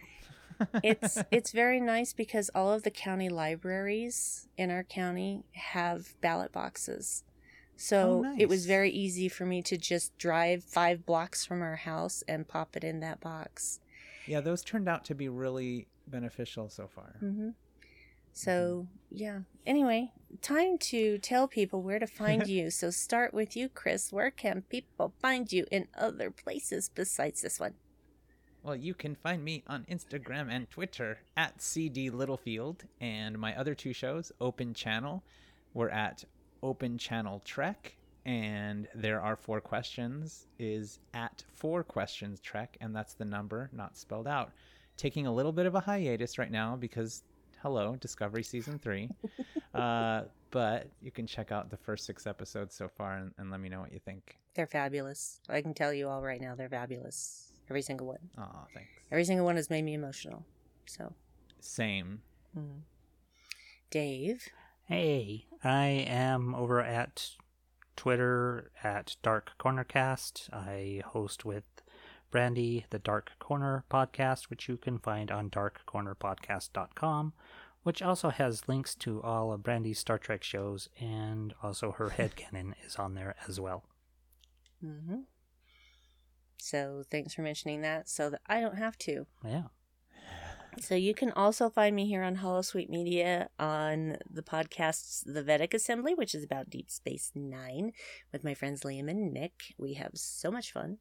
[0.84, 6.52] it's it's very nice because all of the county libraries in our county have ballot
[6.52, 7.24] boxes.
[7.76, 11.76] So Oh, it was very easy for me to just drive five blocks from our
[11.78, 13.80] house and pop it in that box.
[14.28, 17.16] yeah, those turned out to be really beneficial so far.
[17.20, 17.50] hmm
[18.34, 19.40] So yeah.
[19.66, 20.12] Anyway,
[20.42, 22.70] time to tell people where to find you.
[22.72, 24.12] So start with you, Chris.
[24.12, 27.76] Where can people find you in other places besides this one?
[28.64, 33.76] Well, you can find me on Instagram and Twitter at CD Littlefield, and my other
[33.76, 35.22] two shows, Open Channel,
[35.74, 36.24] we're at
[36.62, 43.16] Open Channel Trek, and there are four questions is at four questions Trek, and that's
[43.16, 44.54] the number, not spelled out.
[44.96, 47.24] Taking a little bit of a hiatus right now because,
[47.64, 49.10] hello, Discovery Season 3.
[49.74, 53.62] uh, but you can check out the first six episodes so far and, and let
[53.62, 54.38] me know what you think.
[54.54, 55.40] They're fabulous.
[55.50, 57.54] I can tell you all right now, they're fabulous.
[57.70, 58.20] Every single one.
[58.38, 58.90] Aw, thanks.
[59.12, 60.46] Every single one has made me emotional.
[60.86, 61.14] So,
[61.62, 62.22] Same.
[62.56, 62.82] mm.
[63.90, 64.50] Dave.
[64.86, 67.30] Hey, I am over at
[67.96, 70.52] Twitter at Dark Cornercast.
[70.52, 71.64] I host with
[72.34, 77.32] Brandy the Dark Corner podcast, which you can find on darkcornerpodcast.com,
[77.84, 82.74] which also has links to all of Brandy's Star Trek shows, and also her headcanon
[82.84, 83.84] is on there as well.
[84.84, 85.20] Mm-hmm.
[86.58, 89.28] So, thanks for mentioning that so that I don't have to.
[89.46, 89.66] Yeah.
[90.80, 95.76] So, you can also find me here on Holosuite Media on the podcasts The Vedek
[95.76, 97.92] Assembly, which is about Deep Space Nine
[98.32, 99.76] with my friends Liam and Nick.
[99.78, 100.98] We have so much fun.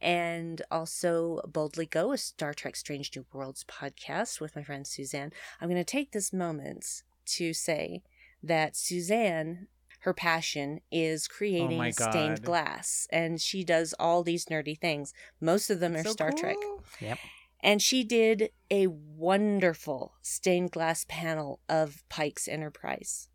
[0.00, 5.32] And also Boldly Go, a Star Trek Strange New Worlds podcast with my friend Suzanne.
[5.60, 8.02] I'm going to take this moment to say
[8.42, 9.68] that Suzanne,
[10.00, 15.12] her passion is oh creating Oh stained glass, and she does all these nerdy things.
[15.40, 16.56] Most of them are So Star Trek.
[16.62, 16.84] cool.
[17.00, 17.18] Yep.
[17.60, 23.28] And she did a wonderful stained glass panel of Pike's Enterprise.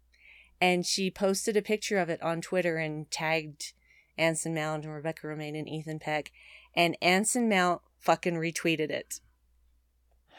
[0.61, 3.73] And she posted a picture of it on Twitter and tagged
[4.17, 6.31] Anson Mount and Rebecca Romijn and Ethan Peck,
[6.75, 9.19] and Anson Mount fucking retweeted it.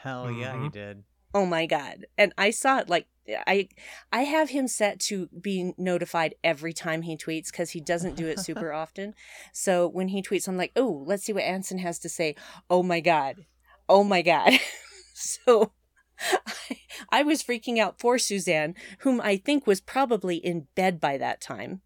[0.01, 0.71] Hell yeah, he Mhm.
[0.71, 1.03] did.
[1.33, 2.05] Oh my god.
[2.17, 3.07] And I saw it like
[3.47, 3.69] I
[4.11, 8.27] I have him set to be notified every time he tweets cuz he doesn't do
[8.27, 9.15] it super often.
[9.53, 12.35] So when he tweets I'm like, "Oh, let's see what Anson has to say."
[12.69, 13.45] Oh my god.
[13.89, 14.53] Oh my god.
[15.13, 15.73] so
[16.19, 16.79] I,
[17.09, 21.41] I was freaking out for Suzanne, whom I think was probably in bed by that
[21.41, 21.81] time.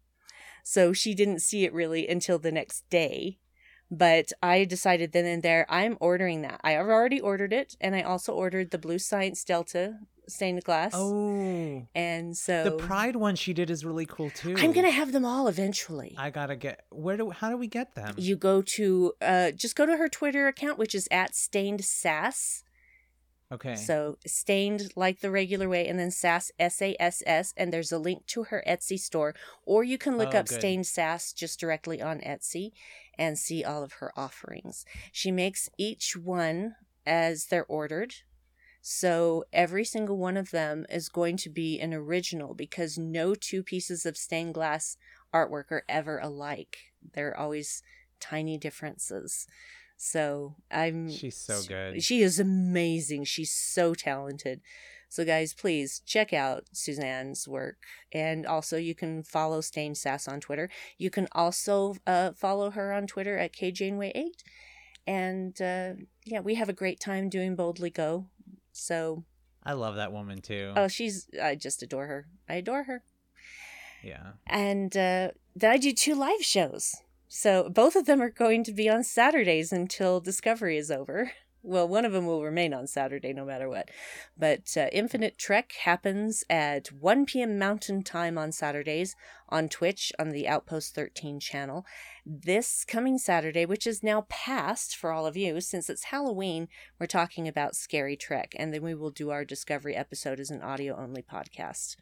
[0.68, 3.38] So she didn't see it really until the next day.
[3.90, 6.60] But I decided then and there, I'm ordering that.
[6.62, 9.94] I have already ordered it, and I also ordered the Blue Science Delta
[10.28, 10.92] stained glass.
[10.94, 14.56] Oh, and so the Pride one she did is really cool too.
[14.58, 16.14] I'm gonna have them all eventually.
[16.18, 16.84] I gotta get.
[16.90, 17.30] Where do?
[17.30, 18.14] How do we get them?
[18.18, 22.62] you go to uh, just go to her Twitter account, which is at stained sass.
[23.50, 23.90] Okay.
[23.90, 27.92] So stained like the regular way, and then sass S A S S, and there's
[27.92, 29.34] a link to her Etsy store,
[29.64, 30.48] or you can look Oh, up good.
[30.48, 32.72] stained sass just directly on Etsy
[33.16, 34.84] and see all of her offerings.
[35.12, 36.76] She makes each one
[37.06, 38.14] as they're ordered.
[38.80, 43.62] So every single one of them is going to be an original because no two
[43.62, 44.96] pieces of stained glass
[45.34, 46.78] artwork are ever alike.
[47.14, 47.82] They're always
[48.20, 49.46] tiny differences.
[49.98, 52.02] So I'm She's so good.
[52.02, 53.24] she is amazing.
[53.24, 54.60] She's so talented.
[55.10, 57.78] So, guys, please check out Suzanne's work.
[58.12, 60.68] And also, you can follow Stain Sass on Twitter.
[60.98, 64.42] You can also uh, follow her on Twitter at KJaneway8.
[65.06, 65.92] And uh,
[66.26, 68.26] yeah, we have a great time doing Boldly Go.
[68.72, 69.24] So,
[69.64, 70.74] I love that woman too.
[70.76, 72.26] oh, she's, I just adore her.
[72.48, 73.02] I adore her.
[74.04, 74.32] yeah.
[74.46, 76.94] And uh, then I do two live shows.
[77.28, 81.32] So both of them are going to be on Saturdays until Discovery is over.
[81.62, 83.90] Well, one of them will remain on Saturday no matter what.
[84.38, 87.58] But uh, Infinite Trek happens at 1 p.m.
[87.58, 89.16] Mountain Time on Saturdays
[89.48, 91.84] on Twitch on the Outpost 13 channel.
[92.24, 96.68] This coming Saturday, which is now past for all of you, since it's Halloween,
[96.98, 98.54] we're talking about Scary Trek.
[98.56, 101.96] And then we will do our Discovery episode as an audio only podcast.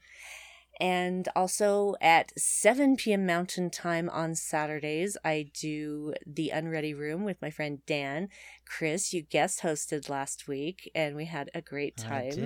[0.79, 3.25] And also at 7 p.m.
[3.25, 8.29] Mountain Time on Saturdays, I do The Unready Room with my friend Dan.
[8.69, 12.27] Chris, you guest hosted last week, and we had a great time.
[12.27, 12.43] I did.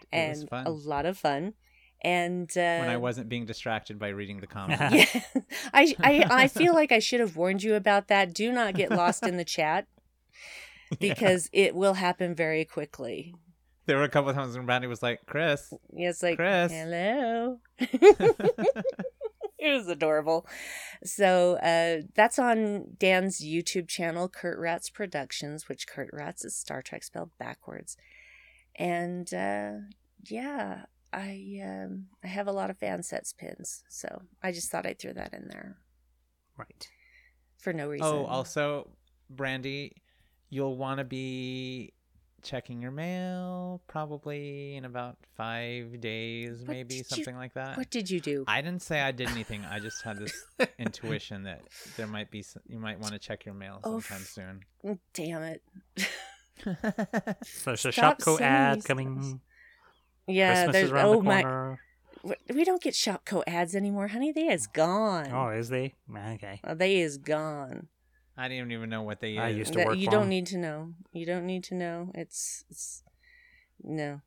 [0.00, 0.66] It And was fun.
[0.66, 1.52] a lot of fun.
[2.04, 5.14] And uh, when I wasn't being distracted by reading the comments.
[5.14, 5.20] yeah,
[5.72, 8.32] I, I I feel like I should have warned you about that.
[8.34, 9.86] Do not get lost in the chat
[10.98, 13.34] because it will happen very quickly.
[13.86, 16.70] There were a couple of times when Brandy was like, "Chris." It's like, Chris.
[16.72, 17.58] hello.
[17.78, 20.46] it was adorable.
[21.04, 26.82] So uh, that's on Dan's YouTube channel, Kurt Ratz Productions, which Kurt Ratz is Star
[26.82, 27.96] Trek spelled backwards.
[28.76, 29.72] And uh,
[30.28, 34.86] yeah, I um, I have a lot of fan sets pins, so I just thought
[34.86, 35.76] I'd throw that in there
[36.56, 36.88] Right.
[37.58, 38.06] for no reason.
[38.06, 38.90] Oh, also,
[39.28, 40.02] Brandy,
[40.50, 41.92] you'll want to be
[42.42, 47.76] checking your mail probably in about five days, What maybe did you- something like that.
[47.76, 48.44] what did you do?
[48.48, 49.64] I didn't say I did anything.
[49.66, 50.34] I just had this
[50.78, 51.60] intuition that
[51.98, 55.42] there might be s- you might want to check your mail Oh, sometime f- Damn
[55.42, 55.62] it.
[55.98, 56.76] soon.
[57.44, 59.20] So there's a Shopko saying ad coming.
[59.20, 59.34] things.
[60.26, 61.80] Yeah, Christmas there's is around oh the my corner.
[62.54, 64.32] we don't get Shopko ads anymore, honey.
[64.32, 65.30] They is gone.
[65.32, 65.94] Oh, is they?
[66.10, 66.60] Okay.
[66.64, 67.88] Uh, they is gone.
[68.38, 70.28] I didn't even know what they I used to That- work you for don't 'em.
[70.30, 70.94] need to know.
[71.12, 72.10] You don't need to know.
[72.14, 73.02] It's it's
[73.82, 74.20] no.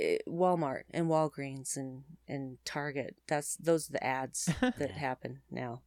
[0.00, 3.16] Eh, Walmart and Walgreens and and Target.
[3.28, 5.82] That's those are the ads that happen now.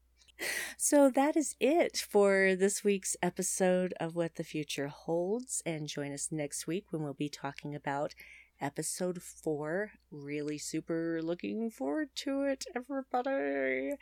[0.77, 5.61] So that is it for this week's episode of What the Future Holds.
[5.65, 8.15] And join us next week when we'll be talking about
[8.61, 9.91] episode four.
[10.11, 13.95] Really super looking forward to it, everybody.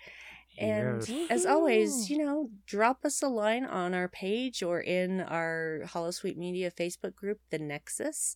[0.59, 1.31] And Yes.
[1.31, 6.37] as always, you know, drop us a line on our page or in our Holosuite
[6.37, 8.35] Media Facebook group, The Nexus,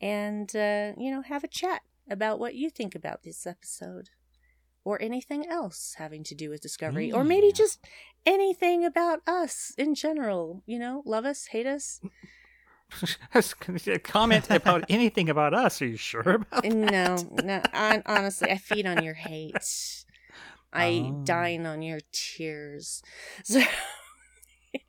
[0.00, 4.10] and, uh, you know, have a chat about what you think about this episode
[4.84, 7.78] or anything else having to do with Discovery, or maybe just
[8.26, 10.62] anything about us in general.
[10.66, 12.00] You know, love us, hate us.
[14.04, 15.80] Comment about anything about us.
[15.80, 16.72] Are you sure about that?
[16.72, 19.54] No, no, I, honestly, I feed on your hate.
[20.72, 21.22] I Oh.
[21.24, 23.00] dine on your tears.
[23.44, 23.62] So,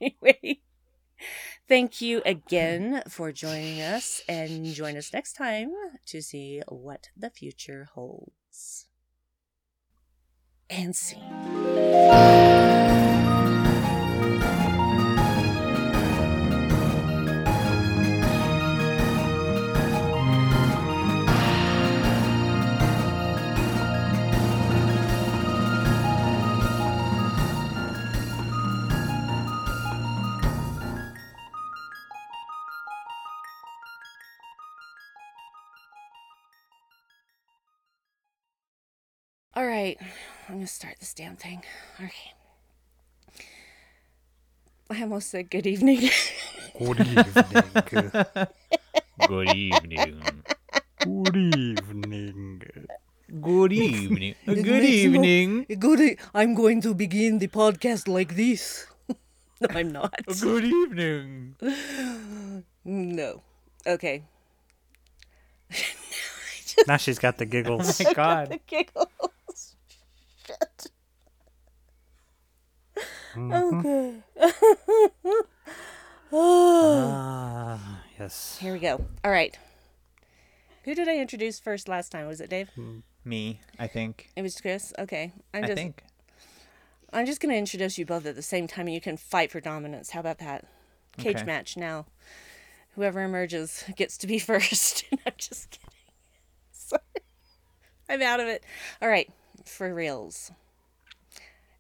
[0.02, 0.61] anyway,
[1.67, 5.71] thank you again for joining us, and join us next time
[6.07, 8.87] to see what the future holds.
[10.69, 12.94] And scene.
[39.56, 39.98] All right.
[40.48, 41.61] I'm going to start this damn thing.
[41.99, 42.34] Okay.
[44.90, 46.10] I almost said good evening.
[46.77, 47.72] Good evening.
[49.27, 50.22] Good evening.
[50.99, 52.61] Good evening.
[53.41, 54.36] Good evening.
[54.45, 55.65] It Good makes no- evening.
[55.80, 55.99] good.
[56.02, 58.86] e- I'm going to begin the podcast like this.
[59.61, 60.14] no, I'm not.
[60.40, 61.56] Good evening.
[62.84, 63.41] No.
[63.88, 64.23] Okay.
[66.88, 68.02] Now she's got the giggles.
[68.02, 68.49] Oh my god.
[68.52, 69.07] The giggles.
[73.38, 74.16] Okay.
[76.38, 78.57] Ah, yes.
[78.60, 79.06] Here we go.
[79.24, 79.57] All right.
[80.84, 82.28] Who did I introduce first last time?
[82.28, 82.70] Was it Dave?
[83.24, 84.30] Me, I think.
[84.36, 84.94] It was Chris.
[84.99, 85.32] Okay.
[85.53, 86.03] I'm I just think.
[87.14, 89.62] I'm just gonna introduce you both at the same time, and you can fight for
[89.62, 90.10] dominance.
[90.12, 90.66] How about that?
[91.18, 91.45] Cage Okay.
[91.45, 92.06] match now.
[92.95, 95.06] Whoever emerges gets to be first.
[95.26, 95.90] I'm just kidding.
[96.72, 97.02] Sorry.
[98.10, 98.64] I'm out of it.
[99.02, 99.30] All right,
[99.66, 100.52] for reals.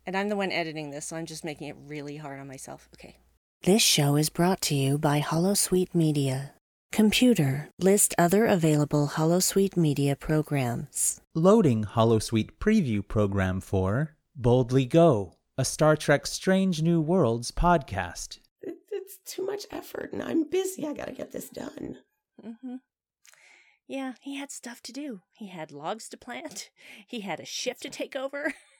[0.05, 2.87] And I'm the one editing this, so I'm just making it really hard on myself.
[2.93, 3.17] Okay.
[3.63, 6.53] This show is brought to you by Holosuite Media.
[6.91, 11.19] Computer, list other available Holosuite Media programs.
[11.33, 18.39] Loading Holosuite preview program for Boldly Go, a Star Trek Strange New Worlds podcast.
[18.61, 20.85] It's too much effort, and I'm busy.
[20.85, 21.97] I gotta get this done.
[22.45, 22.75] Mm-hmm.
[23.87, 25.21] Yeah, he had stuff to do.
[25.33, 26.69] He had logs to plant.
[27.07, 28.53] He had a ship to take over.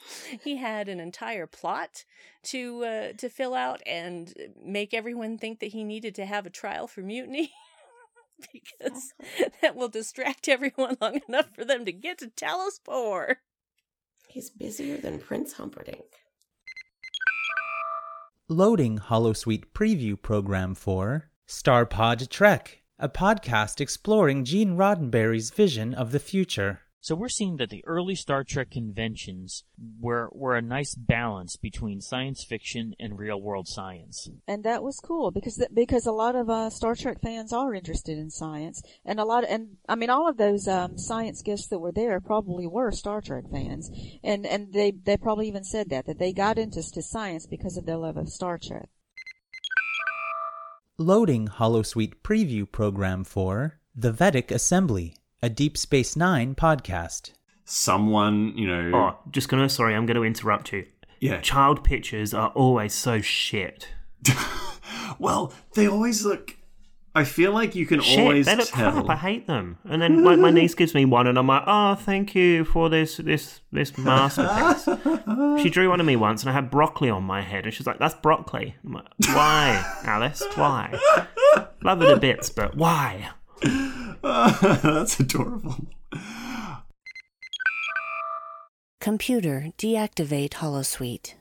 [0.44, 2.04] he had an entire plot
[2.44, 6.50] to uh, to fill out and make everyone think that he needed to have a
[6.50, 7.52] trial for mutiny.
[8.52, 9.12] because
[9.60, 13.38] that will distract everyone long enough for them to get to Talos 4.
[14.28, 16.04] He's busier than Prince Humperdinck.
[18.48, 26.18] Loading Holosuite preview program for Starpod Trek, a podcast exploring Gene Roddenberry's vision of the
[26.18, 26.80] future.
[27.00, 29.64] So we're seeing that the early Star Trek conventions
[30.00, 34.28] were were a nice balance between science fiction and real world science.
[34.48, 37.72] and that was cool because th- because a lot of uh, Star Trek fans are
[37.72, 41.40] interested in science, and a lot of, and I mean all of those um, science
[41.42, 43.90] guests that were there probably were Star Trek fans,
[44.24, 47.76] and and they they probably even said that that they got into to science because
[47.76, 48.88] of their love of Star Trek.
[50.98, 57.32] Loading Holosuite preview program for The Vedek Assembly, a Deep Space Nine podcast.
[57.64, 58.96] someone, you know.
[58.96, 59.68] Oh, just gonna.
[59.68, 60.86] Sorry, I'm gonna interrupt you.
[61.20, 61.40] Yeah.
[61.40, 63.88] Child pictures are always so shit.
[65.18, 66.54] well, they always look.
[67.14, 68.92] I feel like you can Shit, always they look tell.
[68.92, 69.08] crap.
[69.08, 69.78] I hate them.
[69.88, 72.88] And then like my niece gives me one, and I'm like, oh, thank you for
[72.88, 74.88] this this this masterpiece.
[75.62, 77.86] she drew one of me once, and I had broccoli on my head, and she's
[77.86, 78.76] like, that's broccoli.
[78.84, 80.42] I'm like, why, Alice?
[80.54, 80.96] Why?
[81.82, 83.30] Love it a bits, but why?
[84.22, 85.76] That's adorable.
[89.00, 91.34] Computer, deactivate Holosuite.